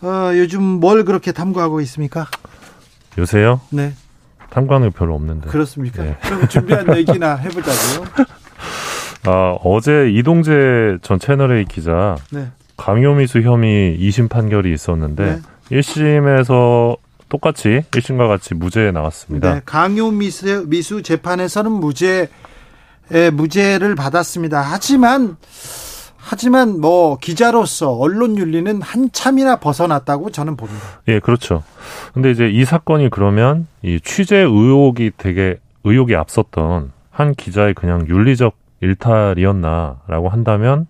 [0.00, 2.28] 어, 요즘 뭘 그렇게 탐구하고 있습니까?
[3.18, 3.60] 요새요?
[3.70, 3.94] 네.
[4.50, 5.48] 탐구하는 게 별로 없는데.
[5.48, 6.04] 그렇습니까?
[6.04, 6.16] 네.
[6.22, 8.08] 그럼 준비한 얘기나 해보자고요.
[9.26, 12.46] 아, 어제 이동재 전 채널A 기자 네.
[12.76, 15.78] 강요미수 혐의 2심 판결이 있었는데 네.
[15.80, 16.96] 1심에서
[17.28, 19.54] 똑같이 1심과 같이 무죄에 나왔습니다.
[19.54, 22.28] 네, 강요미수 미수 재판에서는 무죄 에,
[23.32, 24.60] 무죄를 받았습니다.
[24.60, 25.36] 하지만
[26.16, 30.84] 하지만 뭐 기자로서 언론 윤리는 한참이나 벗어났다고 저는 봅니다.
[31.08, 31.62] 예, 그렇죠.
[32.12, 38.54] 근데 이제 이 사건이 그러면 이 취재 의혹이 되게 의혹이 앞섰던 한 기자의 그냥 윤리적
[38.80, 40.86] 일탈이었나라고 한다면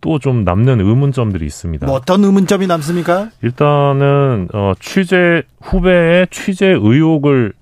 [0.00, 1.86] 또 좀 남는 의문점들이 있습니다.
[1.86, 3.30] 뭐 어떤 의문점이 남습니까?
[3.42, 7.54] 일단은 어 취재 후배의 취재 의혹을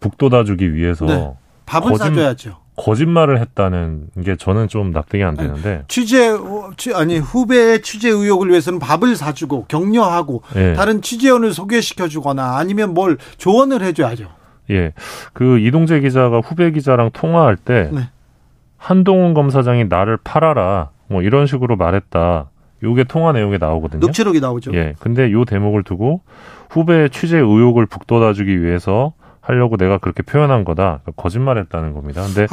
[0.00, 1.30] 북돋아주기 위해서 네.
[1.66, 2.56] 밥을 거짓, 사줘야죠.
[2.78, 6.34] 거짓말을 했다는 게 저는 좀 납득이 안 되는데 취재
[6.94, 10.74] 아니 후배의 취재 의혹을 위해서는 밥을 사주고 격려하고 예.
[10.74, 14.28] 다른 취재원을 소개시켜주거나 아니면 뭘 조언을 해줘야죠.
[14.70, 14.92] 예,
[15.32, 18.08] 그 이동재 기자가 후배 기자랑 통화할 때 네.
[18.76, 22.50] 한동훈 검사장이 나를 팔아라 뭐 이런 식으로 말했다.
[22.84, 24.00] 요게 통화 내용에 나오거든요.
[24.00, 24.72] 녹취록이 나오죠.
[24.74, 26.20] 예, 근데 요 대목을 두고
[26.70, 29.14] 후배의 취재 의혹을 북돋아주기 위해서
[29.48, 31.00] 하려고 내가 그렇게 표현한 거다.
[31.02, 32.22] 그러니까 거짓말했다는 겁니다.
[32.22, 32.46] 근데.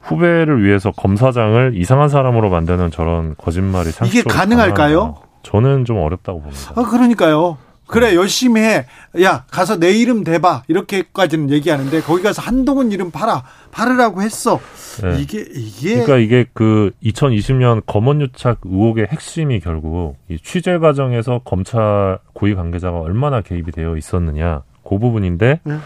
[0.00, 5.16] 후배를 위해서 검사장을 이상한 사람으로 만드는 저런 거짓말이 이게 가능할까요?
[5.42, 6.72] 저는 좀 어렵다고 봅니다.
[6.76, 7.56] 아, 그러니까요.
[7.86, 8.16] 그래 네.
[8.16, 8.86] 열심히 해.
[9.22, 13.42] 야 가서 내 이름 대봐 이렇게까지는 얘기하는데 거기 가서 한동훈 이름 팔아
[13.72, 14.60] 팔으라고 했어.
[15.02, 15.20] 네.
[15.20, 22.54] 이게 이게 그러니까 이게 그 2020년 검언유착 의혹의 핵심이 결국 이 취재 과정에서 검찰 고위
[22.54, 25.76] 관계자가 얼마나 개입이 되어 있었느냐 그 부분인데 네.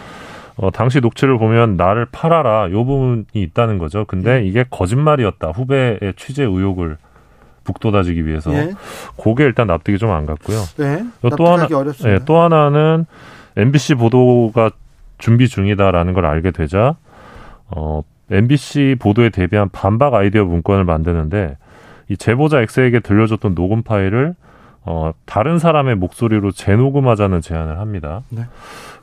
[0.57, 4.05] 어, 당시 녹취를 보면 나를 팔아라 요 부분이 있다는 거죠.
[4.05, 4.45] 근데 네.
[4.47, 5.51] 이게 거짓말이었다.
[5.51, 6.97] 후배의 취재 의혹을
[7.63, 8.71] 북돋아주기 위해서 예.
[9.21, 10.57] 그게 일단 납득이 좀 안 갔고요.
[10.77, 11.05] 네,
[11.37, 12.09] 또 하나, 어렵습니다.
[12.13, 13.05] 예, 또 하나는
[13.55, 14.71] MBC 보도가
[15.17, 16.95] 준비 중이다라는 걸 알게 되자
[17.67, 18.01] 어,
[18.31, 21.57] MBC 보도에 대비한 반박 아이디어 문건을 만드는데
[22.09, 24.33] 이 제보자 X에게 들려줬던 녹음 파일을
[24.91, 28.23] 어, 다른 사람의 목소리로 재녹음하자는 제안을 합니다.
[28.29, 28.45] 네.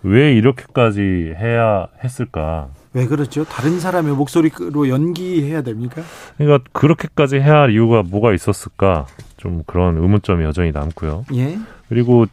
[0.02, 2.66] 왜 이렇게까지 해야 했을까?
[2.92, 3.44] 왜 그렇죠?
[3.44, 6.02] 다른 사람의 목소리로 연기해야 됩니까?
[6.38, 9.06] 그러니까 그렇게까지 해야 할 이유가 뭐가 있었을까?
[9.36, 11.24] 좀 그런 의문점이 여전히 남고요.
[11.34, 11.56] 예.
[11.88, 12.26] 그리고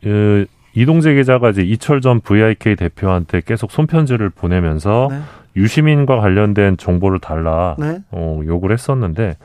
[0.00, 5.20] 그 이동재 기자가 이제 이철 전 VIK 대표한테 계속 손편지를 보내면서 네.
[5.56, 7.98] 유시민과 관련된 정보를 달라 네.
[8.12, 9.36] 어, 요구를 했었는데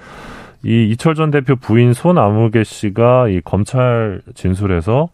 [0.63, 5.09] 이 이철 전 대표 부인 손아무개 씨가 이 검찰 진술에서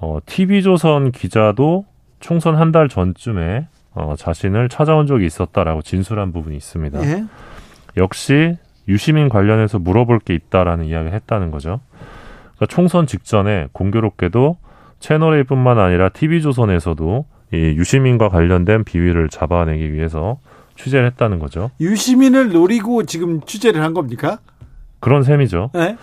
[0.00, 1.84] 어, TV조선 기자도
[2.20, 7.02] 총선 한 달 전쯤에 어, 자신을 찾아온 적이 있었다라고 진술한 부분이 있습니다.
[7.04, 7.24] 예?
[7.96, 8.56] 역시
[8.88, 11.80] 유시민 관련해서 물어볼 게 있다라는 이야기를 했다는 거죠.
[12.56, 14.56] 그러니까 총선 직전에 공교롭게도
[14.98, 20.38] 채널A뿐만 아니라 TV조선에서도 이 유시민과 관련된 비위를 잡아내기 위해서
[20.76, 21.70] 취재를 했다는 거죠.
[21.80, 24.38] 유시민을 노리고 지금 취재를 한 겁니까?
[25.00, 25.70] 그런 셈이죠.
[25.74, 25.96] 네.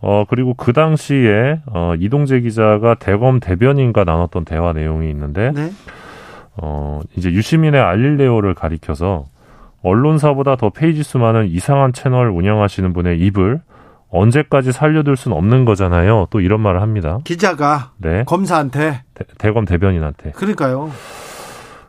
[0.00, 5.70] 어, 그리고 그 당시에, 어, 이동재 기자가 대검 대변인과 나눴던 대화 내용이 있는데, 네.
[6.56, 9.24] 어, 이제 유시민의 알릴레오를 가리켜서
[9.82, 13.60] 언론사보다 더 페이지 수 많은 이상한 채널 운영하시는 분의 입을
[14.08, 16.26] 언제까지 살려둘 수는 없는 거잖아요.
[16.30, 17.18] 또 이런 말을 합니다.
[17.24, 18.24] 기자가 네.
[18.24, 19.02] 검사한테
[19.38, 20.30] 대, 검 대변인한테.
[20.32, 20.90] 그러니까요.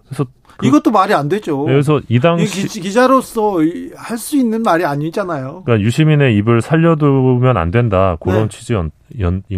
[0.05, 1.63] 그래서 그, 이것도 말이 안 되죠.
[1.63, 3.57] 그래서 이 당시 기, 자로서
[3.95, 5.63] 할 수 있는 말이 아니잖아요.
[5.65, 8.57] 그러니까 유시민의 입을 살려두면 안 된다 그런 네.
[8.57, 8.91] 취지인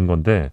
[0.06, 0.50] 건데,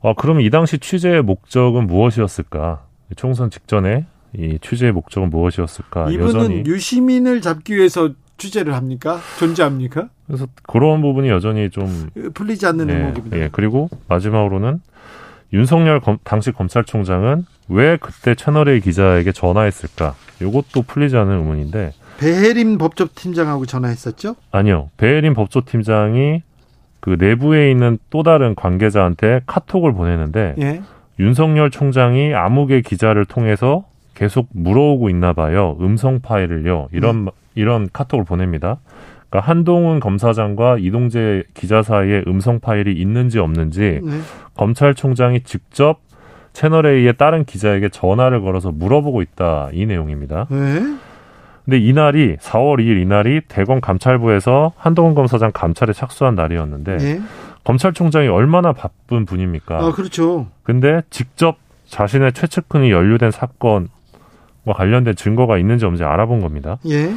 [0.00, 2.82] 어, 그럼 이 당시 취재의 목적은 무엇이었을까?
[3.16, 6.10] 총선 직전에 이 취재의 목적은 무엇이었을까?
[6.10, 9.18] 이분은 여전히 유시민을 잡기 위해서 취재를 합니까?
[9.38, 10.08] 존재합니까?
[10.26, 13.38] 그래서 그런 부분이 여전히 좀 풀리지 않는 예, 의혹입니다.
[13.38, 14.80] 예, 그리고 마지막으로는
[15.52, 20.14] 윤석열 검, 당시 검찰총장은 왜 그때 채널A 기자에게 전화했을까?
[20.40, 24.36] 이것도 풀리지 않는 의문인데 배혜림 법조팀장하고 전화했었죠?
[24.52, 24.90] 아니요.
[24.96, 26.42] 배혜림 법조팀장이
[27.00, 30.82] 그 내부에 있는 또 다른 관계자한테 카톡을 보내는데 예.
[31.18, 35.78] 윤석열 총장이 암흑의 기자를 통해서 계속 물어오고 있나 봐요.
[35.80, 36.88] 음성 파일을요.
[36.92, 37.28] 이런 음.
[37.54, 38.78] 이런 카톡을 보냅니다.
[39.30, 44.20] 그러니까 한동훈 검사장과 이동재 기자 사이에 음성 파일이 있는지 없는지 네.
[44.56, 46.00] 검찰총장이 직접
[46.52, 50.46] 채널 A의 다른 기자에게 전화를 걸어서 물어보고 있다 이 내용입니다.
[50.50, 50.82] 네.
[51.64, 57.20] 근데 이날이 4월 2일 이날이 대검 감찰부에서 한동훈 검사장 감찰에 착수한 날이었는데 네.
[57.62, 59.78] 검찰총장이 얼마나 바쁜 분입니까?
[59.78, 60.48] 아 그렇죠.
[60.64, 63.88] 근데 직접 자신의 최측근이 연루된 사건과
[64.74, 66.78] 관련된 증거가 있는지 없는지 알아본 겁니다.
[66.88, 67.12] 예.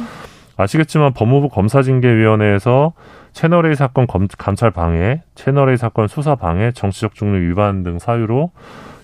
[0.56, 2.92] 아시겠지만 법무부 검사징계위원회에서
[3.32, 8.52] 채널A 사건 검, 감찰 방해, 채널A 사건 수사 방해, 정치적 중립 위반 등 사유로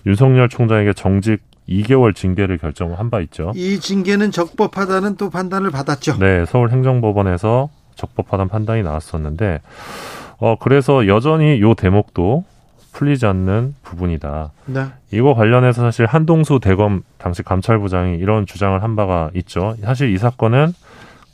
[0.05, 3.51] 윤석열 총장에게 정직 2개월 징계를 결정한 바 있죠.
[3.55, 6.17] 이 징계는 적법하다는 또 판단을 받았죠.
[6.17, 9.59] 네, 서울행정법원에서 적법하다는 판단이 나왔었는데,
[10.39, 12.45] 어 그래서 여전히 요 대목도
[12.93, 14.51] 풀리지 않는 부분이다.
[14.65, 14.85] 네.
[15.11, 19.75] 이거 관련해서 사실 한동수 대검 당시 감찰부장이 이런 주장을 한 바가 있죠.
[19.81, 20.73] 사실 이 사건은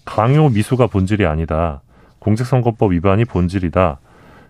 [0.08, 1.82] 강요 미수가 본질이 아니다.
[2.20, 4.00] 공직선거법 위반이 본질이다.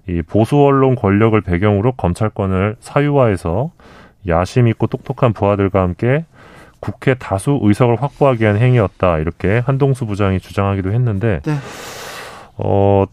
[0.08, 3.72] 이 보수 언론 권력을 배경으로 검찰권을 사유화해서
[4.28, 6.26] 야심 있고 똑똑한 부하들과 함께
[6.80, 9.18] 국회 다수 의석을 확보하기 위한 행위였다.
[9.18, 11.54] 이렇게 한동수 부장이 주장하기도 했는데 네.
[12.58, 13.06] 어,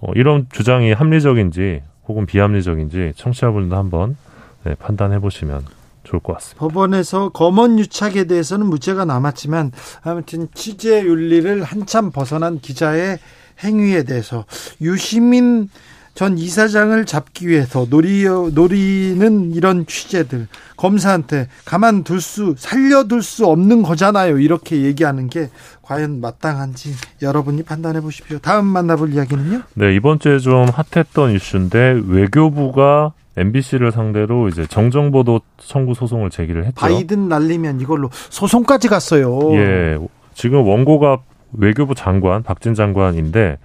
[0.00, 4.16] 어, 이런 주장이 합리적인지 혹은 비합리적인지 청취자분들도 한번
[4.64, 5.64] 네, 판단해 보시면
[6.06, 6.60] 좋을 것 같습니다.
[6.60, 9.72] 법원에서 검언 유착에 대해서는 무죄가 남았지만
[10.02, 13.18] 아무튼 취재 윤리를 한참 벗어난 기자의
[13.62, 14.44] 행위에 대해서
[14.80, 15.68] 유시민
[16.16, 24.38] 전 이사장을 잡기 위해서 노리, 노리는 이런 취재들 검사한테 가만둘 수 살려둘 수 없는 거잖아요
[24.38, 25.50] 이렇게 얘기하는 게
[25.86, 33.12] 과연 마땅한지 여러분이 판단해 보십시오 다음 만나볼 이야기는요 네 이번 주에 좀 핫했던 이슈인데 외교부가
[33.36, 36.80] MBC를 상대로 이제 정정보도 청구 소송을 제기를 했죠.
[36.80, 39.52] 바이든 날리면 이걸로 소송까지 갔어요.
[39.54, 39.98] 예.
[40.32, 41.18] 지금 원고가
[41.52, 43.58] 외교부 장관 박진 장관인데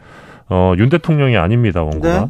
[0.50, 2.20] 어, 윤 대통령이 아닙니다 원고가.
[2.20, 2.28] 네?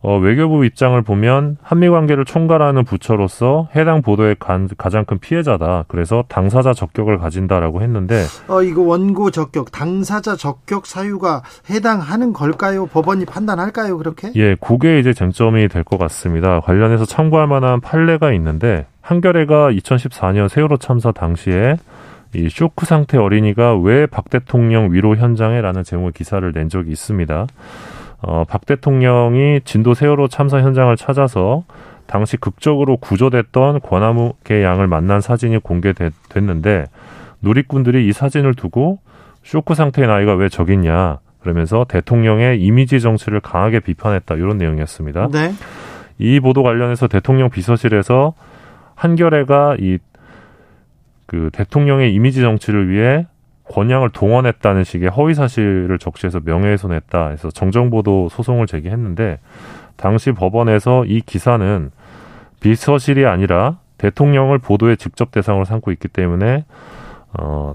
[0.00, 5.86] 어, 외교부 입장을 보면 한미 관계를 총괄하는 부처로서 해당 보도의 간, 가장 큰 피해자다.
[5.88, 12.86] 그래서 당사자 적격을 가진다라고 했는데 어 이거 원고 적격, 당사자 적격 사유가 해당하는 걸까요?
[12.86, 13.98] 법원이 판단할까요?
[13.98, 14.30] 그렇게?
[14.36, 16.60] 예, 그게 이제 쟁점이 될 것 같습니다.
[16.60, 21.76] 관련해서 참고할 만한 판례가 있는데 한겨레가 2014년 세월호 참사 당시에
[22.34, 27.46] 이 쇼크 상태 어린이가 왜 박 대통령 위로 현장에라는 제목의 기사를 낸 적이 있습니다.
[28.20, 31.64] 어, 박 대통령이 진도 세월호 참사 현장을 찾아서
[32.06, 36.86] 당시 극적으로 구조됐던 권아무개 양을 만난 사진이 공개됐는데
[37.42, 38.98] 누리꾼들이 이 사진을 두고
[39.42, 45.28] 쇼크 상태의 나이가 왜 저기 있냐 그러면서 대통령의 이미지 정치를 강하게 비판했다 이런 내용이었습니다.
[45.32, 45.52] 네.
[46.18, 48.34] 이 보도 관련해서 대통령 비서실에서
[48.96, 49.98] 한겨레가 이
[51.28, 53.26] 그 대통령의 이미지 정치를 위해
[53.70, 59.38] 권양을 동원했다는 식의 허위 사실을 적시해서 명예훼손했다 해서 정정보도 소송을 제기했는데
[59.96, 61.90] 당시 법원에서 이 기사는
[62.60, 66.64] 비서실이 아니라 대통령을 보도의 직접 대상으로 삼고 있기 때문에
[67.38, 67.74] 어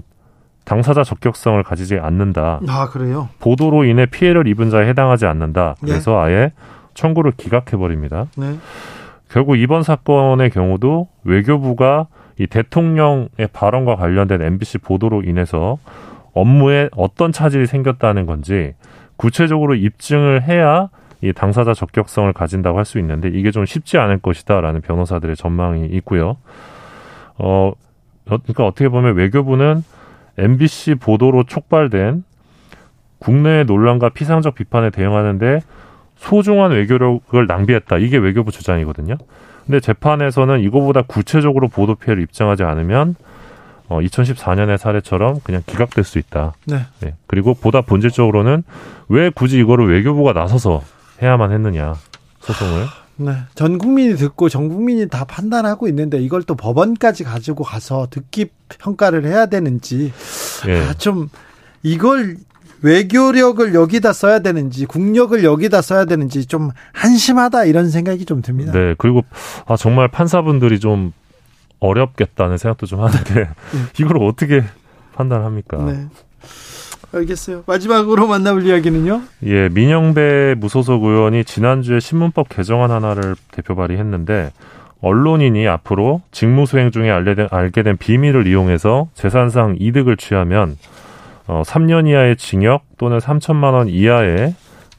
[0.64, 2.60] 당사자 적격성을 가지지 않는다.
[2.68, 3.28] 아 그래요?
[3.38, 5.76] 보도로 인해 피해를 입은 자에 해당하지 않는다.
[5.82, 5.88] 네.
[5.90, 6.18] 그래서 네.
[6.18, 6.52] 아예
[6.94, 8.26] 청구를 기각해 버립니다.
[8.36, 8.58] 네.
[9.28, 12.06] 결국 이번 사건의 경우도 외교부가
[12.38, 15.78] 이 대통령의 발언과 관련된 MBC 보도로 인해서
[16.32, 18.74] 업무에 어떤 차질이 생겼다는 건지
[19.16, 20.88] 구체적으로 입증을 해야
[21.22, 26.36] 이 당사자 적격성을 가진다고 할 수 있는데 이게 좀 쉽지 않을 것이다라는 변호사들의 전망이 있고요.
[27.38, 27.72] 어,
[28.24, 29.82] 그러니까 어떻게 보면 외교부는
[30.36, 32.24] MBC 보도로 촉발된
[33.20, 35.60] 국내의 논란과 피상적 비판에 대응하는데
[36.16, 37.98] 소중한 외교력을 낭비했다.
[37.98, 39.16] 이게 외교부 주장이거든요.
[39.66, 43.16] 근데 재판에서는 이거보다 구체적으로 보도 피해를 입증하지 않으면
[43.88, 46.54] 어, 2014년의 사례처럼 그냥 기각될 수 있다.
[46.66, 46.86] 네.
[47.00, 47.14] 네.
[47.26, 48.62] 그리고 보다 본질적으로는
[49.08, 50.82] 왜 굳이 이거를 외교부가 나서서
[51.22, 51.94] 해야만 했느냐
[52.40, 52.86] 소송을.
[53.16, 53.32] 네.
[53.54, 59.24] 전 국민이 듣고 전 국민이 다 판단하고 있는데 이걸 또 법원까지 가지고 가서 듣기 평가를
[59.24, 60.12] 해야 되는지
[60.66, 60.80] 예.
[60.80, 61.28] 아, 좀
[61.82, 62.36] 이걸
[62.84, 68.72] 외교력을 여기다 써야 되는지 국력을 여기다 써야 되는지 좀 한심하다 이런 생각이 좀 듭니다.
[68.72, 68.94] 네.
[68.98, 69.22] 그리고
[69.66, 71.12] 아 정말 판사분들이 좀
[71.80, 73.48] 어렵겠다는 생각도 좀 하는데 네.
[73.98, 74.62] 이걸 어떻게
[75.14, 75.78] 판단합니까?
[75.78, 76.06] 네.
[77.12, 77.62] 알겠어요.
[77.66, 79.22] 마지막으로 만나볼 이야기는요?
[79.44, 84.50] 예, 민영배 무소속 의원이 지난주에 신문법 개정안 하나를 대표 발의했는데
[85.00, 90.76] 언론인이 앞으로 직무 수행 중에 알게 된, 알게 된 비밀을 이용해서 재산상 이득을 취하면
[91.46, 94.54] 어, 3년 이하의 징역 또는 3천만 원 이하의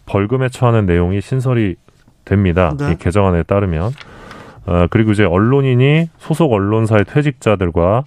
[0.06, 1.76] 벌금에 처하는 내용이 신설이
[2.24, 2.74] 됩니다.
[2.78, 2.92] 네.
[2.92, 3.92] 이 개정안에 따르면.
[4.68, 8.04] 어, 그리고 이제 언론인이 소속 언론사의 퇴직자들과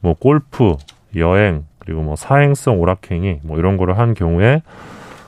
[0.00, 0.76] 뭐 골프,
[1.16, 4.62] 여행, 그리고 뭐 사행성 오락행위 뭐 이런 거를 한 경우에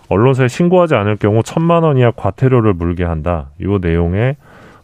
[0.09, 3.51] 언론사에 신고하지 않을 경우 천만 원 이하 과태료를 물게 한다.
[3.61, 4.37] 이 내용의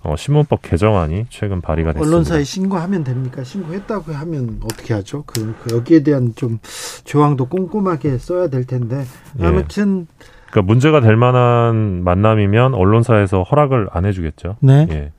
[0.09, 2.09] 어, 신문법 개정안이 최근 발의가 됐습니다.
[2.09, 3.45] 언론사에 신고하면 됩니까?
[3.45, 5.25] 신고했다고 하면 어떻게 하죠?
[5.27, 6.59] 그, 그 여기에 대한 좀
[7.05, 9.05] 조항도 꼼꼼하게 써야 될 텐데
[9.41, 9.47] 예.
[9.47, 10.25] 아무튼 예.
[10.51, 14.57] 그러니까 문제가 될 만한 만남이면 언론사에서 허락을 안 해주겠죠.
[14.61, 14.87] 네.
[14.91, 15.13] 예.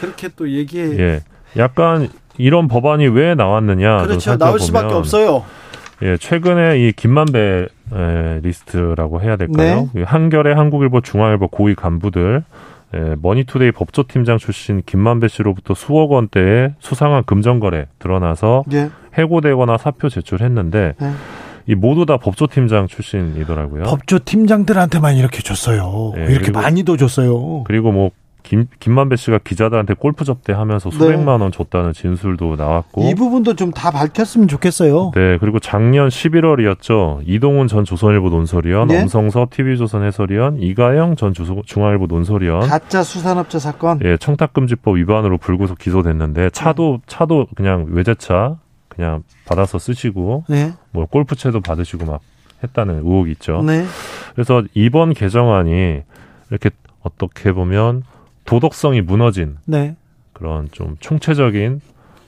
[0.00, 0.98] 그렇게 또 얘기해.
[0.98, 1.20] 예.
[1.58, 2.08] 약간
[2.38, 4.04] 이런 법안이 왜 나왔느냐.
[4.04, 4.38] 그렇죠.
[4.38, 5.44] 나올 수밖에 없어요.
[6.02, 9.90] 예, 최근에 이 김만배 에, 리스트라고 해야 될까요?
[9.92, 10.02] 네.
[10.02, 12.42] 한겨레, 한국일보, 중앙일보 고위 간부들
[12.94, 18.90] 예, 머니투데이 법조팀장 출신 김만배 씨로부터 수억 원대의 수상한 금전거래 드러나서 예.
[19.14, 21.10] 해고되거나 사표 제출했는데 네.
[21.66, 23.84] 이 모두 다 법조팀장 출신이더라고요.
[23.84, 26.12] 법조팀장들한테만 이렇게 줬어요.
[26.16, 27.62] 예, 이렇게 많이도 줬어요.
[27.64, 28.10] 그리고 뭐
[28.50, 30.98] 김, 김만배 씨가 기자들한테 골프 접대하면서 네.
[30.98, 31.44] 수백만 네.
[31.44, 35.12] 원 줬다는 진술도 나왔고 이 부분도 좀 다 밝혔으면 좋겠어요.
[35.14, 37.20] 네, 그리고 작년 11월이었죠.
[37.24, 39.02] 이동훈 전 조선일보 논설위원, 네?
[39.02, 44.00] 엄성서 TV조선 해설위원, 이가영 전 주소, 중앙일보 논설위원 가짜 수산업자 사건.
[44.02, 48.56] 예, 청탁금지법 위반으로 불구속 기소됐는데 차도 차도 그냥 외제차
[48.88, 50.72] 그냥 받아서 쓰시고 네.
[50.90, 52.20] 뭐 골프채도 받으시고 막
[52.64, 53.62] 했다는 의혹이 있죠.
[53.62, 53.84] 네.
[54.34, 56.02] 그래서 이번 개정안이
[56.50, 56.70] 이렇게
[57.02, 58.02] 어떻게 보면
[58.44, 59.96] 도덕성이 무너진 네.
[60.32, 61.80] 그런 좀 총체적인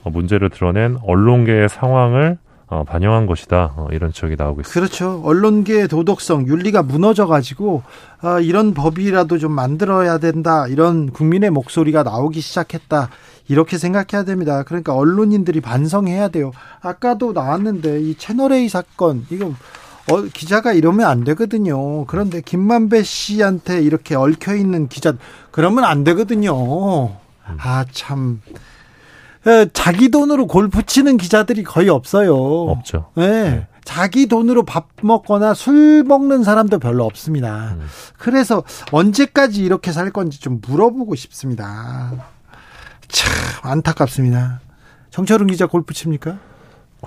[0.03, 2.37] 어, 문제를 드러낸 언론계의 상황을
[2.67, 3.73] 어, 반영한 것이다.
[3.75, 4.73] 어, 이런 지적이 나오고 있습니다.
[4.73, 5.21] 그렇죠.
[5.23, 7.83] 언론계의 도덕성, 윤리가 무너져 가지고
[8.19, 10.67] 아, 이런 법이라도 좀 만들어야 된다.
[10.67, 13.09] 이런 국민의 목소리가 나오기 시작했다.
[13.47, 14.63] 이렇게 생각해야 됩니다.
[14.63, 16.51] 그러니까 언론인들이 반성해야 돼요.
[16.81, 19.53] 아까도 나왔는데 이 채널 A 사건 이거
[20.11, 22.05] 어, 기자가 이러면 안 되거든요.
[22.05, 25.13] 그런데 김만배 씨한테 이렇게 얽혀 있는 기자
[25.51, 27.15] 그러면 안 되거든요.
[27.45, 28.41] 아 참.
[29.73, 32.35] 자기 돈으로 골프 치는 기자들이 거의 없어요.
[32.35, 33.11] 없죠.
[33.15, 33.27] 네.
[33.27, 33.67] 네.
[33.83, 37.75] 자기 돈으로 밥 먹거나 술 먹는 사람도 별로 없습니다.
[37.77, 37.85] 음.
[38.17, 42.13] 그래서 언제까지 이렇게 살 건지 좀 물어보고 싶습니다.
[43.09, 43.31] 참
[43.61, 44.61] 안타깝습니다.
[45.11, 46.37] 정철은 기자 골프 칩니까?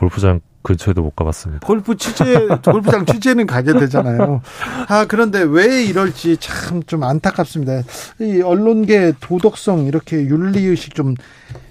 [0.00, 1.66] 골프장 근처에도 못 가봤습니다.
[1.66, 2.24] 골프 취재,
[2.64, 4.42] 골프장 취재는 가게 되잖아요.
[4.88, 7.82] 아, 그런데 왜 이럴지 참 좀 안타깝습니다.
[8.20, 11.14] 이 언론계 도덕성, 이렇게 윤리의식 좀,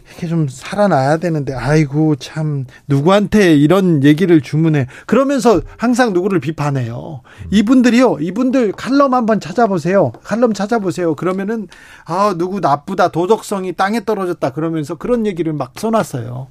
[0.09, 4.87] 이렇게 좀 살아나야 되는데, 아이고, 참, 누구한테 이런 얘기를 주문해.
[5.05, 7.21] 그러면서 항상 누구를 비판해요.
[7.51, 10.13] 이분들이요, 이분들 칼럼 한번 찾아보세요.
[10.23, 11.15] 칼럼 찾아보세요.
[11.15, 11.67] 그러면은,
[12.05, 14.51] 아, 누구 나쁘다, 도덕성이 땅에 떨어졌다.
[14.53, 16.47] 그러면서 그런 얘기를 막 써놨어요.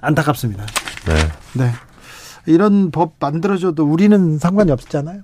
[0.00, 0.64] 안타깝습니다.
[1.06, 1.14] 네.
[1.64, 1.72] 네.
[2.46, 5.22] 이런 법 만들어줘도 우리는 상관이 없잖아요.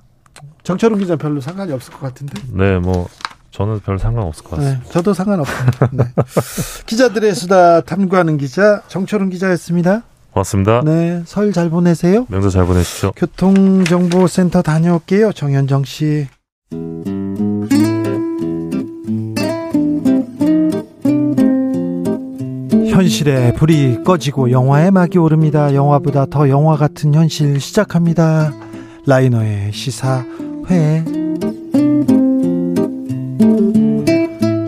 [0.63, 2.35] 정철웅 기자 별로 상관이 없을 것 같은데.
[2.53, 3.09] 네, 뭐
[3.51, 4.83] 저는 별 상관없을 것 같습니다.
[4.85, 5.89] 네, 저도 상관없습니다.
[5.93, 6.05] 네.
[6.87, 10.03] 기자들의 수다 탐구하는 기자 정철웅 기자였습니다.
[10.33, 10.83] 고맙습니다.
[10.85, 12.27] 네, 설 잘 보내세요.
[12.29, 13.13] 명절 잘 보내십시오.
[13.17, 15.33] 교통정보센터 다녀올게요.
[15.33, 16.29] 정현정 씨.
[22.97, 25.75] 현실에 불이 꺼지고 영화의 막이 오릅니다.
[25.75, 28.55] 영화보다 더 영화 같은 현실 시작합니다.
[29.05, 31.05] 라이너의 시사회.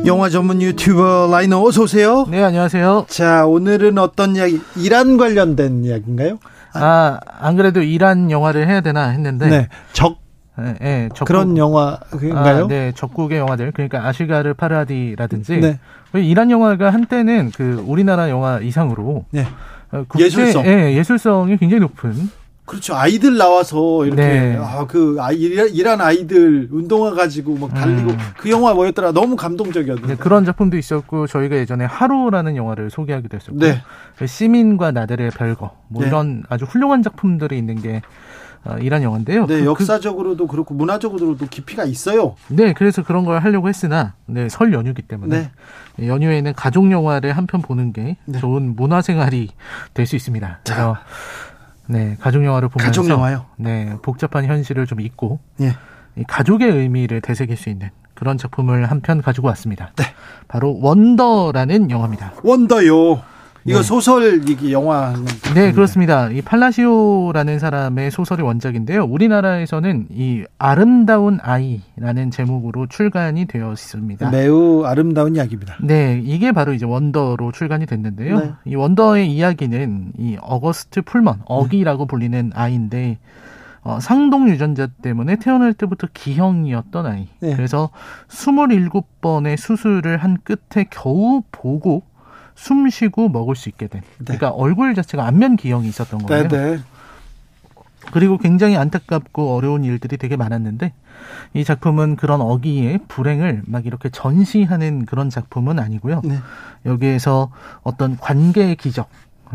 [0.05, 2.27] 영화 전문 유튜버 라이너 어서 오세요.
[2.31, 3.07] 네, 안녕하세요.
[3.09, 4.61] 자, 오늘은 어떤 이야기?
[4.77, 6.39] 이란 관련된 이야기인가요?
[6.75, 9.49] 아, 안 그래도 이란 영화를 해야 되나 했는데.
[9.49, 9.69] 네.
[9.95, 10.19] 적
[10.59, 12.65] 네, 네, 적국, 그런 영화인가요?
[12.65, 13.73] 아, 네, 적국의 영화들.
[13.73, 15.79] 그러니까 아시가르 파라디라든지 네.
[16.15, 19.47] 이란 영화가 한때는 그 우리나라 영화 이상으로 네.
[19.93, 22.31] 어, 국제, 예술성, 예, 예술성이 굉장히 높은.
[22.69, 22.95] 그렇죠.
[22.95, 24.57] 아이들 나와서 이렇게 네.
[24.61, 28.19] 아그 아, 이란 아이들 운동화 가지고 막 달리고 음.
[28.37, 33.59] 그 영화 뭐였더라 너무 감동적이었는데 네, 그런 작품도 있었고 저희가 예전에 하루라는 영화를 소개하기도 했었고
[33.59, 33.81] 네.
[34.19, 36.09] 그 시민과 나들의 별거 뭐 네.
[36.09, 38.03] 이런 아주 훌륭한 작품들이 있는 게 어,
[38.79, 39.47] 이란 영화인데요.
[39.47, 42.35] 네, 그, 역사적으로도 그 렇고 문화적으로도 깊이가 있어요.
[42.49, 45.51] 네, 그래서 그런 걸 하려고 했으나 네, 설 연휴기 때문에
[45.97, 46.07] 네.
[46.09, 48.39] 연휴에는 가족 영화를 한 편 보는 게 네.
[48.39, 49.51] 좋은 문화 생활이
[49.95, 50.61] 될 수 있습니다.
[50.65, 51.01] 그래서 자.
[51.87, 53.47] 네, 가족 영화를 보면서 가족 영화요?
[53.57, 55.75] 네, 복잡한 현실을 좀 잊고 예.
[56.17, 59.93] 이 가족의 의미를 되새길 수 있는 그런 작품을 한 편 가지고 왔습니다.
[59.97, 60.05] 네.
[60.49, 62.33] 바로 원더라는 영화입니다.
[62.43, 63.23] 원더요.
[63.69, 63.83] 이거 네.
[63.83, 65.15] 소설 이게 영화
[65.55, 66.31] 네 그렇습니다.
[66.31, 69.05] 이 팔라시오라는 사람의 소설이 원작인데요.
[69.05, 74.31] 우리나라에서는 이 아름다운 아이라는 제목으로 출간이 되어 있습니다.
[74.31, 75.77] 매우 아름다운 이야기입니다.
[75.83, 78.39] 네, 이게 바로 이제 원더로 출간이 됐는데요.
[78.39, 78.53] 네.
[78.65, 83.19] 이 원더의 이야기는 이 어거스트 풀먼 어기라고 불리는 아이인데
[83.83, 87.29] 어, 상동 유전자 때문에 태어날 때부터 기형이었던 아이.
[87.41, 87.55] 네.
[87.55, 87.91] 그래서
[88.29, 92.03] 27번의 수술을 한 끝에 겨우 보고
[92.59, 94.03] 숨 쉬고 먹을 수 있게 된.
[94.19, 94.25] 네.
[94.25, 96.49] 그러니까 얼굴 자체가 안면 기형이 있었던 거예요.
[96.49, 96.79] 네, 네.
[98.11, 100.93] 그리고 굉장히 안타깝고 어려운 일들이 되게 많았는데
[101.55, 106.23] 이 작품은 그런 어기의 불행을 막 이렇게 전시하는 그런 작품은 아니고요.
[106.25, 106.39] 네.
[106.85, 107.53] 여기에서
[107.83, 109.09] 어떤 관계의 기적,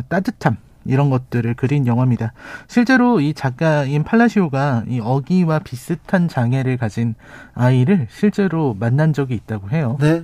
[0.07, 0.55] 따뜻함
[0.85, 2.31] 이런 것들을 그린 영화입니다.
[2.67, 7.15] 실제로 이 작가인 팔라시오가 이 어기와 비슷한 장애를 가진
[7.53, 9.97] 아이를 실제로 만난 적이 있다고 해요.
[9.99, 10.23] 네.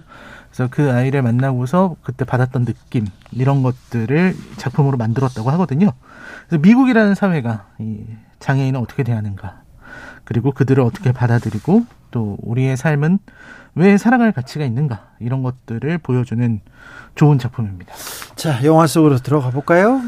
[0.59, 5.93] 그래서 그 아이를 만나고서 그때 받았던 느낌 이런 것들을 작품으로 만들었다고 하거든요.
[6.47, 8.03] 그래서 미국이라는 사회가 이
[8.39, 9.61] 장애인을 어떻게 대하는가
[10.25, 13.19] 그리고 그들을 어떻게 받아들이고 또 우리의 삶은
[13.75, 16.59] 왜 살아갈 가치가 있는가 이런 것들을 보여주는
[17.15, 17.93] 좋은 작품입니다.
[18.35, 20.01] 자 영화 속으로 들어가 볼까요?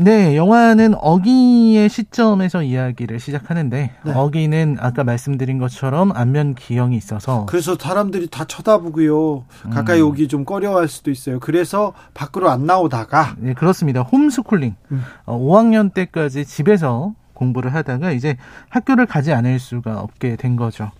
[0.00, 4.12] 네, 영화는 어기의 시점에서 이야기를 시작하는데 네.
[4.12, 9.44] 어기는 아까 말씀드린 것처럼 안면 기형이 있어서 그래서 사람들이 다 쳐다보고요.
[9.70, 10.06] 가까이 음.
[10.06, 11.40] 오기 좀 꺼려할 수도 있어요.
[11.40, 14.02] 그래서 밖으로 안 나오다가 네, 그렇습니다.
[14.02, 14.76] 홈스쿨링.
[14.92, 15.02] 음.
[15.24, 18.36] 어, 5학년 때까지 집에서 공부를 하다가 이제
[18.68, 20.90] 학교를 가지 않을 수가 없게 된 거죠.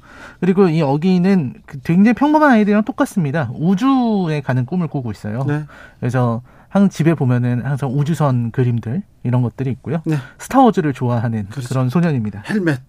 [0.41, 3.51] 그리고 이 어기는 그 굉장히 평범한 아이들이랑 똑같습니다.
[3.55, 5.45] 우주에 가는 꿈을 꾸고 있어요.
[5.47, 5.65] 네.
[6.01, 10.03] 그래서 항상 집에 보면은 항상 우주선 그림들 이런 것들이 있고요.
[10.05, 10.17] 네.
[10.39, 11.69] 스타워즈를 좋아하는 그렇죠.
[11.69, 12.43] 그런 소년입니다.
[12.49, 12.81] 헬멧.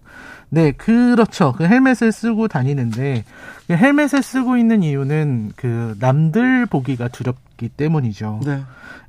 [0.50, 1.52] 네, 그렇죠.
[1.52, 3.24] 그 헬멧을 쓰고 다니는데
[3.68, 8.40] 그 헬멧을 쓰고 있는 이유는 그 남들 보기가 두렵기 때문이죠.
[8.44, 8.62] 네.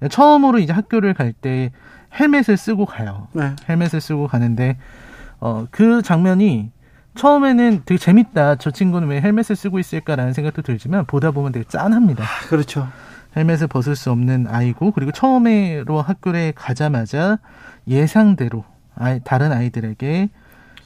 [0.10, 1.72] 처음으로 이제 학교를 갈 때
[2.20, 3.28] 헬멧을 쓰고 가요.
[3.34, 3.56] 네.
[3.70, 4.78] 헬멧을 쓰고 가는데
[5.40, 6.72] 어 그 장면이
[7.16, 8.56] 처음에는 되게 재밌다.
[8.56, 12.24] 저 친구는 왜 헬멧을 쓰고 있을까라는 생각도 들지만 보다 보면 되게 짠합니다.
[12.24, 12.88] 아, 그렇죠.
[13.36, 17.40] 헬멧을 벗을 수 없는 아이고 그리고 처음에로 학교에 가자마자
[17.88, 18.64] 예상대로
[18.96, 20.30] 아이, 다른 아이들에게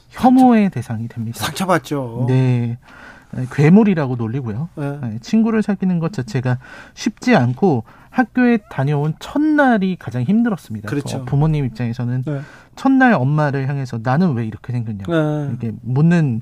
[0.10, 1.40] 혐오의 대상이 됩니다.
[1.40, 2.26] 상처받죠.
[2.28, 2.78] 네.
[3.52, 4.70] 괴물이라고 놀리고요.
[4.76, 5.00] 네.
[5.02, 5.20] 네.
[5.20, 6.58] 친구를 사귀는 것 자체가
[6.94, 10.88] 쉽지 않고 학교에 다녀온 첫날이 가장 힘들었습니다.
[10.88, 11.26] 그렇죠.
[11.26, 12.42] 부모님 입장에서는 네.
[12.78, 15.50] 첫날 엄마를 향해서 나는 왜 이렇게 생겼냐고 네.
[15.50, 16.42] 이렇게 묻는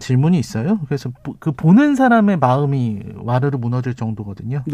[0.00, 0.80] 질문이 있어요.
[0.86, 4.64] 그래서 그 보는 사람의 마음이 와르르 무너질 정도거든요.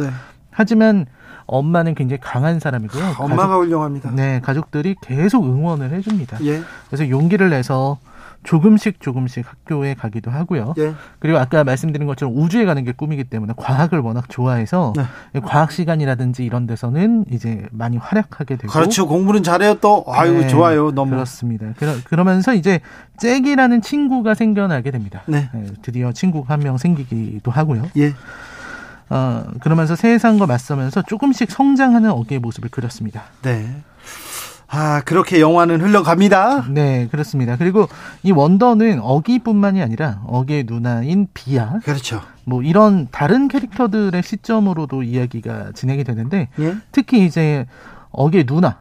[0.58, 0.62] 네.
[0.62, 1.06] 하지만
[1.46, 3.02] 엄마는 굉장히 강한 사람이고요.
[3.04, 4.10] 아, 엄마가 가족, 훌륭합니다.
[4.10, 6.38] 네, 가족들이 계속 응원을 해줍니다.
[6.44, 6.60] 예.
[6.88, 7.98] 그래서 용기를 내서
[8.44, 10.74] 조금씩 조금씩 학교에 가기도 하고요.
[10.78, 10.94] 예.
[11.20, 15.40] 그리고 아까 말씀드린 것처럼 우주에 가는 게 꿈이기 때문에 과학을 워낙 좋아해서 네.
[15.40, 19.08] 과학 시간이라든지 이런 데서는 이제 많이 활약하게 되고 그렇죠.
[19.08, 20.04] 공부는 잘해요 또.
[20.08, 20.48] 아유 네.
[20.48, 20.90] 좋아요.
[20.92, 21.66] 너무 그렇습니다.
[22.08, 22.80] 그러, 면서 이제
[23.18, 25.22] 잭이라는 친구가 생겨나게 됩니다.
[25.26, 25.48] 네.
[25.54, 27.84] 네 드디어 친구 가 한 명 생기기도 하고요.
[27.96, 28.12] 예.
[29.10, 33.24] 어, 그러면서 세상과 맞서면서 조금씩 성장하는 어기의 모습을 그렸습니다.
[33.42, 33.82] 네.
[34.70, 36.66] 아, 그렇게 영화는 흘러갑니다.
[36.68, 37.56] 네, 그렇습니다.
[37.56, 37.88] 그리고
[38.22, 41.78] 이 원더는 어기뿐만이 아니라 어기의 누나인 비야.
[41.84, 42.20] 그렇죠.
[42.44, 46.76] 뭐 이런 다른 캐릭터들의 시점으로도 이야기가 진행이 되는데 예?
[46.92, 47.66] 특히 이제
[48.10, 48.78] 어기의 누나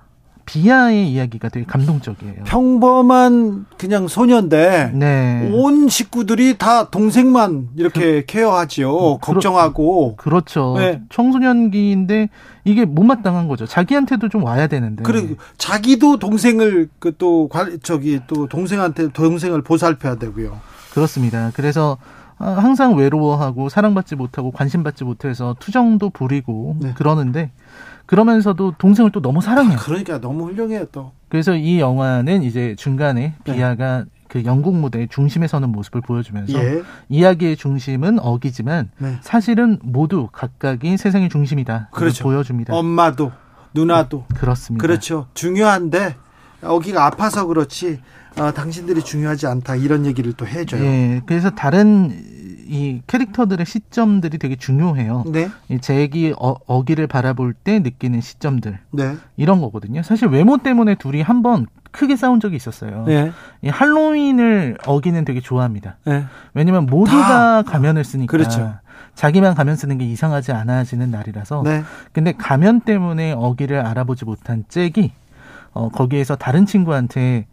[0.47, 2.45] 비아의 이야기가 되게 감동적이에요.
[2.45, 5.49] 평범한 그냥 소년데 네.
[5.51, 9.17] 온 식구들이 다 동생만 이렇게 그, 케어하지요.
[9.17, 10.15] 걱정하고.
[10.15, 10.75] 그렇죠.
[10.77, 11.01] 네.
[11.09, 12.29] 청소년기인데
[12.63, 13.65] 이게 못마땅한 거죠.
[13.65, 15.03] 자기한테도 좀 와야 되는데.
[15.03, 17.49] 그리고 자기도 동생을 그 또
[17.83, 20.59] 저기 또 동생한테 동생을 보살펴야 되고요.
[20.93, 21.51] 그렇습니다.
[21.55, 21.97] 그래서
[22.39, 26.93] 아, 항상 외로워하고 사랑받지 못하고 관심받지 못해서 투정도 부리고 네.
[26.95, 27.51] 그러는데
[28.07, 29.77] 그러면서도 동생을 또 너무 사랑해요.
[29.77, 31.11] 아, 그러니까 너무 훌륭해요 또.
[31.29, 33.53] 그래서 이 영화는 이제 중간에 네.
[33.53, 36.83] 비아가 그 영국 무대의 중심에 서는 모습을 보여주면서 예.
[37.09, 39.17] 이야기의 중심은 어기지만 네.
[39.21, 41.89] 사실은 모두 각각이 세상의 중심이다.
[41.91, 42.23] 그렇죠.
[42.23, 42.73] 보여줍니다.
[42.73, 43.31] 엄마도
[43.73, 44.81] 누나도 그렇습니다.
[44.81, 45.27] 그렇죠.
[45.33, 46.15] 중요한데
[46.61, 47.99] 어기가 아파서 그렇지
[48.39, 50.83] 어, 당신들이 중요하지 않다 이런 얘기를 또 해줘요.
[50.83, 52.36] 예, 그래서 다른
[52.67, 55.23] 이 캐릭터들의 시점들이 되게 중요해요.
[55.27, 55.49] 네.
[55.69, 59.15] 이 제기 어, 어기를 바라볼 때 느끼는 시점들 네.
[59.37, 60.03] 이런 거거든요.
[60.03, 63.05] 사실 외모 때문에 둘이 한번 크게 싸운 적이 있었어요.
[63.05, 63.31] 네.
[63.61, 65.97] 이 할로윈을 어기는 되게 좋아합니다.
[66.05, 66.25] 네.
[66.53, 68.29] 왜냐면 모두가 가면을 쓰니까.
[68.31, 68.75] 그렇죠.
[69.15, 71.63] 자기만 가면 쓰는 게 이상하지 않아지는 날이라서.
[71.63, 71.83] 네.
[72.11, 75.11] 근데 가면 때문에 어기를 알아보지 못한 잭이
[75.73, 77.47] 어, 거기에서 다른 친구한테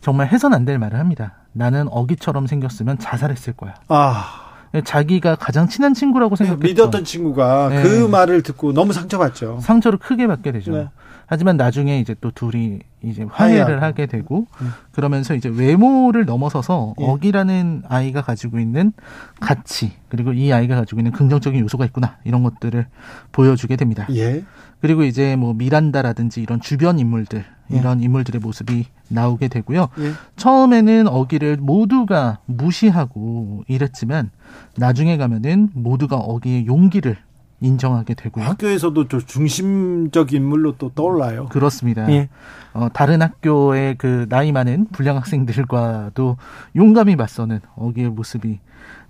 [0.00, 1.34] 정말 해선 안 될 말을 합니다.
[1.52, 3.74] 나는 어기처럼 생겼으면 자살했을 거야.
[3.88, 4.49] 아.
[4.84, 7.82] 자기가 가장 친한 친구라고 생각했던 믿었던 친구가 네.
[7.82, 9.58] 그 말을 듣고 너무 상처받죠.
[9.62, 10.72] 상처를 크게 받게 되죠.
[10.72, 10.88] 네.
[11.26, 13.82] 하지만 나중에 이제 또 둘이 이제 화해를.
[13.82, 14.72] 하게 되고 음.
[14.90, 17.04] 그러면서 이제 외모를 넘어서서 예.
[17.04, 18.92] 어기라는 아이가 가지고 있는
[19.38, 22.84] 가치 그리고 이 아이가 가지고 있는 긍정적인 요소가 있구나 이런 것들을
[23.30, 24.06] 보여주게 됩니다.
[24.12, 24.44] 예.
[24.80, 27.76] 그리고 이제 뭐 미란다라든지 이런 주변 인물들 예.
[27.76, 29.88] 이런 인물들의 모습이 나오게 되고요.
[29.98, 30.12] 예.
[30.36, 34.30] 처음에는 어기를 모두가 무시하고 이랬지만
[34.76, 37.16] 나중에 가면은 모두가 어기의 용기를
[37.60, 38.44] 인정하게 되고요.
[38.44, 41.46] 학교에서도 좀 중심적 인물로 또 떠올라요.
[41.50, 42.10] 그렇습니다.
[42.10, 42.28] 예.
[42.72, 46.36] 어, 다른 학교의 그 나이 많은 불량 학생들과도
[46.76, 48.60] 용감히 맞서는 어기의 모습이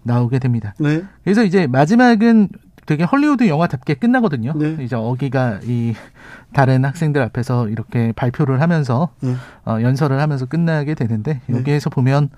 [0.02, 0.74] 나오게 됩니다.
[0.78, 1.02] 네.
[1.22, 2.48] 그래서 이제 마지막은
[2.90, 4.52] 되게 헐리우드 영화답게 끝나거든요.
[4.56, 4.76] 네.
[4.80, 5.94] 이제 어기가 이
[6.52, 9.36] 다른 학생들 앞에서 이렇게 발표를 하면서 네.
[9.64, 11.56] 어, 연설을 하면서 끝나게 되는데 네.
[11.56, 12.30] 여기에서 보면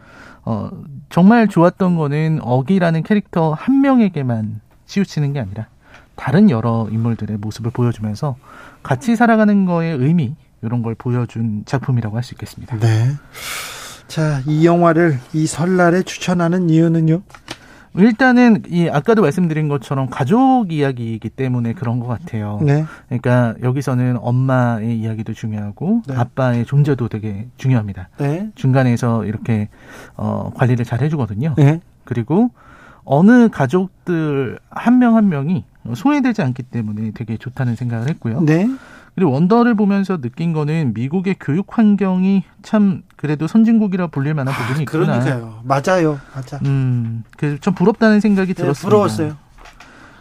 [0.44, 0.68] 어,
[1.08, 5.68] 정말 좋았던 거는 어기라는 캐릭터 한 명에게만 치우치는 게 아니라
[6.16, 8.36] 다른 여러 인물들의 모습을 보여주면서
[8.82, 12.76] 같이 살아가는 거의 의미 이런 걸 보여준 작품이라고 할 수 있겠습니다.
[12.78, 13.06] 네.
[14.06, 17.22] 자, 이 영화를 이 설날에 추천하는 이유는요?
[17.94, 22.58] 일단은 이 아까도 말씀드린 것처럼 가족 이야기이기 때문에 그런 것 같아요.
[22.62, 22.84] 네.
[23.08, 26.14] 그러니까 여기서는 엄마의 이야기도 중요하고 네.
[26.16, 28.08] 아빠의 존재도 되게 중요합니다.
[28.18, 28.50] 네.
[28.54, 29.68] 중간에서 이렇게
[30.16, 31.54] 어 관리를 잘 해주거든요.
[31.56, 31.80] 네.
[32.04, 32.50] 그리고
[33.04, 35.64] 어느 가족들 한 명한 한 명이
[35.94, 38.40] 소외되지 않기 때문에 되게 좋다는 생각을 했고요.
[38.42, 38.68] 네.
[39.14, 44.82] 그리고 원더를 보면서 느낀 거는 미국의 교육 환경이 참 그래도 선진국이라 불릴 만한 부분이 아,
[44.82, 45.20] 있구나.
[45.20, 45.60] 그러니까요.
[45.64, 46.18] 맞아요.
[46.34, 46.58] 맞아.
[46.64, 48.88] 음, 그래서 좀 부럽다는 생각이 네, 들었습니다.
[48.88, 49.36] 부러웠어요.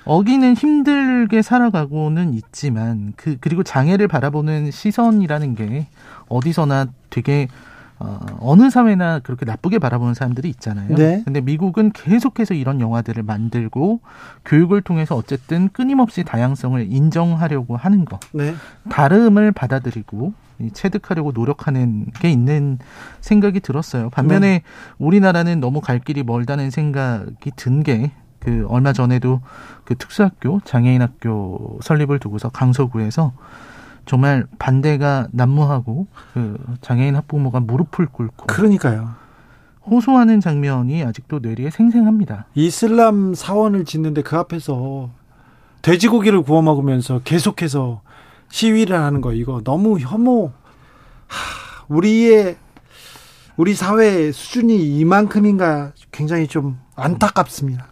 [0.04, 5.88] 어기는 힘들게 살아가고는 있지만 그 그리고 장애를 바라보는 시선이라는 게
[6.28, 7.48] 어디서나 되게
[8.02, 10.96] 어, 어느 사회나 그렇게 나쁘게 바라보는 사람들이 있잖아요.
[10.96, 11.22] 네.
[11.24, 14.00] 근데 미국은 계속해서 이런 영화들을 만들고
[14.46, 18.20] 교육을 통해서 어쨌든 끊임없이 다양성을 인정하려고 하는 거.
[18.34, 18.56] 네.
[18.90, 20.34] 다름을 받아들이고
[20.74, 22.78] 체득하려고 노력하는 게 있는
[23.20, 24.10] 생각이 들었어요.
[24.10, 24.64] 반면에 네.
[25.00, 28.12] 우리나라는 너무 갈 길이 멀다는 생각이 든 게
[28.42, 29.40] 그 얼마 전에도
[29.86, 33.34] 그 특수학교 장애인 학교 설립을 두고서 강서구에서
[34.12, 39.12] 정말 반대가 난무하고 그 장애인 학부모가 무릎을 꿇고 그러니까요.
[39.86, 42.46] 호소하는 장면이 아직도 뇌리에 생생합니다.
[42.54, 45.12] 이슬람 사원을 짓는데 그 앞에서
[45.82, 48.02] 돼지고기를 구워 먹으면서 계속해서
[48.50, 50.52] 시위를 하는 거 이거 너무 혐오.
[51.28, 52.58] 하, 우리의
[53.56, 57.88] 우리 사회 수준이 이만큼인가 굉장히 좀 안타깝습니다.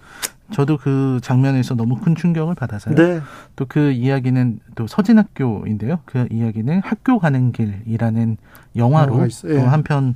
[0.51, 2.95] 저도 그 장면에서 너무 큰 충격을 받아서요.
[2.95, 3.21] 네.
[3.55, 5.99] 또 그 이야기는 또 서진학교인데요.
[6.05, 8.38] 그 이야기는 학교 가는 길이라는
[8.76, 9.59] 영화로 또 예.
[9.59, 10.15] 한편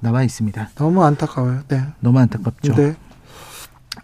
[0.00, 0.68] 나와 있습니다.
[0.76, 1.60] 너무 안타까워요.
[1.68, 1.82] 네.
[2.00, 2.74] 너무 안타깝죠.
[2.74, 2.94] 네.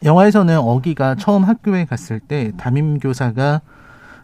[0.03, 3.61] 영화에서는 어기가 처음 학교에 갔을 때 담임 교사가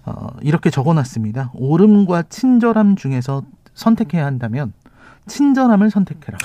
[0.04, 1.50] 어, 이렇게 적어놨습니다.
[1.54, 3.42] 오름과 친절함 중에서
[3.74, 4.72] 선택해야 한다면
[5.26, 6.38] 친절함을 선택해라.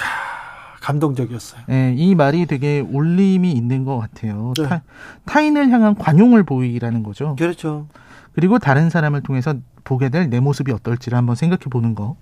[0.84, 1.62] 감동적이었어요.
[1.68, 4.54] 네, 이 말이 되게 울림이 있는 것 같아요.
[4.58, 4.82] 네.
[5.26, 7.36] 타, 인을 향한 관용을 보이라는 거죠.
[7.38, 7.88] 그렇죠.
[8.34, 9.56] 그리고 다른 사람을 통해서
[9.86, 12.18] 보게 될 내 모습이 어떨지를 한번 생각해 보는 거.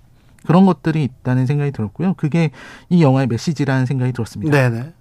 [0.46, 2.14] 그런 것들이 있다는 생각이 들었고요.
[2.14, 2.50] 그게
[2.88, 4.50] 이 영화의 메시지라는 생각이 들었습니다.
[4.70, 4.92] 네네.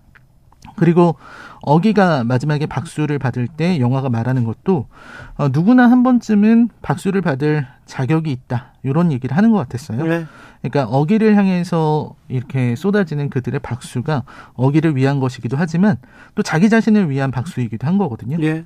[0.76, 1.16] 그리고
[1.64, 4.88] 어기가 마지막에 박수를 받을 때 영화가 말하는 것도
[5.36, 10.04] 어, 누구나 한 번쯤은 박수를 받을 자격이 있다 이런 얘기를 하는 것 같았어요.
[10.04, 10.26] 네.
[10.62, 14.24] 그러니까 어기를 향해서 이렇게 쏟아지는 그들의 박수가
[14.54, 15.98] 어기를 위한 것이기도 하지만
[16.36, 18.38] 또 자기 자신을 위한 박수이기도 한 거거든요.
[18.38, 18.66] 네.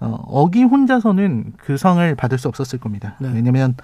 [0.00, 3.16] 어, 어기 혼자서는 그 상을 받을 수 없었을 겁니다.
[3.18, 3.30] 네.
[3.32, 3.74] 왜냐하면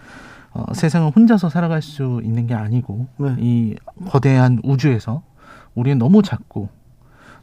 [0.53, 3.37] 어, 세상은 혼자서 살아갈 수 있는 게 아니고 네.
[3.39, 3.77] 이
[4.09, 5.23] 거대한 우주에서
[5.75, 6.69] 우리는 너무 작고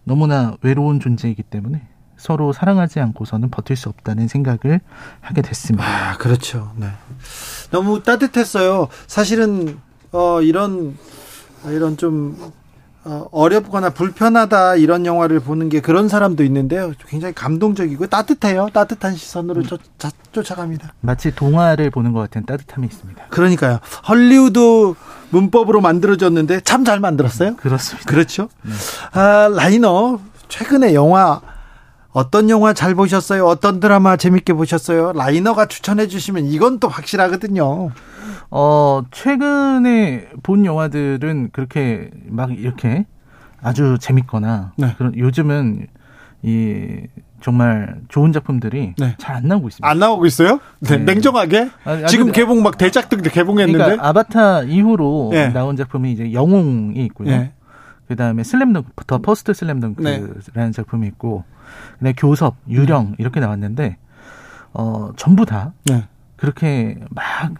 [0.03, 1.87] 너무나 외로운 존재이기 때문에
[2.17, 4.81] 서로 사랑하지 않고서는 버틸 수 없다는 생각을
[5.21, 5.85] 하게 됐습니다.
[5.85, 6.73] 아, 그렇죠.
[6.75, 6.87] 네.
[7.71, 8.89] 너무 따뜻했어요.
[9.07, 9.79] 사실은
[10.11, 10.97] 어 이런
[11.65, 12.37] 이런 좀
[13.05, 16.91] 어, 어렵거나 불편하다 이런 영화를 보는 게 그런 사람도 있는데요.
[17.07, 18.69] 굉장히 감동적이고 따뜻해요.
[18.73, 19.79] 따뜻한 시선으로 쫓,
[20.31, 20.93] 쫓아갑니다.
[20.99, 23.27] 마치 동화를 보는 것 같은 따뜻함이 있습니다.
[23.29, 23.79] 그러니까요.
[24.07, 24.93] 헐리우드
[25.29, 27.55] 문법으로 만들어졌는데 참 잘 만들었어요.
[27.55, 28.09] 그렇습니다.
[28.09, 28.49] 그렇죠.
[28.63, 28.71] 네.
[29.19, 30.19] 아, 라이너
[30.49, 31.39] 최근에 영화
[32.11, 33.45] 어떤 영화 잘 보셨어요?
[33.45, 35.13] 어떤 드라마 재밌게 보셨어요?
[35.13, 37.91] 라이너가 추천해 주시면 이건 또 확실하거든요.
[38.51, 43.05] 어, 최근에 본 영화들은 그렇게 막 이렇게
[43.61, 44.95] 아주 재밌거나 네.
[44.97, 45.87] 그런 요즘은
[46.41, 47.01] 이
[47.41, 49.15] 정말 좋은 작품들이 네.
[49.17, 49.87] 잘 안 나오고 있습니다.
[49.87, 50.59] 안 나오고 있어요?
[50.79, 50.97] 네.
[50.97, 51.13] 네.
[51.13, 51.69] 냉정하게?
[51.83, 53.77] 아, 지금 개봉 막 대작들 개봉했는데.
[53.83, 55.49] 그러니까 아바타 이후로 네.
[55.49, 57.49] 나온 작품이 이제 영웅이 있고요.
[58.09, 58.15] 네.
[58.15, 60.71] 그다음에 슬램덩크, 더 퍼스트 슬램덩크라는 네.
[60.71, 61.43] 작품이 있고
[61.93, 63.15] 그다음에 교섭, 유령 음.
[63.17, 63.97] 이렇게 나왔는데
[64.73, 66.07] 어 전부 다 네.
[66.35, 67.53] 그렇게 막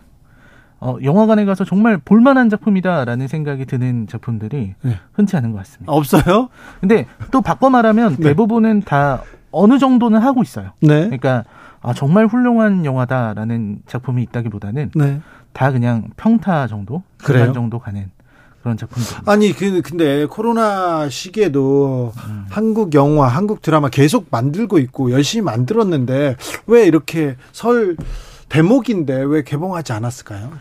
[0.81, 4.99] 어, 영화관에 가서 정말 볼만한 작품이다라는 생각이 드는 작품들이 네.
[5.11, 5.91] 흔치 않은 것 같습니다.
[5.91, 6.49] 없어요?
[6.79, 8.29] 근데 또 바꿔 말하면 네.
[8.29, 9.21] 대부분은 다
[9.51, 10.71] 어느 정도는 하고 있어요.
[10.81, 11.05] 네.
[11.05, 11.43] 그러니까
[11.81, 15.21] 아, 정말 훌륭한 영화다라는 작품이 있다기보다는 네.
[15.51, 17.51] 다 그냥 평타 정도, 그래요?
[17.51, 18.09] 정도 가는
[18.61, 19.17] 그런 작품들.
[19.25, 22.45] 아니 그 근데 코로나 시기에도 음.
[22.49, 26.35] 한국 영화, 한국 드라마 계속 만들고 있고 열심히 만들었는데
[26.67, 27.95] 왜 이렇게 설
[28.49, 30.51] 대목인데 왜 개봉하지 않았을까요?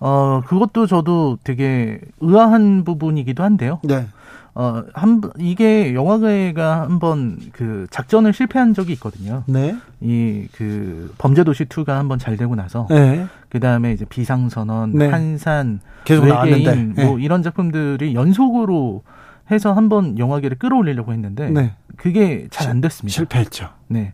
[0.00, 3.80] 어, 그것도 저도 되게 의아한 부분이기도 한데요.
[3.82, 4.06] 네.
[4.54, 9.44] 어, 한, 이게 영화계가 한번 그 작전을 실패한 적이 있거든요.
[9.46, 9.76] 네.
[10.00, 12.86] 이 그 범죄도시 2가 한번 잘 되고 나서.
[12.90, 13.26] 네.
[13.50, 15.08] 그 다음에 이제 비상선언, 네.
[15.08, 17.04] 한산, 계속 외계인, 나왔는데.
[17.04, 17.24] 뭐 네.
[17.24, 19.02] 이런 작품들이 연속으로
[19.50, 21.50] 해서 한번 영화계를 끌어올리려고 했는데.
[21.50, 21.74] 네.
[21.96, 23.14] 그게 잘 안 됐습니다.
[23.14, 23.70] 실패했죠.
[23.88, 24.12] 네.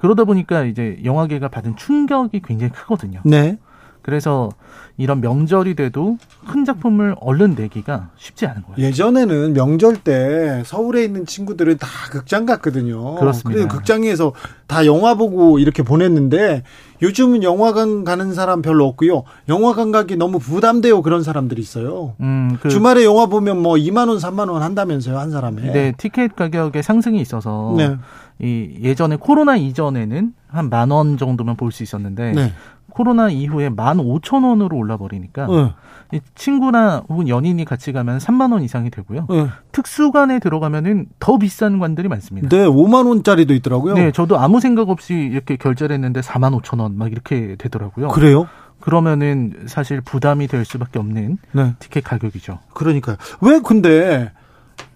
[0.00, 3.20] 그러다 보니까 이제 영화계가 받은 충격이 굉장히 크거든요.
[3.24, 3.58] 네.
[4.02, 4.50] 그래서
[4.96, 8.86] 이런 명절이 돼도 큰 작품을 얼른 내기가 쉽지 않은 거예요.
[8.86, 13.16] 예전에는 명절 때 서울에 있는 친구들은 다 극장 갔거든요.
[13.16, 13.66] 그렇습니다.
[13.66, 14.32] 극장에서
[14.68, 16.62] 다 영화 보고 이렇게 보냈는데
[17.02, 19.24] 요즘은 영화관 가는 사람 별로 없고요.
[19.48, 21.02] 영화관 가기 너무 부담돼요.
[21.02, 22.14] 그런 사람들이 있어요.
[22.20, 25.72] 음, 그 주말에 영화 보면 뭐 2만 원, 3만 원 한다면서요, 한 사람에.
[25.72, 27.96] 네, 티켓 가격의 상승이 있어서 네.
[28.40, 32.52] 이 예전에 코로나 이전에는 한 만 원 정도만 볼수 있었는데 네.
[32.96, 35.72] 코로나 이후에 만 오천 원으로 올라 버리니까 네.
[36.14, 39.26] 이 친구나 혹은 연인이 같이 가면 삼만 원 이상이 되고요.
[39.28, 39.48] 네.
[39.72, 42.48] 특수관에 들어가면은 더 비싼 관들이 많습니다.
[42.48, 43.94] 네, 오만 원짜리도 있더라고요.
[43.94, 48.08] 네, 저도 아무 생각 없이 이렇게 결제를 했는데 사만 오천 원 막 이렇게 되더라고요.
[48.08, 48.48] 그래요?
[48.80, 51.74] 그러면은 사실 부담이 될 수밖에 없는 네.
[51.78, 52.60] 티켓 가격이죠.
[52.72, 53.16] 그러니까요.
[53.42, 54.32] 왜 근데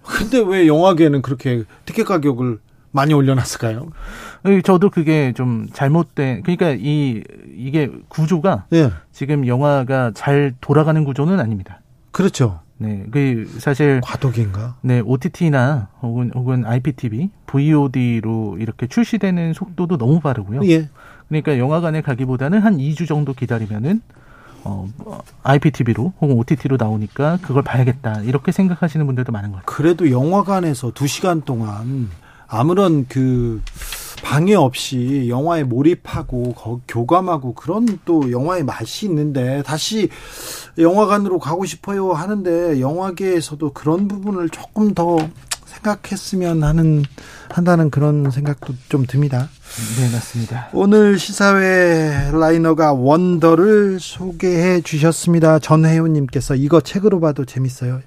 [0.03, 2.61] 근데 왜 영화계는 그렇게 티켓 가격을
[2.93, 3.89] 많이 올려놨을까요?
[4.65, 7.23] 저도 그게 좀 잘못된 그러니까 이
[7.57, 8.91] 이게 구조가 네.
[9.13, 11.81] 지금 영화가 잘 돌아가는 구조는 아닙니다.
[12.11, 12.61] 그렇죠.
[12.79, 14.77] 네, 그 사실 과도기인가?
[14.81, 20.63] 네, OTT나 혹은 혹은 IPTV, VOD로 이렇게 출시되는 속도도 너무 빠르고요.
[20.65, 20.89] 예.
[21.29, 24.01] 그러니까 영화관에 가기보다는 한 2주 정도 기다리면은
[24.65, 24.89] 어,
[25.43, 29.77] IPTV로 혹은 OTT로 나오니까 그걸 봐야겠다 이렇게 생각하시는 분들도 많은 것 같아요.
[29.77, 32.09] 그래도 영화관에서 2 시간 동안
[32.51, 33.63] 아무런 그
[34.23, 36.55] 방해 없이 영화에 몰입하고
[36.87, 40.09] 교감하고 그런 또 영화의 맛이 있는데 다시
[40.77, 45.17] 영화관으로 가고 싶어요 하는데 영화계에서도 그런 부분을 조금 더
[45.71, 47.05] 생각했으면 하는
[47.49, 49.49] 한다는 그런 생각도 좀 듭니다.
[49.99, 50.69] 네, 맞습니다.
[50.73, 55.59] 오늘 시사회 라이너가 원더를 소개해 주셨습니다.
[55.59, 58.01] 전혜윤님께서 이거 책으로 봐도 재밌어요.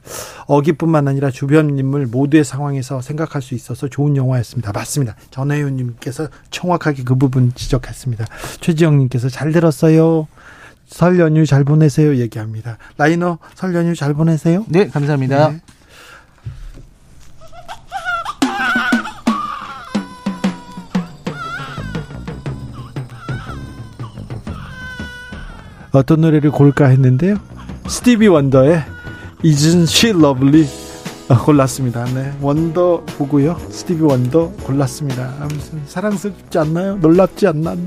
[0.45, 4.71] 어기뿐만 아니라 주변 인물 모두의 상황에서 생각할 수 있어서 좋은 영화였습니다.
[4.71, 5.15] 맞습니다.
[5.31, 8.25] 전혜윤님께서 정확하게 그 부분 지적했습니다.
[8.61, 10.27] 최지영 님께서 잘 들었어요.
[10.85, 12.77] 설 연휴 잘 보내세요 얘기합니다.
[12.97, 14.65] 라이너 설 연휴 잘 보내세요.
[14.67, 15.49] 네, 감사합니다.
[15.49, 15.61] 네.
[25.93, 27.37] 어떤 노래를 고를까 했는데요.
[27.87, 28.83] 스티비 원더의
[29.43, 30.67] Isn't She Lovely
[31.29, 32.03] 아, 골랐습니다.
[32.13, 33.59] 네, 원더 보고요.
[33.69, 35.35] 스티비 원더 골랐습니다.
[35.39, 36.97] 아무튼 사랑스럽지 않나요?
[36.97, 37.77] 놀랍지 않나요?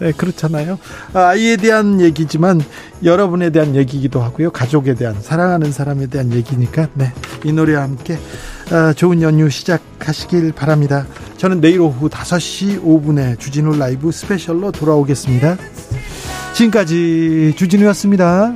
[0.00, 0.78] 네, 그렇잖아요.
[1.12, 2.60] 아, 아이에 대한 얘기지만
[3.04, 4.50] 여러분에 대한 얘기기도 하고요.
[4.50, 7.12] 가족에 대한 사랑하는 사람에 대한 얘기니까 네,
[7.44, 8.18] 이 노래와 함께
[8.70, 11.06] 아, 좋은 연휴 시작하시길 바랍니다.
[11.36, 15.56] 저는 내일 오후 5시 5분에 주진우 라이브 스페셜로 돌아오겠습니다.
[16.56, 18.54] 지금까지 주진우였습니다.